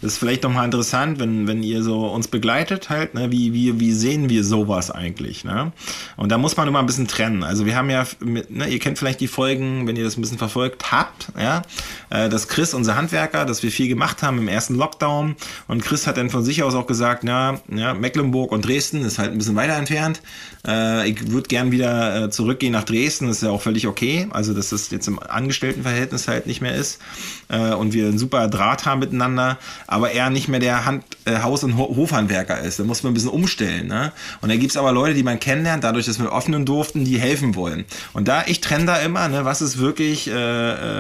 [0.02, 3.54] das ist vielleicht noch mal interessant, wenn, wenn ihr so uns begleitet halt, ne, wie,
[3.54, 5.74] wie, wie sehen wir sowas eigentlich, ne?
[6.16, 7.44] Und da muss man immer ein bisschen trennen.
[7.44, 10.38] Also wir haben ja, ne, ihr kennt vielleicht die Folgen, wenn ihr das ein bisschen
[10.38, 11.64] verfolgt habt, ja,
[12.10, 15.36] äh, dass Chris, unser Handwerker, dass wir viel gemacht haben im ersten Lockdown
[15.68, 19.20] und Chris hat dann von sich aus auch gesagt, ja, ja Mecklenburg und Dresden ist
[19.20, 20.22] halt ein bisschen weiter entfernt.
[20.70, 24.28] Äh, ich würde gern wieder äh, zurückgehen nach Dresden, das ist ja auch völlig okay,
[24.30, 27.00] also dass das jetzt im Angestelltenverhältnis halt nicht mehr ist
[27.48, 29.58] äh, und wir einen super Draht haben miteinander
[29.88, 32.80] aber er nicht mehr der Hand, äh, Haus- und Hofhandwerker ist.
[32.80, 33.88] Da muss man ein bisschen umstellen.
[33.88, 34.12] Ne?
[34.42, 37.56] Und da gibt's aber Leute, die man kennenlernt, dadurch, dass wir öffnen durften, die helfen
[37.56, 37.86] wollen.
[38.14, 40.34] Und da, ich trenne da immer, ne, was ist wirklich äh,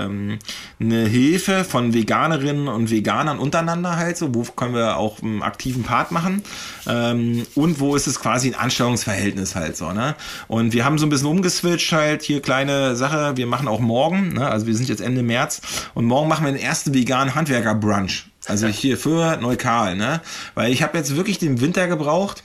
[0.05, 0.39] ähm,
[0.79, 5.83] eine Hilfe von Veganerinnen und Veganern untereinander halt so, wo können wir auch einen aktiven
[5.83, 6.41] Part machen
[6.87, 9.91] ähm, und wo ist es quasi ein Anstellungsverhältnis halt so.
[9.91, 10.15] Ne?
[10.47, 14.33] Und wir haben so ein bisschen umgeswitcht halt, hier kleine Sache, wir machen auch morgen,
[14.33, 14.47] ne?
[14.47, 15.61] also wir sind jetzt Ende März
[15.93, 18.25] und morgen machen wir den ersten veganen Handwerker-Brunch.
[18.45, 20.21] Also hier für Neukal, ne?
[20.55, 22.43] Weil ich habe jetzt wirklich den Winter gebraucht,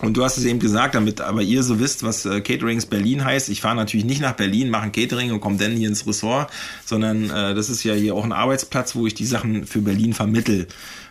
[0.00, 3.24] Und du hast es eben gesagt, damit aber ihr so wisst, was äh, Caterings Berlin
[3.24, 3.50] heißt.
[3.50, 6.50] Ich fahre natürlich nicht nach Berlin, mache ein Catering und komme dann hier ins Ressort,
[6.86, 10.14] sondern äh, das ist ja hier auch ein Arbeitsplatz, wo ich die Sachen für Berlin
[10.14, 10.68] vermittel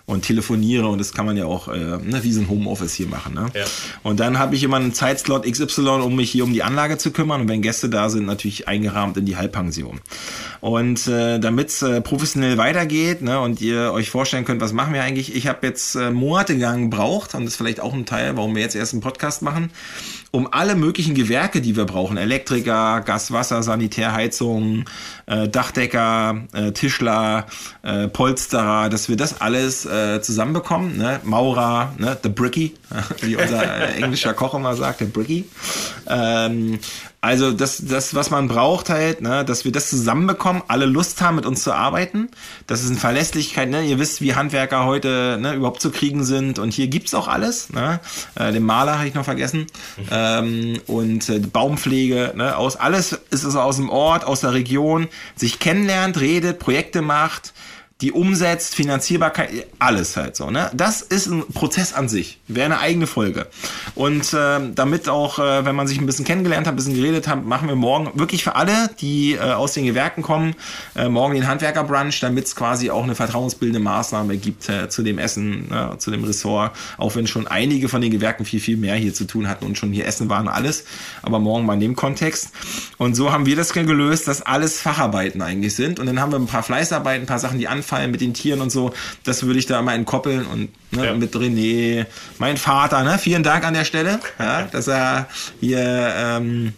[0.09, 3.07] und telefoniere und das kann man ja auch äh, ne, wie so ein Homeoffice hier
[3.07, 3.35] machen.
[3.35, 3.45] Ne?
[3.53, 3.65] Ja.
[4.01, 7.11] Und dann habe ich immer einen Zeitslot XY, um mich hier um die Anlage zu
[7.11, 10.01] kümmern und wenn Gäste da sind, natürlich eingerahmt in die Halbpension.
[10.61, 14.93] Und äh, damit es äh, professionell weitergeht ne, und ihr euch vorstellen könnt, was machen
[14.93, 18.35] wir eigentlich, ich habe jetzt äh, monatelang gebraucht und das ist vielleicht auch ein Teil,
[18.35, 19.69] warum wir jetzt erst einen Podcast machen,
[20.31, 24.85] um alle möglichen Gewerke, die wir brauchen, Elektriker, Gas, Wasser, Sanitärheizung,
[25.25, 27.47] äh, Dachdecker, äh, Tischler,
[27.81, 31.19] äh, Polsterer, dass wir das alles äh, zusammenbekommen, ne?
[31.23, 32.17] Maurer, ne?
[32.21, 32.75] The Bricky,
[33.21, 35.45] wie unser äh, englischer Koch immer sagt, der Bricky.
[36.07, 36.79] Ähm,
[37.21, 41.35] also das, das, was man braucht halt, ne, dass wir das zusammenbekommen, alle Lust haben,
[41.35, 42.29] mit uns zu arbeiten.
[42.65, 43.83] Das ist eine Verlässlichkeit, ne?
[43.83, 46.59] Ihr wisst, wie Handwerker heute ne, überhaupt zu kriegen sind.
[46.59, 47.71] Und hier gibt's auch alles.
[47.71, 47.99] Ne?
[48.35, 49.67] Äh, den Maler habe ich noch vergessen.
[50.09, 52.55] Ähm, und äh, Baumpflege, ne?
[52.55, 57.53] aus alles ist es aus dem Ort, aus der Region, sich kennenlernt, redet, Projekte macht
[58.01, 60.49] die umsetzt, Finanzierbarkeit, alles halt so.
[60.49, 60.71] Ne?
[60.73, 63.47] Das ist ein Prozess an sich, wäre eine eigene Folge.
[63.93, 67.27] Und äh, damit auch, äh, wenn man sich ein bisschen kennengelernt hat, ein bisschen geredet
[67.27, 70.55] hat, machen wir morgen wirklich für alle, die äh, aus den Gewerken kommen,
[70.95, 75.19] äh, morgen den Handwerkerbrunch, damit es quasi auch eine vertrauensbildende Maßnahme gibt äh, zu dem
[75.19, 78.95] Essen, ne, zu dem Ressort, auch wenn schon einige von den Gewerken viel, viel mehr
[78.95, 80.85] hier zu tun hatten und schon hier essen waren alles,
[81.21, 82.51] aber morgen mal in dem Kontext.
[82.97, 86.39] Und so haben wir das gelöst, dass alles Facharbeiten eigentlich sind und dann haben wir
[86.39, 89.43] ein paar Fleißarbeiten, ein paar Sachen, die anfangen, Fallen mit den Tieren und so, das
[89.43, 91.13] würde ich da mal entkoppeln und ne, ja.
[91.13, 92.05] mit René,
[92.37, 95.27] mein Vater, ne, vielen Dank an der Stelle, ja, dass er
[95.59, 96.73] hier ähm,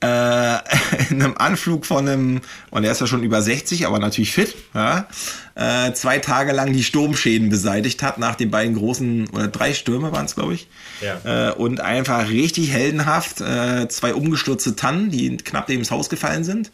[0.00, 0.06] äh,
[1.10, 2.40] in einem Anflug von einem,
[2.70, 5.06] und er ist ja schon über 60, aber natürlich fit, ja,
[5.54, 10.12] äh, zwei Tage lang die Sturmschäden beseitigt hat nach den beiden großen, oder drei Stürme
[10.12, 10.68] waren es, glaube ich.
[11.02, 11.50] Ja.
[11.50, 16.44] Äh, und einfach richtig heldenhaft äh, zwei umgestürzte Tannen, die knapp neben das Haus gefallen
[16.44, 16.70] sind.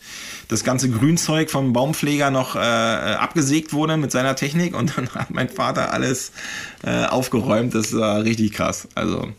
[0.48, 5.30] Das ganze Grünzeug vom Baumpfleger noch äh, abgesägt wurde mit seiner Technik und dann hat
[5.30, 6.32] mein Vater alles
[6.84, 7.74] äh, aufgeräumt.
[7.74, 8.86] Das war richtig krass.
[8.94, 9.32] Also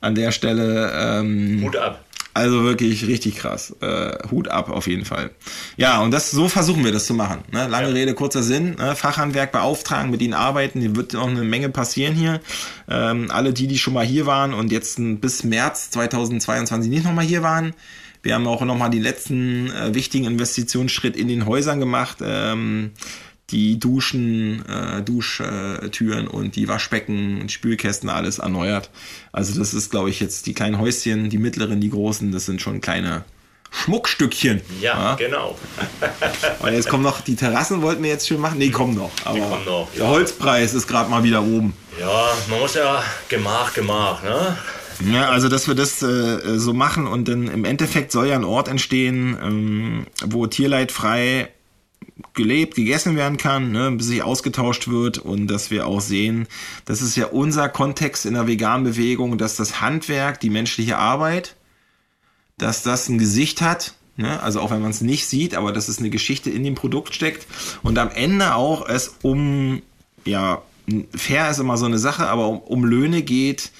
[0.00, 0.90] an der Stelle.
[0.94, 2.04] Ähm, Hut ab.
[2.32, 3.74] Also wirklich richtig krass.
[3.80, 5.30] Äh, Hut ab auf jeden Fall.
[5.76, 7.40] Ja, und das so versuchen wir das zu machen.
[7.50, 7.66] Ne?
[7.66, 7.94] Lange ja.
[7.94, 8.76] Rede, kurzer Sinn.
[8.76, 8.94] Ne?
[8.94, 10.80] Fachhandwerk beauftragen, mit ihnen arbeiten.
[10.80, 12.40] Hier wird noch eine Menge passieren hier.
[12.88, 17.24] Ähm, alle die, die schon mal hier waren und jetzt bis März 2022 nicht nochmal
[17.24, 17.74] hier waren.
[18.22, 22.18] Wir haben auch nochmal die letzten äh, wichtigen Investitionsschritt in den Häusern gemacht.
[22.22, 22.92] Ähm,
[23.50, 28.90] die Duschen, äh, Duschtüren und die Waschbecken, Spülkästen alles erneuert.
[29.32, 32.60] Also das ist, glaube ich, jetzt die kleinen Häuschen, die mittleren, die großen, das sind
[32.60, 33.24] schon kleine
[33.70, 34.60] Schmuckstückchen.
[34.80, 35.14] Ja, ja?
[35.14, 35.56] genau.
[36.60, 38.58] und jetzt kommen noch, die Terrassen wollten wir jetzt schön machen.
[38.58, 39.10] Nee, kommen noch.
[39.24, 40.00] Aber kommen noch, ja.
[40.00, 41.72] der Holzpreis ist gerade mal wieder oben.
[41.98, 44.56] Ja, man muss ja Gemach, Gemach, ne?
[45.12, 48.44] Ja, also dass wir das äh, so machen und dann im Endeffekt soll ja ein
[48.44, 51.48] Ort entstehen, ähm, wo tierleidfrei
[52.34, 56.46] gelebt, gegessen werden kann, ne, bis sich ausgetauscht wird und dass wir auch sehen,
[56.84, 61.56] das ist ja unser Kontext in der veganen Bewegung, dass das Handwerk, die menschliche Arbeit,
[62.58, 65.88] dass das ein Gesicht hat, ne, also auch wenn man es nicht sieht, aber dass
[65.88, 67.46] es eine Geschichte in dem Produkt steckt
[67.82, 69.82] und am Ende auch es um,
[70.24, 70.62] ja,
[71.14, 73.70] fair ist immer so eine Sache, aber um, um Löhne geht,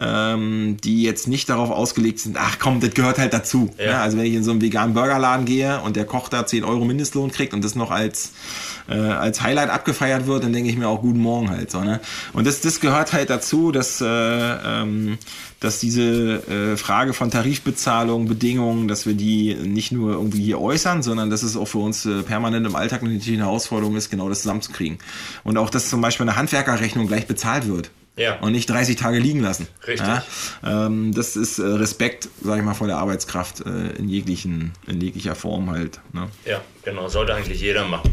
[0.00, 3.70] ähm, die jetzt nicht darauf ausgelegt sind, ach komm, das gehört halt dazu.
[3.78, 3.84] Ja.
[3.84, 6.64] Ja, also wenn ich in so einen veganen Burgerladen gehe und der Koch da 10
[6.64, 8.32] Euro Mindestlohn kriegt und das noch als,
[8.88, 11.80] äh, als Highlight abgefeiert wird, dann denke ich mir auch guten Morgen halt so.
[11.80, 12.00] Ne?
[12.32, 15.18] Und das, das gehört halt dazu, dass, äh, ähm,
[15.58, 21.02] dass diese äh, Frage von Tarifbezahlung, Bedingungen, dass wir die nicht nur irgendwie hier äußern,
[21.02, 24.28] sondern dass es auch für uns äh, permanent im Alltag natürlich eine Herausforderung ist, genau
[24.28, 24.98] das zusammenzukriegen.
[25.42, 27.90] Und auch, dass zum Beispiel eine Handwerkerrechnung gleich bezahlt wird.
[28.18, 28.38] Ja.
[28.40, 29.68] Und nicht 30 Tage liegen lassen.
[29.86, 30.06] Richtig.
[30.06, 30.86] Ja?
[30.86, 35.00] Ähm, das ist äh, Respekt, sage ich mal, vor der Arbeitskraft äh, in, jeglichen, in
[35.00, 36.00] jeglicher Form halt.
[36.12, 36.28] Ne?
[36.44, 37.08] Ja, genau.
[37.08, 38.10] Sollte eigentlich jeder machen.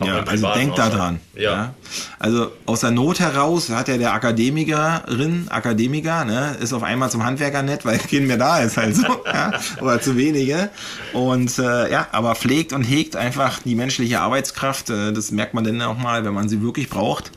[0.00, 1.20] Auch ja, also denkt da dran.
[1.34, 1.42] Ja.
[1.42, 1.74] ja.
[2.18, 7.24] Also aus der Not heraus hat ja der Akademikerin, Akademiker, ne, ist auf einmal zum
[7.24, 10.70] Handwerker nett, weil kein mehr da ist halt so, ja, oder zu wenige.
[11.12, 14.90] Und äh, ja, aber pflegt und hegt einfach die menschliche Arbeitskraft.
[14.90, 17.32] Äh, das merkt man dann auch mal, wenn man sie wirklich braucht.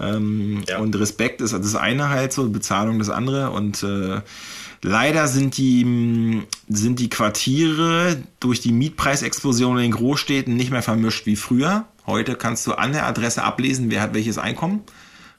[0.00, 0.78] Ähm, ja.
[0.78, 3.50] Und Respekt ist das eine halt so, Bezahlung das andere.
[3.50, 4.20] Und äh,
[4.82, 11.26] leider sind die, sind die Quartiere durch die Mietpreisexplosion in den Großstädten nicht mehr vermischt
[11.26, 11.84] wie früher.
[12.06, 14.82] Heute kannst du an der Adresse ablesen, wer hat welches Einkommen.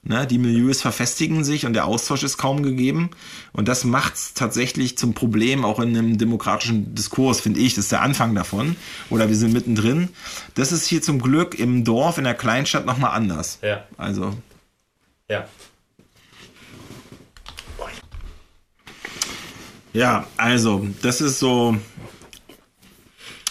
[0.02, 3.10] Ne, die Milieus verfestigen sich und der Austausch ist kaum gegeben.
[3.52, 7.76] Und das macht es tatsächlich zum Problem auch in einem demokratischen Diskurs, finde ich.
[7.76, 8.78] Das ist der Anfang davon.
[9.10, 10.08] Oder wir sind mittendrin.
[10.56, 13.60] Das ist hier zum Glück im Dorf, in der Kleinstadt nochmal anders.
[13.62, 13.84] Ja.
[13.98, 14.34] Also
[15.30, 15.48] ja.
[19.94, 21.76] Ja, also, das ist so,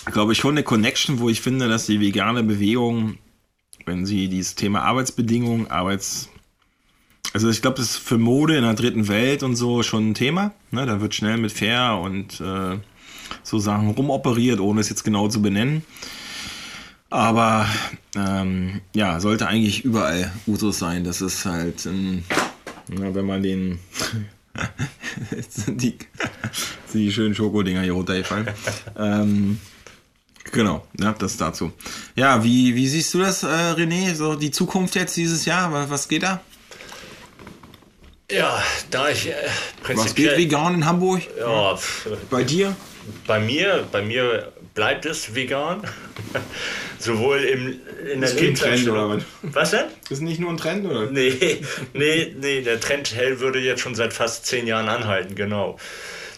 [0.06, 3.18] glaube ich, schon eine Connection, wo ich finde, dass die vegane Bewegung,
[3.86, 6.28] wenn sie dieses Thema Arbeitsbedingungen, Arbeits.
[7.32, 10.14] Also, ich glaube, das ist für Mode in der dritten Welt und so schon ein
[10.14, 10.52] Thema.
[10.70, 10.86] Ne?
[10.86, 12.78] Da wird schnell mit fair und äh,
[13.42, 15.84] so Sachen rumoperiert, ohne es jetzt genau zu benennen.
[17.10, 17.66] Aber
[18.14, 21.04] ähm, ja, sollte eigentlich überall Usus sein.
[21.04, 22.24] Das ist halt, ähm,
[22.88, 23.78] ja, wenn man den
[25.68, 25.96] die,
[26.92, 28.48] die schönen Schokodinger hier runtergefallen.
[28.98, 29.58] ähm,
[30.52, 31.72] genau, ja, das dazu.
[32.14, 34.14] Ja, wie, wie siehst du das, äh, René?
[34.14, 35.72] So die Zukunft jetzt dieses Jahr?
[35.72, 36.42] Was, was geht da?
[38.30, 39.32] Ja, da ich äh,
[39.94, 41.22] Was geht vegan in Hamburg?
[41.38, 41.78] Ja,
[42.28, 42.76] bei dir?
[43.26, 45.82] Bei mir, bei mir bleibt es vegan.
[47.00, 47.80] Sowohl im,
[48.12, 49.24] in der Lebenseinstellung.
[49.42, 49.86] Was denn?
[50.08, 51.06] Ist nicht nur ein Trend, oder?
[51.10, 51.58] Nee,
[51.94, 55.78] nee, nee, der Trend hell würde jetzt schon seit fast zehn Jahren anhalten, genau.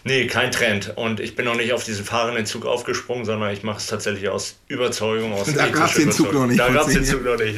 [0.05, 0.93] Nee, kein Trend.
[0.95, 4.27] Und ich bin noch nicht auf diesen fahrenden Zug aufgesprungen, sondern ich mache es tatsächlich
[4.29, 6.59] aus Überzeugung, aus Da gab es den Zug noch nicht.
[6.59, 7.55] Da gab es den Zug noch nicht.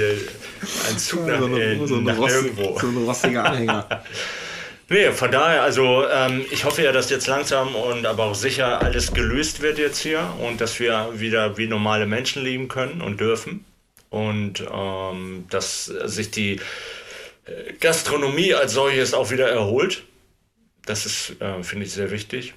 [0.90, 2.78] Ein Zug nach, so eine, äh, so nach Rost, irgendwo.
[2.78, 4.04] So ein rostiger Anhänger.
[4.90, 8.82] Nee, von daher, also ähm, ich hoffe ja, dass jetzt langsam und aber auch sicher
[8.82, 13.20] alles gelöst wird jetzt hier und dass wir wieder wie normale Menschen leben können und
[13.20, 13.66] dürfen
[14.10, 16.60] und ähm, dass sich die
[17.46, 20.04] äh, Gastronomie als solches auch wieder erholt.
[20.86, 22.54] Das ist, äh, finde ich, sehr wichtig.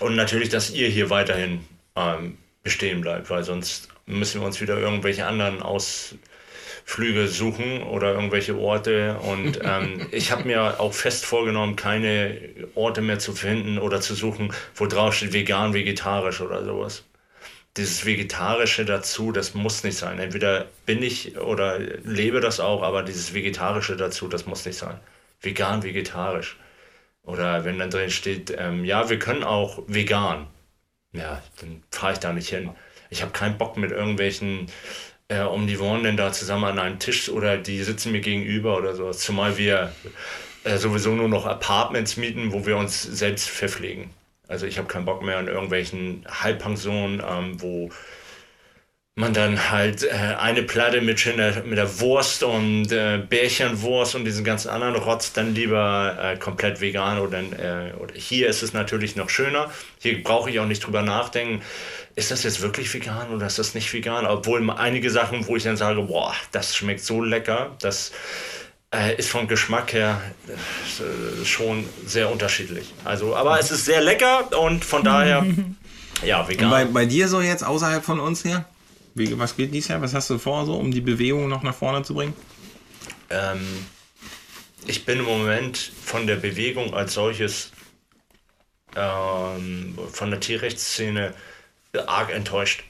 [0.00, 1.64] Und natürlich, dass ihr hier weiterhin
[1.96, 6.14] ähm, bestehen bleibt, weil sonst müssen wir uns wieder irgendwelche anderen aus
[6.88, 9.18] Flüge suchen oder irgendwelche Orte.
[9.18, 12.40] Und ähm, ich habe mir auch fest vorgenommen, keine
[12.74, 17.04] Orte mehr zu finden oder zu suchen, wo drauf steht vegan, vegetarisch oder sowas.
[17.76, 20.18] Dieses Vegetarische dazu, das muss nicht sein.
[20.18, 24.98] Entweder bin ich oder lebe das auch, aber dieses Vegetarische dazu, das muss nicht sein.
[25.42, 26.56] Vegan, vegetarisch.
[27.22, 30.46] Oder wenn dann drin steht, ähm, ja, wir können auch vegan.
[31.12, 32.70] Ja, dann fahre ich da nicht hin.
[33.10, 34.70] Ich habe keinen Bock mit irgendwelchen
[35.28, 38.76] äh, um die wohnen denn da zusammen an einem Tisch oder die sitzen mir gegenüber
[38.76, 39.12] oder so.
[39.12, 39.92] Zumal wir
[40.64, 44.10] äh, sowieso nur noch Apartments mieten, wo wir uns selbst verpflegen.
[44.48, 47.90] Also ich habe keinen Bock mehr an irgendwelchen Halbpensionen, ähm, wo
[49.18, 54.24] man dann halt äh, eine Platte mit, der, mit der Wurst und äh, Bärchenwurst und
[54.24, 58.72] diesen ganzen anderen Rotz dann lieber äh, komplett vegan oder, äh, oder hier ist es
[58.72, 59.70] natürlich noch schöner.
[59.98, 61.62] Hier brauche ich auch nicht drüber nachdenken
[62.14, 64.26] ist das jetzt wirklich vegan oder ist das nicht vegan?
[64.26, 68.10] Obwohl einige Sachen, wo ich dann sage, boah, das schmeckt so lecker, das
[68.92, 72.92] äh, ist vom Geschmack her äh, schon sehr unterschiedlich.
[73.04, 75.46] Also, aber es ist sehr lecker und von daher,
[76.24, 76.70] ja, vegan.
[76.70, 78.64] Bei, bei dir so jetzt außerhalb von uns hier?
[79.18, 80.00] Wie, was geht dies Jahr?
[80.00, 82.34] Was hast du vor, so, um die Bewegung noch nach vorne zu bringen?
[83.30, 83.86] Ähm,
[84.86, 87.72] ich bin im Moment von der Bewegung als solches,
[88.96, 91.34] ähm, von der Tierrechtsszene,
[92.06, 92.84] arg enttäuscht.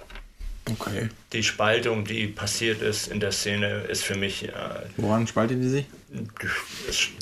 [0.73, 1.09] Okay.
[1.33, 4.45] Die Spaltung, die passiert ist in der Szene, ist für mich.
[4.45, 4.51] Äh,
[4.97, 5.87] Woran spaltet die sich?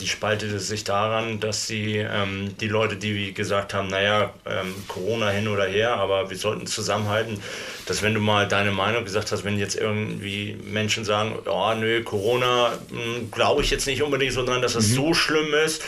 [0.01, 5.31] Die spaltete sich daran, dass sie ähm, die Leute, die gesagt haben, naja, ähm, Corona
[5.31, 7.41] hin oder her, aber wir sollten zusammenhalten,
[7.87, 12.03] dass wenn du mal deine Meinung gesagt hast, wenn jetzt irgendwie Menschen sagen, oh nö,
[12.05, 14.95] Corona, hm, glaube ich jetzt nicht unbedingt so dran, dass das mhm.
[14.95, 15.83] so schlimm ist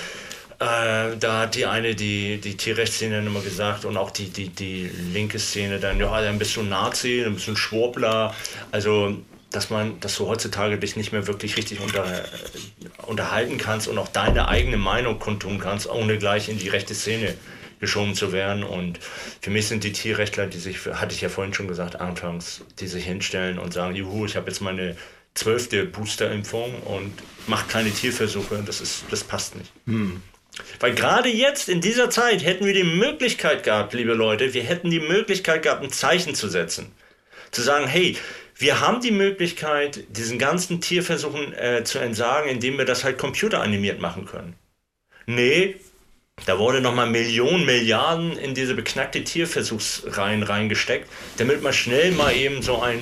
[0.61, 4.91] äh, da hat die eine, die, die Tierrechtsszene immer gesagt und auch die, die, die
[5.13, 8.35] linke Szene dann, ja, dann bist du ein Nazi, dann bist du ein Schwurbler.
[8.73, 9.17] Also,
[9.51, 12.25] dass man, dass du heutzutage dich nicht mehr wirklich richtig unter,
[13.07, 17.35] unterhalten kannst und auch deine eigene Meinung kundtun kannst, ohne gleich in die rechte Szene
[17.81, 18.65] geschoben zu werden.
[18.65, 18.99] Und
[19.41, 22.89] für mich sind die Tierrechtler, die sich, hatte ich ja vorhin schon gesagt, anfangs, die
[22.89, 24.97] sich hinstellen und sagen, juhu, ich habe jetzt meine
[25.35, 27.13] zwölfte Boosterimpfung und
[27.47, 29.71] mache keine Tierversuche, das, ist, das passt nicht.
[29.87, 30.21] Hm.
[30.81, 34.91] Weil gerade jetzt in dieser Zeit hätten wir die Möglichkeit gehabt, liebe Leute, wir hätten
[34.91, 36.93] die Möglichkeit gehabt, ein Zeichen zu setzen.
[37.51, 38.17] Zu sagen, hey,
[38.57, 44.01] wir haben die Möglichkeit, diesen ganzen Tierversuchen äh, zu entsagen, indem wir das halt computeranimiert
[44.01, 44.55] machen können.
[45.27, 45.77] Nee,
[46.47, 52.63] da wurde nochmal Millionen, Milliarden in diese beknackte Tierversuchsreihen reingesteckt, damit man schnell mal eben
[52.63, 53.01] so ein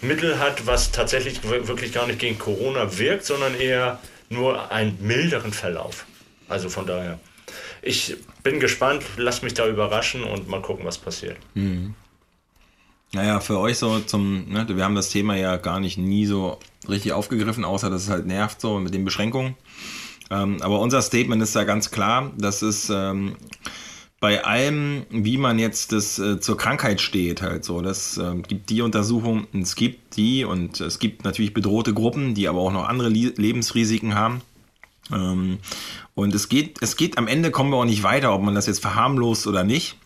[0.00, 5.52] Mittel hat, was tatsächlich wirklich gar nicht gegen Corona wirkt, sondern eher nur einen milderen
[5.52, 6.06] Verlauf.
[6.48, 7.18] Also von daher,
[7.82, 11.36] ich bin gespannt, lass mich da überraschen und mal gucken, was passiert.
[11.54, 11.94] Mhm.
[13.12, 16.58] Naja, für euch so zum, ne, wir haben das Thema ja gar nicht nie so
[16.88, 19.54] richtig aufgegriffen, außer dass es halt nervt so mit den Beschränkungen.
[20.30, 23.36] Ähm, aber unser Statement ist ja ganz klar, dass es ähm,
[24.20, 27.80] bei allem, wie man jetzt das äh, zur Krankheit steht, halt so.
[27.80, 32.48] Das äh, gibt die Untersuchung, es gibt die und es gibt natürlich bedrohte Gruppen, die
[32.48, 34.42] aber auch noch andere Le Lebensrisiken haben.
[35.12, 35.58] Ähm,
[36.14, 38.66] und es geht, es geht am Ende kommen wir auch nicht weiter, ob man das
[38.66, 39.96] jetzt verharmlost oder nicht.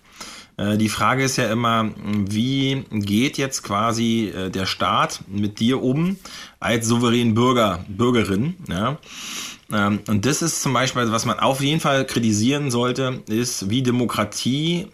[0.57, 5.83] Äh, die Frage ist ja immer, wie geht jetzt quasi äh, der Staat mit dir
[5.83, 6.17] um
[6.61, 8.55] als souveränen Bürger, Bürgerin?
[8.69, 8.99] Ja?
[9.73, 13.83] Ähm, und das ist zum Beispiel, was man auf jeden Fall kritisieren sollte, ist, wie
[13.83, 14.89] Demokratie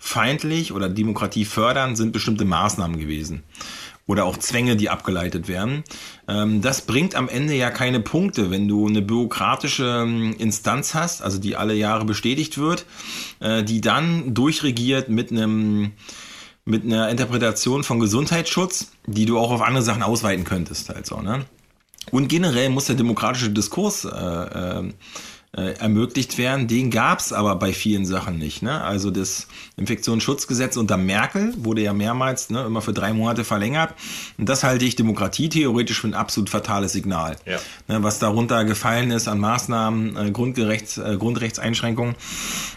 [0.00, 3.42] feindlich oder Demokratie fördern sind bestimmte Maßnahmen gewesen
[4.08, 5.84] oder auch Zwänge, die abgeleitet werden.
[6.26, 11.22] Ähm, das bringt am Ende ja keine Punkte, wenn du eine bürokratische ähm, Instanz hast,
[11.22, 12.86] also die alle Jahre bestätigt wird,
[13.38, 15.92] äh, die dann durchregiert mit einem
[16.64, 21.22] mit einer Interpretation von Gesundheitsschutz, die du auch auf andere Sachen ausweiten könntest, halt so,
[21.22, 21.46] ne?
[22.10, 24.92] Und generell muss der demokratische Diskurs äh, äh,
[25.56, 26.68] äh, ermöglicht werden.
[26.68, 28.62] Den gab es aber bei vielen Sachen nicht.
[28.62, 28.82] Ne?
[28.82, 29.46] Also das
[29.76, 33.94] Infektionsschutzgesetz unter Merkel wurde ja mehrmals ne, immer für drei Monate verlängert.
[34.36, 37.36] Und das halte ich Demokratie theoretisch für ein absolut fatales Signal.
[37.46, 37.58] Ja.
[37.88, 42.14] Ne, was darunter gefallen ist an Maßnahmen, äh, Grundgerechts, äh, Grundrechtseinschränkungen.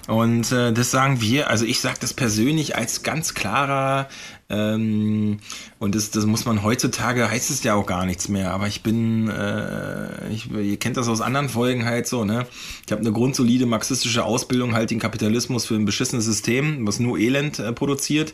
[0.07, 4.07] Und äh, das sagen wir, also ich sage das persönlich als ganz klarer
[4.51, 5.39] ähm,
[5.79, 8.51] und das, das muss man heutzutage, heißt es ja auch gar nichts mehr.
[8.51, 12.45] Aber ich bin, äh, ich, ihr kennt das aus anderen Folgen halt so, ne?
[12.85, 17.17] Ich habe eine grundsolide marxistische Ausbildung, halt den Kapitalismus für ein beschissenes System, was nur
[17.17, 18.33] Elend äh, produziert.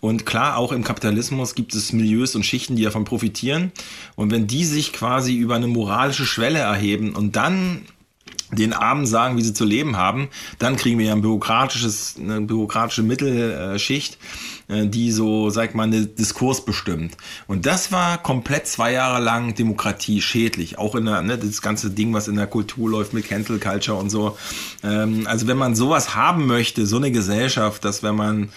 [0.00, 3.70] Und klar, auch im Kapitalismus gibt es Milieus und Schichten, die davon profitieren.
[4.16, 7.82] Und wenn die sich quasi über eine moralische Schwelle erheben und dann
[8.52, 10.28] den Armen sagen, wie sie zu leben haben,
[10.58, 14.16] dann kriegen wir ja ein bürokratisches, eine bürokratische Mittelschicht, äh,
[14.86, 17.16] die so, sag mal, eine Diskurs bestimmt.
[17.46, 20.78] Und das war komplett zwei Jahre lang Demokratie schädlich.
[20.78, 23.98] Auch in der, ne, das ganze Ding, was in der Kultur läuft mit Cancel Culture
[23.98, 24.36] und so.
[24.82, 28.48] Ähm, also wenn man sowas haben möchte, so eine Gesellschaft, dass wenn man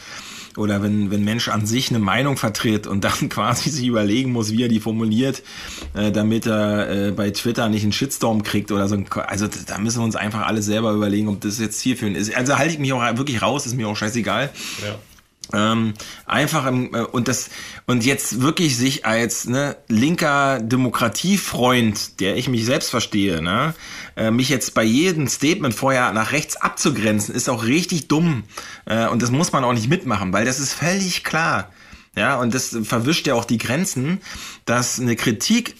[0.58, 4.52] oder wenn, wenn Mensch an sich eine Meinung vertritt und dann quasi sich überlegen muss,
[4.52, 5.44] wie er die formuliert,
[5.94, 8.98] äh, damit er äh, bei Twitter nicht einen Shitstorm kriegt oder so.
[9.28, 12.34] Also da müssen wir uns einfach alle selber überlegen, ob das jetzt zielführend ist.
[12.36, 14.50] Also halte ich mich auch wirklich raus, ist mir auch scheißegal.
[14.86, 14.96] Ja.
[15.53, 15.93] Ähm,
[16.26, 17.49] einfach im, äh, und das
[17.85, 23.76] und jetzt wirklich sich als ne, linker Demokratiefreund, der ich mich selbst verstehe, ne,
[24.15, 28.43] äh, mich jetzt bei jedem Statement vorher nach rechts abzugrenzen, ist auch richtig dumm
[28.85, 31.72] äh, und das muss man auch nicht mitmachen, weil das ist völlig klar.
[32.17, 34.22] Ja, und das verwischt ja auch die Grenzen,
[34.63, 35.76] dass eine Kritik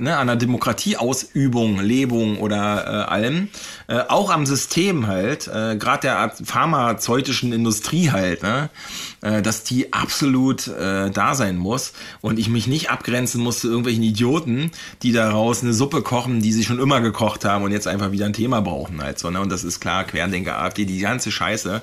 [0.00, 3.48] ne, an der Demokratieausübung, Lebung oder äh, allem,
[3.88, 8.70] äh, auch am System halt, äh, gerade der pharmazeutischen Industrie halt, ne,
[9.20, 13.68] äh, dass die absolut äh, da sein muss und ich mich nicht abgrenzen muss zu
[13.68, 14.70] irgendwelchen Idioten,
[15.02, 18.26] die daraus eine Suppe kochen, die sie schon immer gekocht haben und jetzt einfach wieder
[18.26, 21.82] ein Thema brauchen halt so, ne, und das ist klar, Querdenker, AfD, die ganze Scheiße.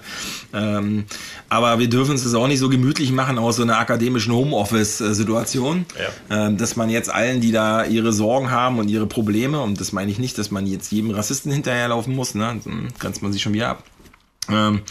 [0.54, 1.06] Ähm,
[1.50, 5.86] aber wir dürfen es auch nicht so gemütlich machen aus so einer akademischen Homeoffice-Situation,
[6.30, 6.48] ja.
[6.48, 9.92] ähm, dass man jetzt allen, die da ihre Sorgen haben und ihre Probleme, und das
[9.92, 12.60] meine ich nicht, dass man jetzt jedem Rassisten hinterherlaufen muss, ne?
[12.64, 13.84] dann grenzt man sich schon wieder ab.
[14.50, 14.82] Ähm,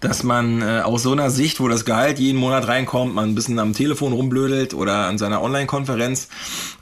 [0.00, 3.34] dass man äh, aus so einer Sicht, wo das Gehalt jeden Monat reinkommt, man ein
[3.34, 6.28] bisschen am Telefon rumblödelt oder an seiner Online-Konferenz,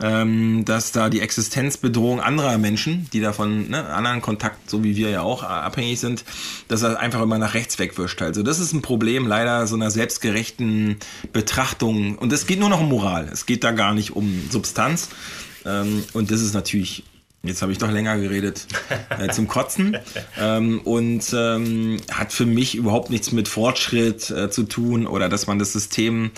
[0.02, 5.10] ähm, dass da die Existenzbedrohung anderer Menschen, die davon ne, anderen Kontakt, so wie wir
[5.10, 6.24] ja auch, abhängig sind,
[6.68, 8.22] dass er einfach immer nach rechts wegwischt.
[8.22, 10.96] Also das ist ein Problem leider so einer selbstgerechten
[11.32, 12.16] Betrachtung.
[12.16, 13.28] Und es geht nur noch um Moral.
[13.30, 15.08] Es geht da gar nicht um Substanz.
[15.64, 17.04] Ähm, und das ist natürlich
[17.42, 18.66] Jetzt habe ich doch länger geredet
[19.18, 19.96] äh, zum Kotzen
[20.38, 25.46] ähm, und ähm, hat für mich überhaupt nichts mit Fortschritt äh, zu tun oder dass
[25.46, 26.32] man das System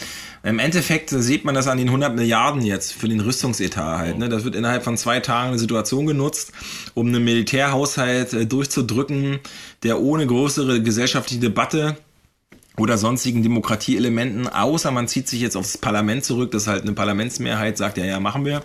[0.45, 4.19] im Endeffekt sieht man das an den 100 Milliarden jetzt für den Rüstungsetat halt.
[4.19, 4.29] Ne?
[4.29, 6.53] Das wird innerhalb von zwei Tagen eine Situation genutzt,
[6.95, 9.41] um einen Militärhaushalt äh, durchzudrücken,
[9.83, 11.97] der ohne größere gesellschaftliche Debatte
[12.79, 17.77] oder sonstigen Demokratieelementen, außer man zieht sich jetzt aufs Parlament zurück, das halt eine Parlamentsmehrheit
[17.77, 18.63] sagt, ja, ja, machen wir.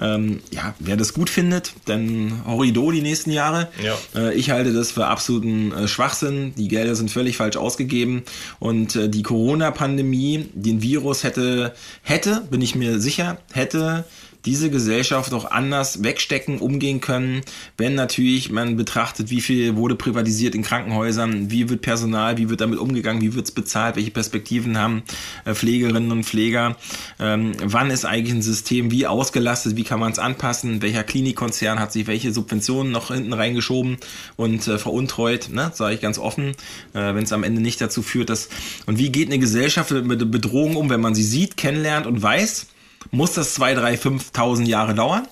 [0.00, 3.68] Ähm, ja, wer das gut findet, dann Horrido die nächsten Jahre.
[3.82, 3.98] Ja.
[4.14, 6.54] Äh, ich halte das für absoluten äh, Schwachsinn.
[6.56, 8.22] Die Gelder sind völlig falsch ausgegeben
[8.60, 14.04] und äh, die Corona-Pandemie, den Virus hätte, hätte, bin ich mir sicher, hätte
[14.44, 17.42] diese Gesellschaft auch anders wegstecken, umgehen können,
[17.76, 22.60] wenn natürlich man betrachtet, wie viel wurde privatisiert in Krankenhäusern, wie wird Personal, wie wird
[22.60, 25.02] damit umgegangen, wie wird es bezahlt, welche Perspektiven haben
[25.44, 26.76] äh, Pflegerinnen und Pfleger,
[27.18, 31.78] ähm, wann ist eigentlich ein System wie ausgelastet, wie kann man es anpassen, welcher Klinikkonzern
[31.78, 33.98] hat sich welche Subventionen noch hinten reingeschoben
[34.36, 36.50] und äh, veruntreut, ne, sage ich ganz offen,
[36.94, 38.48] äh, wenn es am Ende nicht dazu führt, dass
[38.86, 42.66] und wie geht eine Gesellschaft mit Bedrohung um, wenn man sie sieht, kennenlernt und weiß,
[43.10, 45.26] muss das 2, 3, 5.000 Jahre dauern?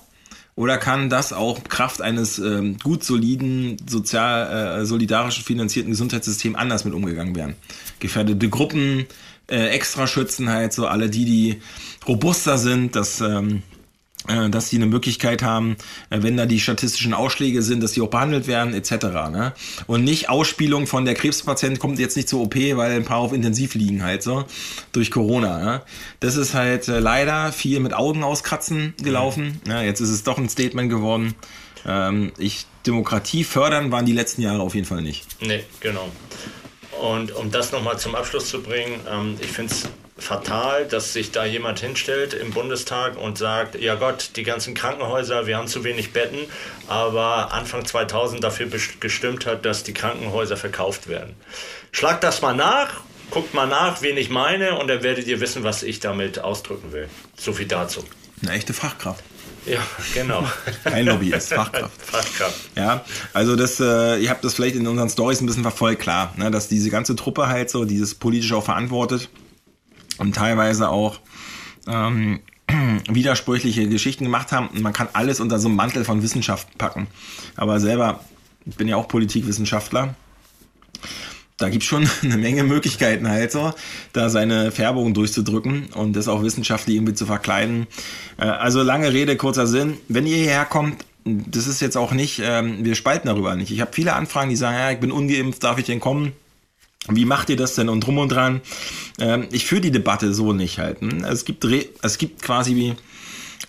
[0.55, 6.83] Oder kann das auch Kraft eines ähm, gut soliden, sozial, äh, solidarischen, finanzierten Gesundheitssystems anders
[6.83, 7.55] mit umgegangen werden?
[7.99, 9.05] Gefährdete Gruppen,
[9.49, 11.61] äh, extra schützen halt so alle die, die
[12.07, 13.78] robuster sind, dass ähm, äh,
[14.27, 15.77] dass sie eine Möglichkeit haben,
[16.09, 18.91] äh, wenn da die statistischen Ausschläge sind, dass sie auch behandelt werden, etc.
[19.31, 19.53] Ne?
[19.87, 23.33] Und nicht Ausspielung von der Krebspatient kommt jetzt nicht zur OP, weil ein paar auf
[23.33, 24.45] Intensiv liegen halt so
[24.91, 25.63] durch Corona.
[25.63, 25.81] Ne?
[26.19, 29.61] Das ist halt äh, leider viel mit Augen auskratzen gelaufen.
[29.67, 31.33] Ja, jetzt ist es doch ein Statement geworden.
[31.85, 35.41] Ähm, ich Demokratie fördern waren die letzten Jahre auf jeden Fall nicht.
[35.41, 36.09] Nee, genau.
[37.01, 39.89] Und um das nochmal zum Abschluss zu bringen, ähm, ich finde es
[40.19, 45.47] fatal, dass sich da jemand hinstellt im Bundestag und sagt, ja Gott, die ganzen Krankenhäuser,
[45.47, 46.39] wir haben zu wenig Betten,
[46.87, 48.67] aber Anfang 2000 dafür
[48.99, 51.35] gestimmt hat, dass die Krankenhäuser verkauft werden.
[51.91, 53.01] Schlagt das mal nach,
[53.31, 56.91] guckt mal nach, wen ich meine und dann werdet ihr wissen, was ich damit ausdrücken
[56.91, 57.09] will.
[57.37, 58.03] So viel dazu.
[58.41, 59.23] Eine echte Fachkraft.
[59.65, 59.79] Ja,
[60.13, 60.47] genau.
[60.83, 61.91] Kein Lobbyist, Fachkraft.
[62.01, 62.69] Fachkraft.
[62.75, 66.33] Ja, also das, äh, ihr habt das vielleicht in unseren Stories ein bisschen verfolgt, klar,
[66.37, 69.29] ne, dass diese ganze Truppe halt so dieses politisch auch verantwortet
[70.19, 71.19] und teilweise auch
[71.87, 72.39] ähm,
[73.09, 74.67] widersprüchliche Geschichten gemacht haben.
[74.67, 77.07] Und man kann alles unter so einem Mantel von Wissenschaft packen.
[77.55, 78.21] Aber selber,
[78.65, 80.15] bin ja auch Politikwissenschaftler.
[81.57, 83.73] Da gibt's schon eine Menge Möglichkeiten halt so,
[84.13, 87.87] da seine Färbung durchzudrücken und das auch wissenschaftlich irgendwie zu verkleiden.
[88.37, 89.97] Äh, also lange Rede, kurzer Sinn.
[90.07, 93.71] Wenn ihr hierher kommt, das ist jetzt auch nicht, ähm, wir spalten darüber nicht.
[93.71, 96.31] Ich habe viele Anfragen, die sagen, ja, ich bin ungeimpft, darf ich denn kommen?
[97.07, 98.61] Wie macht ihr das denn und drum und dran?
[99.19, 101.01] Ähm, ich führe die Debatte so nicht halt.
[101.01, 101.23] Hm?
[101.23, 101.65] Es gibt,
[102.01, 102.95] es gibt quasi wie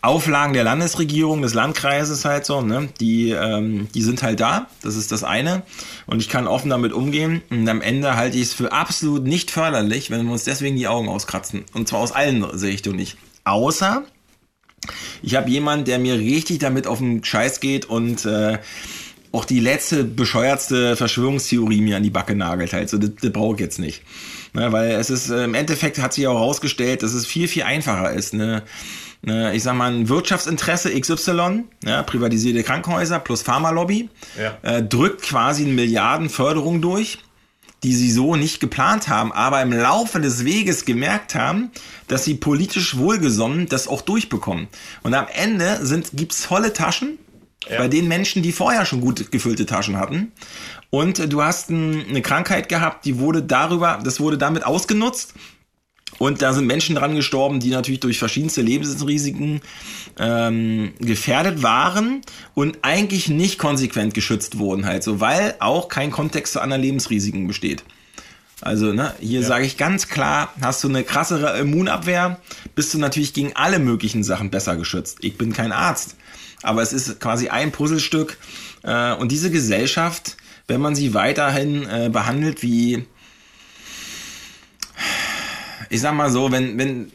[0.03, 2.89] Auflagen der Landesregierung, des Landkreises halt so, ne?
[3.01, 4.67] Die, ähm, die sind halt da.
[4.83, 5.63] Das ist das eine.
[6.07, 7.43] Und ich kann offen damit umgehen.
[7.51, 10.89] Und am Ende halte ich es für absolut nicht förderlich, wenn wir uns deswegen die
[10.89, 11.65] Augen auskratzen.
[11.75, 13.19] Und zwar aus allen Richtungen nicht.
[13.45, 14.05] Außer
[15.23, 18.59] ich habe jemanden, der mir richtig damit auf den Scheiß geht und äh,
[19.33, 22.91] auch die letzte bescheuertste Verschwörungstheorie mir an die Backe nagelt halt.
[22.91, 24.03] So, das, das brauche ich jetzt nicht.
[24.53, 27.63] Ne, weil es ist, äh, im Endeffekt hat sich auch herausgestellt, dass es viel, viel
[27.63, 28.35] einfacher ist.
[28.35, 28.65] Ne?
[29.23, 34.09] Ne, ich sag mal, ein Wirtschaftsinteresse XY, ja, privatisierte Krankenhäuser plus Pharmalobby,
[34.41, 34.59] ja.
[34.63, 37.19] äh, drückt quasi eine Milliardenförderung durch,
[37.83, 41.71] die sie so nicht geplant haben, aber im Laufe des Weges gemerkt haben,
[42.09, 44.69] dass sie politisch wohlgesonnen das auch durchbekommen.
[45.03, 47.19] Und am Ende sind, gibt's volle Taschen,
[47.69, 47.79] ja.
[47.79, 50.33] Bei den Menschen, die vorher schon gut gefüllte Taschen hatten.
[50.89, 55.35] Und äh, du hast ein, eine Krankheit gehabt, die wurde darüber, das wurde damit ausgenutzt.
[56.19, 59.61] Und da sind Menschen dran gestorben, die natürlich durch verschiedenste Lebensrisiken
[60.19, 62.23] ähm, gefährdet waren
[62.55, 67.47] und eigentlich nicht konsequent geschützt wurden, halt so, weil auch kein Kontext zu anderen Lebensrisiken
[67.47, 67.85] besteht.
[68.61, 69.47] Also, ne, hier ja.
[69.47, 72.41] sage ich ganz klar, hast du eine krassere Immunabwehr,
[72.75, 75.19] bist du natürlich gegen alle möglichen Sachen besser geschützt.
[75.23, 76.17] Ich bin kein Arzt
[76.63, 78.39] aber es ist quasi ein Puzzlestück.
[78.83, 83.05] Äh, und diese Gesellschaft, wenn man sie weiterhin äh, behandelt wie,
[85.89, 87.13] ich sag mal so, wenn, wenn,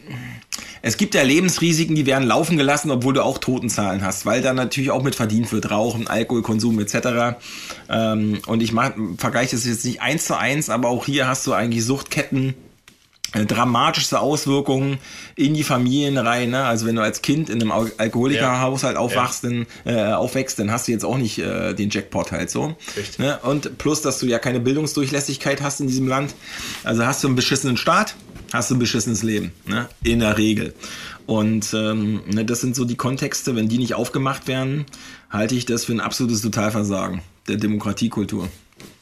[0.81, 4.53] es gibt ja Lebensrisiken, die werden laufen gelassen, obwohl du auch Totenzahlen hast, weil da
[4.53, 7.37] natürlich auch mit verdient wird, Rauchen, Alkoholkonsum etc.
[7.89, 8.71] Ähm, und ich
[9.17, 12.53] vergleiche das jetzt nicht eins zu eins, aber auch hier hast du eigentlich Suchtketten,
[13.43, 14.99] dramatischste Auswirkungen
[15.35, 16.51] in die Familien rein.
[16.51, 16.63] Ne?
[16.63, 19.49] Also wenn du als Kind in einem Alkoholikerhaushalt aufwachst, ja.
[19.49, 22.75] dann, äh, aufwächst, dann hast du jetzt auch nicht äh, den Jackpot halt so.
[23.17, 23.37] Ne?
[23.43, 26.33] Und plus, dass du ja keine Bildungsdurchlässigkeit hast in diesem Land.
[26.83, 28.15] Also hast du einen beschissenen Staat,
[28.53, 29.51] hast du ein beschissenes Leben.
[29.65, 29.89] Ne?
[30.03, 30.73] In der Regel.
[31.25, 34.85] Und ähm, ne, das sind so die Kontexte, wenn die nicht aufgemacht werden,
[35.29, 38.47] halte ich das für ein absolutes Totalversagen der Demokratiekultur.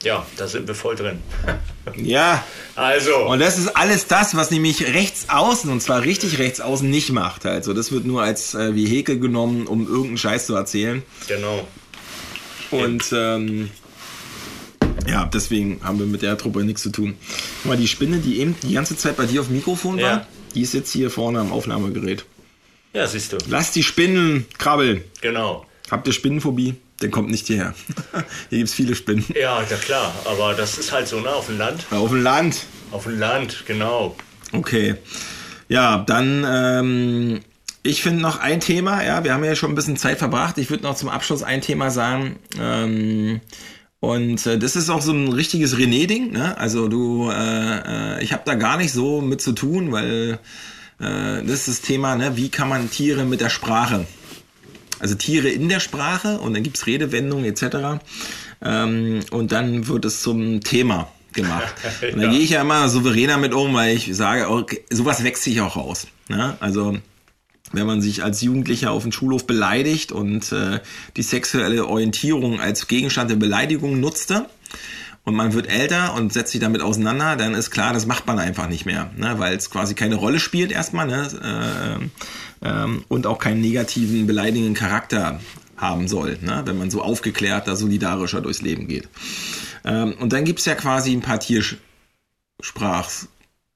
[0.03, 1.19] Ja, da sind wir voll drin.
[1.95, 2.43] ja.
[2.75, 3.27] Also.
[3.27, 7.11] Und das ist alles das, was nämlich rechts außen, und zwar richtig rechts außen, nicht
[7.11, 7.45] macht.
[7.45, 11.03] Also, das wird nur als äh, Vehikel genommen, um irgendeinen Scheiß zu erzählen.
[11.27, 11.67] Genau.
[12.71, 13.69] Und ähm,
[15.07, 17.15] ja, deswegen haben wir mit der Truppe nichts zu tun.
[17.61, 20.05] Guck mal, die Spinne, die eben die ganze Zeit bei dir auf dem Mikrofon ja.
[20.05, 22.25] war, die ist jetzt hier vorne am Aufnahmegerät.
[22.93, 23.37] Ja, siehst du.
[23.47, 25.03] Lass die Spinnen krabbeln.
[25.21, 25.65] Genau.
[25.89, 26.75] Habt ihr Spinnenphobie?
[27.03, 27.75] Der kommt nicht hierher.
[28.49, 29.25] Hier gibt es viele Spinnen.
[29.35, 30.13] Ja, ja klar.
[30.23, 31.29] Aber das ist halt so, ne?
[31.29, 31.85] Auf dem Land.
[31.91, 32.61] Auf dem Land.
[32.91, 34.15] Auf dem Land, genau.
[34.53, 34.95] Okay.
[35.67, 37.41] Ja, dann, ähm,
[37.83, 40.57] ich finde noch ein Thema, ja, wir haben ja schon ein bisschen Zeit verbracht.
[40.57, 42.37] Ich würde noch zum Abschluss ein Thema sagen.
[42.57, 43.41] Ähm,
[43.99, 46.31] und äh, das ist auch so ein richtiges René-Ding.
[46.31, 46.57] Ne?
[46.57, 50.39] Also du, äh, äh, ich habe da gar nicht so mit zu tun, weil
[51.01, 52.37] äh, das ist das Thema, ne?
[52.37, 54.05] wie kann man Tiere mit der Sprache
[55.03, 58.01] also Tiere in der Sprache und dann gibt es Redewendungen etc.
[58.63, 61.73] Ähm, und dann wird es zum Thema gemacht.
[62.13, 62.31] Und da ja.
[62.31, 65.75] gehe ich ja immer souveräner mit um, weil ich sage, okay, sowas wächst sich auch
[65.75, 66.07] raus.
[66.29, 66.55] Ne?
[66.59, 66.97] Also
[67.71, 70.79] wenn man sich als Jugendlicher auf dem Schulhof beleidigt und äh,
[71.17, 74.45] die sexuelle Orientierung als Gegenstand der Beleidigung nutzte
[75.25, 78.39] und man wird älter und setzt sich damit auseinander, dann ist klar, das macht man
[78.39, 79.35] einfach nicht mehr, ne?
[79.37, 82.09] weil es quasi keine Rolle spielt erstmal ne?
[82.61, 85.39] äh, äh, und auch keinen negativen, beleidigenden Charakter
[85.77, 86.63] haben soll, ne?
[86.65, 89.07] wenn man so aufgeklärter, solidarischer durchs Leben geht.
[89.85, 93.29] Ähm, und dann gibt es ja quasi ein paar Tiersprachs.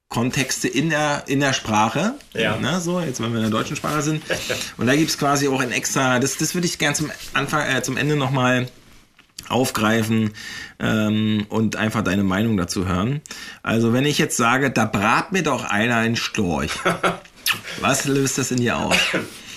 [0.09, 2.13] Kontexte in der, in der Sprache.
[2.33, 2.55] Ja.
[2.55, 4.23] Ne, so, jetzt wenn wir in der deutschen Sprache sind.
[4.77, 7.67] Und da gibt es quasi auch ein extra, das, das würde ich gerne zum Anfang,
[7.67, 8.69] äh, zum Ende nochmal
[9.49, 10.33] aufgreifen
[10.79, 13.21] ähm, und einfach deine Meinung dazu hören.
[13.63, 16.71] Also wenn ich jetzt sage, da brat mir doch einer ein Storch.
[17.81, 18.97] was löst das in dir aus?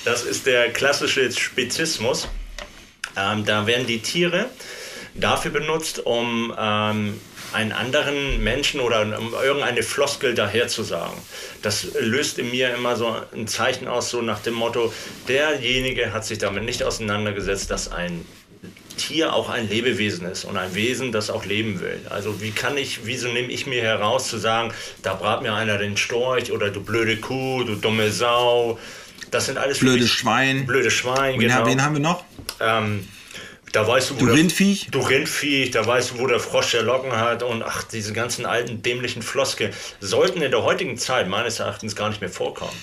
[0.04, 2.28] Das ist der klassische Spezismus.
[3.16, 4.46] Ähm, da werden die Tiere
[5.14, 7.20] dafür benutzt, um ähm,
[7.52, 11.18] einen anderen Menschen oder um irgendeine Floskel daherzusagen.
[11.62, 14.92] Das löst in mir immer so ein Zeichen aus, so nach dem Motto,
[15.28, 18.24] derjenige hat sich damit nicht auseinandergesetzt, dass ein
[18.96, 22.00] Tier auch ein Lebewesen ist und ein Wesen, das auch leben will.
[22.10, 24.72] Also wie kann ich, wieso nehme ich mir heraus zu sagen,
[25.02, 28.78] da brat mir einer den Storch oder du blöde Kuh, du dumme Sau.
[29.30, 30.66] Das sind alles blöde Schwein.
[30.66, 31.66] Blöde Schwein, wen, genau.
[31.66, 32.24] Wen haben wir noch?
[32.60, 33.06] Ähm,
[33.72, 34.88] da weißt du, wo du Rindviech?
[34.90, 38.44] Du Rindviech, da weißt du, wo der Frosch der Locken hat und ach, diese ganzen
[38.44, 39.70] alten dämlichen Floske
[40.00, 42.76] sollten in der heutigen Zeit meines Erachtens gar nicht mehr vorkommen.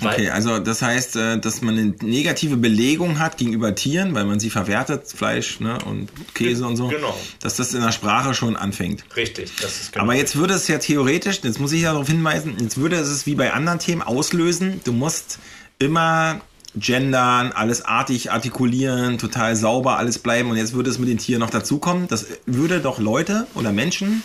[0.00, 4.40] Okay, also das heißt, äh, dass man eine negative Belegung hat gegenüber Tieren, weil man
[4.40, 6.88] sie verwertet, Fleisch ne, und Käse und so.
[6.88, 7.16] Genau.
[7.40, 9.04] Dass das in der Sprache schon anfängt.
[9.16, 10.04] Richtig, das ist genau.
[10.04, 13.26] Aber jetzt würde es ja theoretisch, jetzt muss ich ja darauf hinweisen, jetzt würde es
[13.26, 15.38] wie bei anderen Themen auslösen, du musst
[15.78, 16.40] immer
[16.74, 21.40] gendern, alles artig artikulieren, total sauber alles bleiben und jetzt würde es mit den Tieren
[21.40, 22.08] noch dazukommen.
[22.08, 24.22] Das würde doch Leute oder Menschen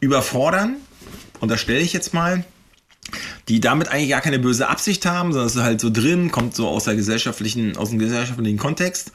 [0.00, 0.76] überfordern,
[1.40, 2.44] und das stelle ich jetzt mal,
[3.48, 6.54] die damit eigentlich gar keine böse Absicht haben, sondern es ist halt so drin, kommt
[6.54, 9.12] so aus der gesellschaftlichen, aus dem gesellschaftlichen Kontext.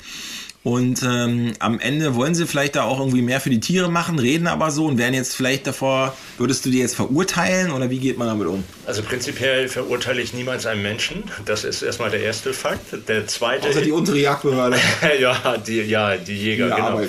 [0.64, 4.18] Und ähm, am Ende wollen sie vielleicht da auch irgendwie mehr für die Tiere machen,
[4.18, 8.00] reden aber so und werden jetzt vielleicht davor, würdest du die jetzt verurteilen oder wie
[8.00, 8.64] geht man damit um?
[8.86, 11.26] Also prinzipiell verurteile ich niemals einen Menschen.
[11.44, 13.10] Das ist erstmal der erste Fakt.
[13.10, 13.68] Der zweite.
[13.68, 14.78] Außer die untere Jagdbehörde.
[15.20, 17.02] ja, die, ja, die Jäger, die genau.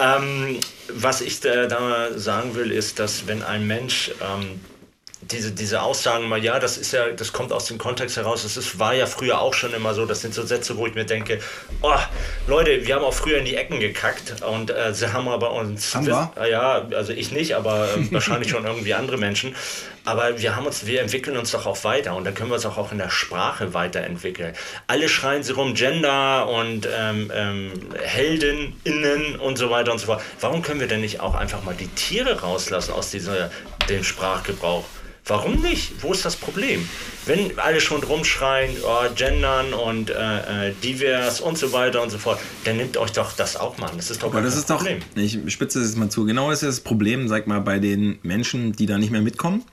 [0.00, 0.56] Ähm,
[0.94, 4.60] was ich da, da, sagen will, ist, dass wenn ein Mensch ähm,
[5.30, 8.56] diese, diese Aussagen mal, ja, das ist ja, das kommt aus dem Kontext heraus, das
[8.56, 11.04] ist, war ja früher auch schon immer so, das sind so Sätze, wo ich mir
[11.04, 11.40] denke,
[11.82, 11.94] oh,
[12.46, 15.94] Leute, wir haben auch früher in die Ecken gekackt und äh, sie haben aber uns,
[15.94, 16.32] haben wir?
[16.40, 19.54] Äh, ja, also ich nicht, aber äh, wahrscheinlich schon irgendwie andere Menschen,
[20.04, 22.66] aber wir haben uns, wir entwickeln uns doch auch weiter und dann können wir uns
[22.66, 24.54] auch, auch in der Sprache weiterentwickeln.
[24.86, 30.22] Alle schreien sie rum, Gender und ähm, ähm, HeldInnen und so weiter und so fort.
[30.40, 33.50] Warum können wir denn nicht auch einfach mal die Tiere rauslassen aus dieser,
[33.88, 34.84] dem Sprachgebrauch?
[35.28, 36.02] Warum nicht?
[36.02, 36.88] Wo ist das Problem?
[37.24, 42.18] Wenn alle schon rumschreien, oh, gendern und äh, äh, divers und so weiter und so
[42.18, 43.96] fort, dann nimmt euch doch das auch mal an.
[43.96, 45.00] Das ist doch Aber das ist Problem.
[45.16, 48.72] doch, ich spitze das mal zu, genau ist das Problem, sag mal, bei den Menschen,
[48.72, 49.64] die da nicht mehr mitkommen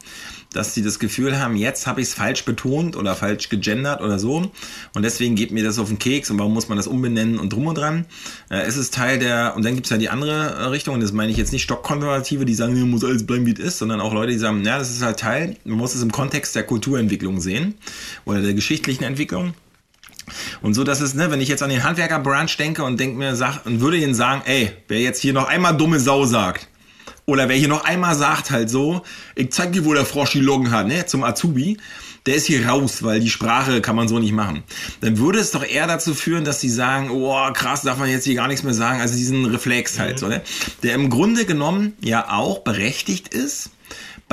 [0.53, 4.19] dass sie das Gefühl haben, jetzt habe ich es falsch betont oder falsch gegendert oder
[4.19, 4.51] so
[4.93, 7.51] und deswegen geht mir das auf den Keks und warum muss man das umbenennen und
[7.51, 8.05] drum und dran.
[8.49, 11.01] Äh, es ist Teil der, und dann gibt es ja die andere äh, Richtung und
[11.01, 14.01] das meine ich jetzt nicht Stockkonservative, die sagen, muss alles bleiben, wie es ist, sondern
[14.01, 16.63] auch Leute, die sagen, ja, das ist halt Teil, man muss es im Kontext der
[16.63, 17.75] Kulturentwicklung sehen
[18.25, 19.53] oder der geschichtlichen Entwicklung.
[20.61, 23.35] Und so, dass es, ne, wenn ich jetzt an den Handwerker-Branch denke und denke mir,
[23.35, 26.67] sag, und würde ihnen sagen, ey, wer jetzt hier noch einmal dumme Sau sagt,
[27.25, 29.03] oder wer hier noch einmal sagt halt so,
[29.35, 31.77] ich zeig dir, wo der Frosch die Loggen hat, ne, zum Azubi,
[32.25, 34.63] der ist hier raus, weil die Sprache kann man so nicht machen.
[35.01, 38.23] Dann würde es doch eher dazu führen, dass sie sagen, oh krass, darf man jetzt
[38.23, 40.17] hier gar nichts mehr sagen, also diesen Reflex halt, mhm.
[40.17, 40.41] so, ne?
[40.83, 43.71] der im Grunde genommen ja auch berechtigt ist,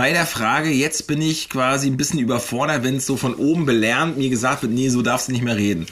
[0.01, 3.67] bei der Frage, jetzt bin ich quasi ein bisschen überfordert, wenn es so von oben
[3.67, 5.85] belernt mir gesagt wird, nee, so darfst du nicht mehr reden.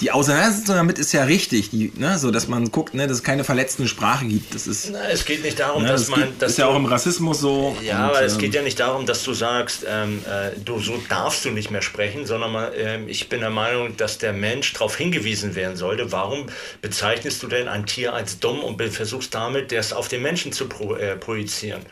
[0.00, 3.22] Die Auseinandersetzung damit ist ja richtig, die, ne, so dass man guckt, ne, dass es
[3.24, 4.54] keine verletzende Sprache gibt.
[4.54, 6.32] Das ist, Na, es geht nicht darum, ne, dass das man.
[6.38, 7.76] das ist ja auch im Rassismus so.
[7.82, 10.78] Ja, und, aber es ähm, geht ja nicht darum, dass du sagst, ähm, äh, du
[10.78, 14.32] so darfst du nicht mehr sprechen, sondern mal, äh, ich bin der Meinung, dass der
[14.32, 16.12] Mensch darauf hingewiesen werden sollte.
[16.12, 16.46] Warum
[16.82, 20.68] bezeichnest du denn ein Tier als dumm und versuchst damit, das auf den Menschen zu
[20.68, 21.82] pro, äh, projizieren?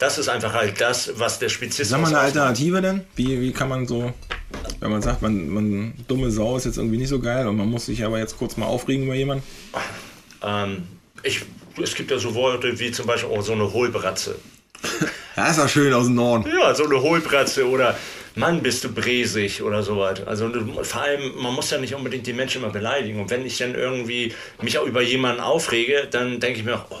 [0.00, 3.02] Das ist einfach halt das, was der Spezismus Sag mal eine Alternative denn?
[3.16, 4.14] Wie, wie kann man so,
[4.80, 7.68] wenn man sagt, man, man dumme Sau ist jetzt irgendwie nicht so geil und man
[7.68, 9.44] muss sich aber jetzt kurz mal aufregen über jemanden?
[10.42, 10.84] Ähm,
[11.22, 11.42] ich,
[11.82, 14.36] es gibt ja so Worte wie zum Beispiel oh, so eine Hohlbratze.
[15.36, 16.50] ja, ist auch schön aus dem Norden.
[16.50, 17.94] Ja, so eine Hohlbratze oder
[18.34, 20.26] Mann, bist du bräsig oder sowas.
[20.26, 20.50] Also
[20.82, 23.20] vor allem, man muss ja nicht unbedingt die Menschen immer beleidigen.
[23.20, 26.96] Und wenn ich dann irgendwie mich auch über jemanden aufrege, dann denke ich mir, oh,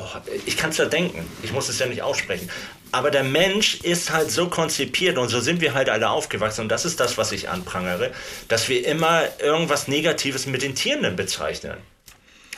[0.46, 1.24] ich kann es ja denken.
[1.42, 2.50] Ich muss es ja nicht aussprechen.
[2.92, 6.62] Aber der Mensch ist halt so konzipiert und so sind wir halt alle aufgewachsen.
[6.62, 8.10] Und das ist das, was ich anprangere,
[8.48, 11.76] dass wir immer irgendwas Negatives mit den Tieren bezeichnen.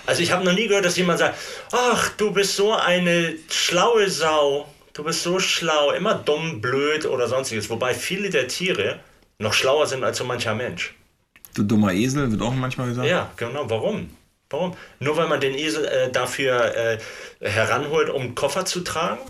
[0.07, 1.39] Also ich habe noch nie gehört, dass jemand sagt,
[1.71, 7.29] ach, du bist so eine schlaue Sau, du bist so schlau, immer dumm, blöd oder
[7.29, 7.71] sonstiges.
[7.71, 9.01] Wobei viele der Tiere
[9.39, 10.95] noch schlauer sind als so mancher Mensch.
[11.55, 13.09] Du dummer Esel, wird auch manchmal gesagt.
[13.09, 13.69] Ja, genau.
[13.69, 14.11] Warum?
[14.49, 14.75] Warum?
[15.01, 16.99] Nur weil man den Esel äh, dafür äh,
[17.41, 19.21] heranholt, um Koffer zu tragen?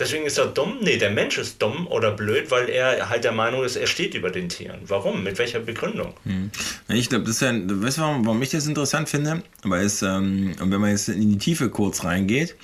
[0.00, 0.78] Deswegen ist er dumm?
[0.80, 4.14] Nee, der Mensch ist dumm oder blöd, weil er halt der Meinung ist, er steht
[4.14, 4.80] über den Tieren.
[4.86, 5.22] Warum?
[5.22, 6.14] Mit welcher Begründung?
[6.24, 6.50] Hm.
[6.88, 9.42] Ich glaube, das ist ja, weißt du, warum, warum ich das interessant finde?
[9.62, 12.56] Weil es, ähm, wenn man jetzt in die Tiefe kurz reingeht,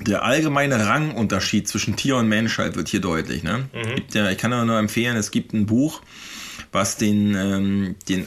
[0.00, 3.42] der allgemeine Rangunterschied zwischen Tier und Mensch halt wird hier deutlich.
[3.42, 3.68] Ne?
[3.72, 4.02] Mhm.
[4.12, 6.02] Ja, ich kann nur empfehlen, es gibt ein Buch,
[6.72, 8.26] was den, ähm, den,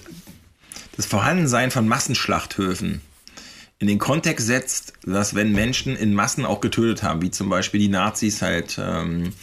[0.96, 3.02] das Vorhandensein von Massenschlachthöfen
[3.78, 7.80] in den Kontext setzt, dass wenn Menschen in Massen auch getötet haben, wie zum Beispiel
[7.80, 9.34] die Nazis halt ähm,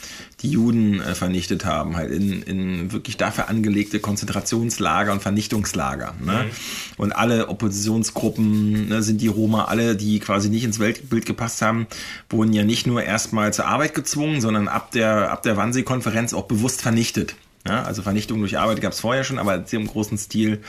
[0.42, 6.14] die Juden äh, vernichtet haben, halt in, in wirklich dafür angelegte Konzentrationslager und Vernichtungslager.
[6.20, 6.44] Ne?
[6.44, 6.50] Mhm.
[6.96, 11.86] Und alle Oppositionsgruppen ne, sind die Roma, alle, die quasi nicht ins Weltbild gepasst haben,
[12.28, 16.44] wurden ja nicht nur erstmal zur Arbeit gezwungen, sondern ab der, ab der Wannsee-Konferenz auch
[16.44, 17.36] bewusst vernichtet.
[17.66, 17.84] Ja?
[17.84, 20.60] Also Vernichtung durch Arbeit gab es vorher schon, aber im großen Stil.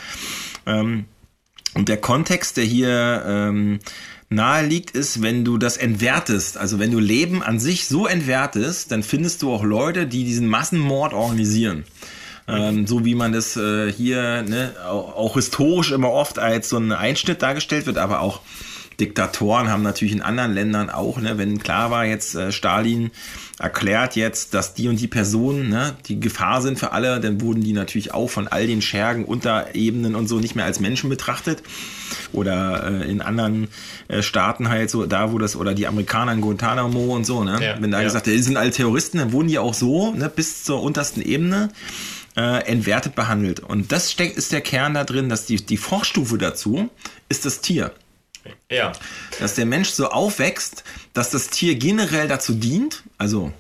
[0.66, 1.06] Ähm,
[1.74, 3.80] und der Kontext, der hier ähm,
[4.36, 8.92] nahe liegt, ist, wenn du das entwertest, also wenn du Leben an sich so entwertest,
[8.92, 11.86] dann findest du auch Leute, die diesen Massenmord organisieren.
[12.48, 16.78] Ähm, so wie man das äh, hier ne, auch, auch, historisch immer oft als so
[16.78, 18.42] ein Einschnitt dargestellt wird, aber auch
[19.00, 23.12] Diktatoren haben natürlich in anderen Ländern auch, ne, wenn klar war, jetzt äh, Stalin
[23.60, 27.64] erklärt jetzt, dass die und die Personen ne, die Gefahr sind für alle, dann wurden
[27.64, 31.64] die natürlich auch von all den Schergen, Unterebenen und so nicht mehr als Menschen betrachtet.
[32.32, 33.68] Oder äh, in anderen
[34.08, 37.60] äh, Staaten halt so, da wo das, oder die Amerikaner in Guantanamo und so, ne?
[37.62, 38.04] Ja, wenn da ja.
[38.04, 41.70] gesagt, die sind alle Terroristen, dann wurden die auch so, ne, bis zur untersten Ebene
[42.36, 43.60] äh, entwertet behandelt.
[43.60, 46.90] Und das steckt, ist der Kern da drin, dass die, die Vorstufe dazu
[47.30, 47.92] ist das Tier.
[48.70, 48.92] Ja.
[49.40, 50.84] Dass der Mensch so aufwächst,
[51.14, 53.52] dass das Tier generell dazu dient, also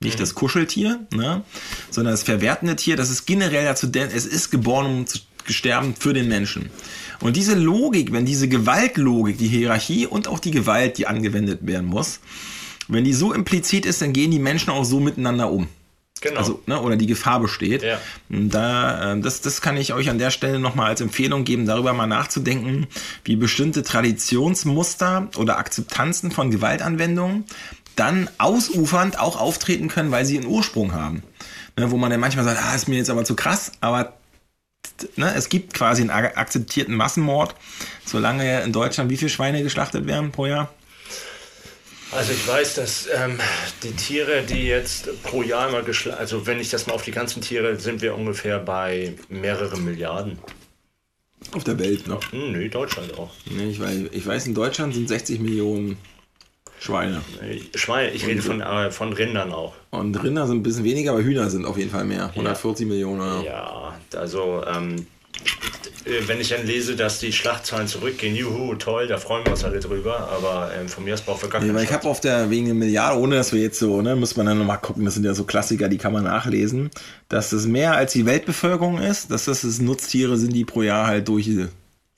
[0.00, 0.20] nicht mhm.
[0.20, 1.42] das Kuscheltier, ne,
[1.90, 6.12] sondern das verwertende Tier, das ist generell dazu, es ist geboren, um zu sterben für
[6.12, 6.70] den Menschen.
[7.20, 11.86] Und diese Logik, wenn diese Gewaltlogik, die Hierarchie und auch die Gewalt, die angewendet werden
[11.86, 12.20] muss,
[12.88, 15.68] wenn die so implizit ist, dann gehen die Menschen auch so miteinander um.
[16.20, 16.38] Genau.
[16.38, 17.82] Also, ne, oder die Gefahr besteht.
[17.82, 17.98] Ja.
[18.28, 21.92] Da, äh, das, das kann ich euch an der Stelle nochmal als Empfehlung geben, darüber
[21.92, 22.86] mal nachzudenken,
[23.24, 27.44] wie bestimmte Traditionsmuster oder Akzeptanzen von Gewaltanwendungen
[27.96, 31.22] dann ausufernd auch auftreten können, weil sie einen Ursprung haben.
[31.76, 34.14] Ne, wo man dann manchmal sagt, ah, ist mir jetzt aber zu krass, aber
[35.16, 37.54] ne, es gibt quasi einen akzeptierten Massenmord,
[38.04, 40.70] solange in Deutschland wie viele Schweine geschlachtet werden pro Jahr?
[42.12, 43.38] Also ich weiß, dass ähm,
[43.84, 47.12] die Tiere, die jetzt pro Jahr immer geschlagen, also wenn ich das mal auf die
[47.12, 50.38] ganzen Tiere, sind wir ungefähr bei mehreren Milliarden.
[51.52, 52.20] Auf der Welt noch?
[52.32, 53.30] Hm, nee, Deutschland auch.
[53.46, 55.96] Nee, ich, weiß, ich weiß, in Deutschland sind 60 Millionen
[56.80, 57.22] Schweine.
[57.74, 59.74] Schweine, ich rede von, äh, von Rindern auch.
[59.90, 62.30] Und Rinder sind ein bisschen weniger, aber Hühner sind auf jeden Fall mehr.
[62.30, 62.92] 140 ja.
[62.92, 63.44] Millionen.
[63.44, 65.02] Ja, also ähm, äh,
[66.26, 69.80] wenn ich dann lese, dass die Schlachtzahlen zurückgehen, juhu, toll, da freuen wir uns alle
[69.80, 72.50] drüber, aber ähm, von mir aus braucht wir gar nee, weil Ich habe auf der,
[72.50, 75.14] wegen der Milliarde, ohne dass wir jetzt so, ne, muss man dann nochmal gucken, das
[75.14, 76.90] sind ja so Klassiker, die kann man nachlesen,
[77.28, 81.06] dass es mehr als die Weltbevölkerung ist, dass das, das Nutztiere sind, die pro Jahr
[81.06, 81.70] halt durchfüttert,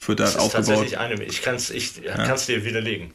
[0.07, 0.53] das ist aufgebaut.
[0.53, 2.37] tatsächlich eine, ich kann es ich ja.
[2.37, 3.13] dir widerlegen.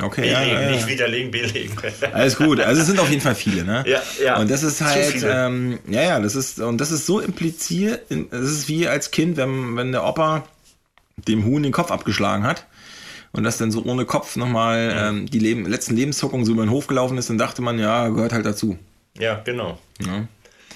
[0.00, 1.76] Okay, belegen, ja, ja, nicht widerlegen, belegen.
[2.12, 2.60] Alles gut.
[2.60, 3.84] Also es sind auf jeden Fall viele, ne?
[3.86, 4.36] Ja, ja.
[4.38, 8.02] Und das ist halt, ähm, ja, ja, das ist und das ist so impliziert.
[8.30, 10.44] Das ist wie als Kind, wenn wenn der Opa
[11.16, 12.66] dem Huhn den Kopf abgeschlagen hat
[13.32, 15.08] und das dann so ohne Kopf nochmal ja.
[15.08, 18.08] ähm, die Leben, letzten Lebenszuckungen so über den Hof gelaufen ist, dann dachte man, ja,
[18.08, 18.78] gehört halt dazu.
[19.18, 19.78] Ja, genau.
[20.00, 20.28] Ja.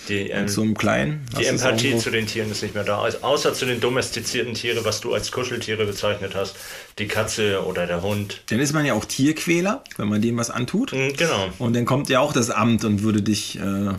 [0.09, 1.27] Die, ähm, einem Kleinen.
[1.39, 3.01] Die Empathie zu den Tieren ist nicht mehr da.
[3.01, 6.57] Also, außer zu den domestizierten Tieren, was du als Kuscheltiere bezeichnet hast.
[6.99, 8.43] Die Katze oder der Hund.
[8.49, 10.93] Dann ist man ja auch Tierquäler, wenn man dem was antut.
[10.93, 11.49] Mhm, genau.
[11.59, 13.95] Und dann kommt ja auch das Amt und würde dich äh,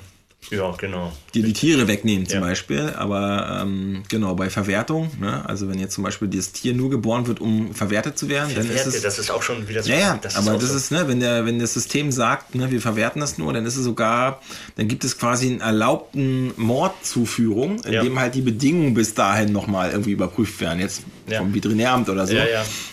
[0.49, 1.11] ja, genau.
[1.33, 2.45] Die die Tiere wegnehmen zum ja.
[2.45, 5.47] Beispiel, aber ähm, genau, bei Verwertung, ne?
[5.47, 8.69] also wenn jetzt zum Beispiel das Tier nur geboren wird, um verwertet zu werden, Verwerte,
[8.69, 9.01] dann ist es...
[9.01, 9.91] Das ist auch schon wieder so...
[9.91, 10.77] Ja, ja, das aber das so.
[10.77, 13.75] ist, ne, wenn, der, wenn das System sagt, ne, wir verwerten das nur, dann ist
[13.75, 14.41] es sogar,
[14.75, 18.03] dann gibt es quasi einen erlaubten Mordzuführung, in ja.
[18.03, 21.39] dem halt die Bedingungen bis dahin nochmal irgendwie überprüft werden, jetzt ja.
[21.39, 22.35] vom Veterinäramt oder so.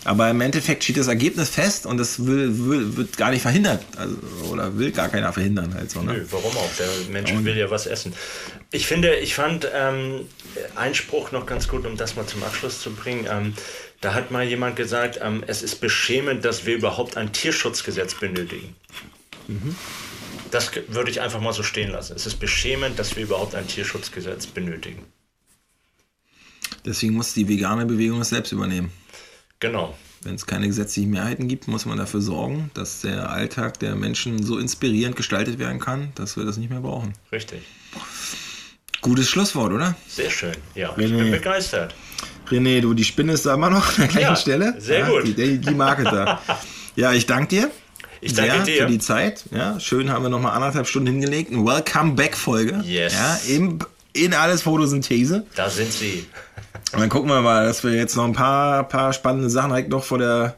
[0.04, 3.84] Aber im Endeffekt steht das Ergebnis fest und das will, will, wird gar nicht verhindert,
[3.96, 4.16] also,
[4.50, 6.02] oder will gar keiner verhindern halt so.
[6.02, 6.14] Ne?
[6.14, 6.70] Nö, warum auch?
[6.78, 8.14] Der Mensch will ja was essen.
[8.70, 10.26] Ich finde, ich fand ähm,
[10.76, 13.26] Einspruch noch ganz gut, um das mal zum Abschluss zu bringen.
[13.30, 13.54] Ähm,
[14.00, 18.74] da hat mal jemand gesagt, ähm, es ist beschämend, dass wir überhaupt ein Tierschutzgesetz benötigen.
[19.48, 19.74] Mhm.
[20.50, 22.14] Das würde ich einfach mal so stehen lassen.
[22.16, 25.04] Es ist beschämend, dass wir überhaupt ein Tierschutzgesetz benötigen.
[26.84, 28.90] Deswegen muss die vegane Bewegung es selbst übernehmen.
[29.60, 29.94] Genau.
[30.22, 34.42] wenn es keine gesetzlichen Mehrheiten gibt, muss man dafür sorgen, dass der Alltag der Menschen
[34.42, 37.12] so inspirierend gestaltet werden kann, dass wir das nicht mehr brauchen.
[37.30, 37.62] Richtig.
[39.02, 39.94] Gutes Schlusswort, oder?
[40.08, 40.54] Sehr schön.
[40.74, 41.04] Ja, René.
[41.04, 41.94] ich bin begeistert.
[42.50, 44.74] René, du, die Spinne ist da immer noch an der gleichen ja, Stelle.
[44.78, 45.26] Sehr ja, gut.
[45.26, 46.40] Die, die Marke da.
[46.96, 47.70] ja, ich danke dir.
[48.20, 48.82] Ich danke dir.
[48.82, 49.44] Für die Zeit.
[49.50, 51.50] Ja, schön haben wir nochmal anderthalb Stunden hingelegt.
[51.50, 52.82] Eine Welcome-Back-Folge.
[52.84, 53.14] Yes.
[53.14, 53.78] Ja, im,
[54.12, 55.46] in alles Photosynthese.
[55.54, 56.26] Da sind sie.
[56.92, 59.90] Und dann gucken wir mal, dass wir jetzt noch ein paar, paar spannende Sachen direkt
[59.90, 60.56] noch vor der,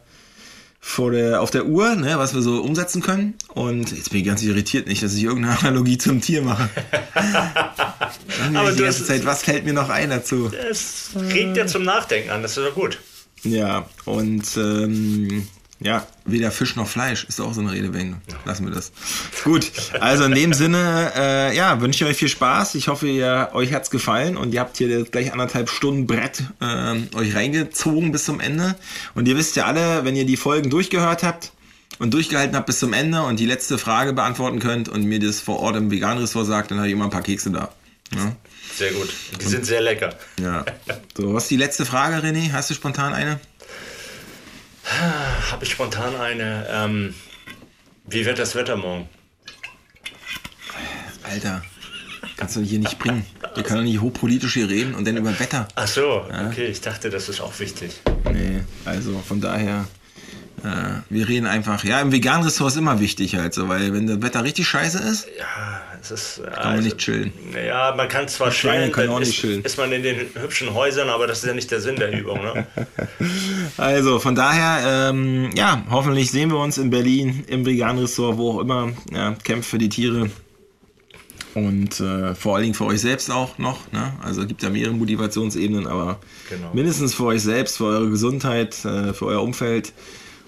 [0.81, 3.35] vor der, auf der Uhr, ne, was wir so umsetzen können.
[3.49, 6.71] Und jetzt bin ich ganz irritiert, nicht, dass ich irgendeine Analogie zum Tier mache.
[8.55, 10.51] Aber die ganze Zeit, was fällt mir noch ein dazu?
[10.71, 12.99] Es regt ja zum Nachdenken an, das ist doch gut.
[13.43, 15.49] Ja, und ähm,
[15.83, 18.21] ja, weder Fisch noch Fleisch ist auch so eine Redewendung.
[18.45, 18.93] Lassen wir das.
[19.45, 22.75] Gut, also in dem Sinne, äh, ja, wünsche ich euch viel Spaß.
[22.77, 27.17] Ich hoffe, ihr, euch hat's gefallen und ihr habt hier gleich anderthalb Stunden Brett äh,
[27.17, 28.77] euch reingezogen bis zum Ende.
[29.15, 31.53] Und ihr wisst ja alle, wenn ihr die Folgen durchgehört habt
[31.99, 35.41] und durchgehalten habt bis zum Ende und die letzte Frage beantworten könnt und mir das
[35.41, 37.73] vor Ort im Vegan-Ressort sagt, dann habe ich immer ein paar Kekse da.
[38.15, 38.37] Ja?
[38.75, 39.13] Sehr gut.
[39.41, 40.15] Die sind sehr lecker.
[40.41, 40.65] Ja.
[41.17, 42.53] So, was ist die letzte Frage, René?
[42.53, 43.39] Hast du spontan eine?
[45.51, 46.67] Habe ich spontan eine.
[46.71, 47.15] Ähm,
[48.07, 49.09] wie wird das Wetter morgen?
[51.23, 51.63] Alter,
[52.37, 53.25] kannst du hier nicht bringen.
[53.55, 55.69] Wir können doch nicht hochpolitisch hier reden und dann über Wetter.
[55.75, 56.49] Ach so, ja?
[56.49, 58.01] okay, ich dachte, das ist auch wichtig.
[58.33, 59.87] Nee, also von daher,
[61.09, 64.23] wir reden einfach, ja, im veganen Ressort ist immer wichtig halt so, weil wenn das
[64.23, 67.33] Wetter richtig scheiße ist, ja, es ist, kann also, man nicht chillen.
[67.55, 69.63] Ja, man kann zwar chillen, kann auch nicht ist, chillen.
[69.63, 72.43] ist man in den hübschen Häusern, aber das ist ja nicht der Sinn der Übung.
[72.43, 72.67] Ne?
[73.77, 78.53] also von daher, ähm, ja, hoffentlich sehen wir uns in Berlin im veganen Ressort, wo
[78.53, 80.31] auch immer, ja, kämpft für die Tiere.
[81.55, 83.93] Und äh, vor allen Dingen für euch selbst auch noch.
[83.93, 84.15] Ne?
[84.23, 86.19] Also gibt ja mehrere Motivationsebenen, aber
[86.49, 86.71] genau.
[86.73, 89.93] mindestens für euch selbst, für eure Gesundheit, äh, für euer Umfeld.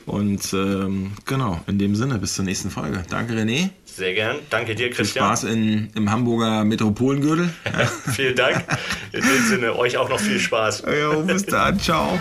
[0.06, 3.02] Und ähm, genau, in dem Sinne, bis zur nächsten Folge.
[3.08, 3.70] Danke, René.
[3.84, 4.36] Sehr gern.
[4.50, 5.06] Danke dir, Christian.
[5.06, 7.48] Viel Spaß in, im Hamburger Metropolengürtel.
[8.14, 8.64] Vielen Dank.
[9.12, 10.82] In dem Sinne, euch auch noch viel Spaß.
[10.86, 11.78] Ja, bis dann.
[11.78, 12.18] Ciao.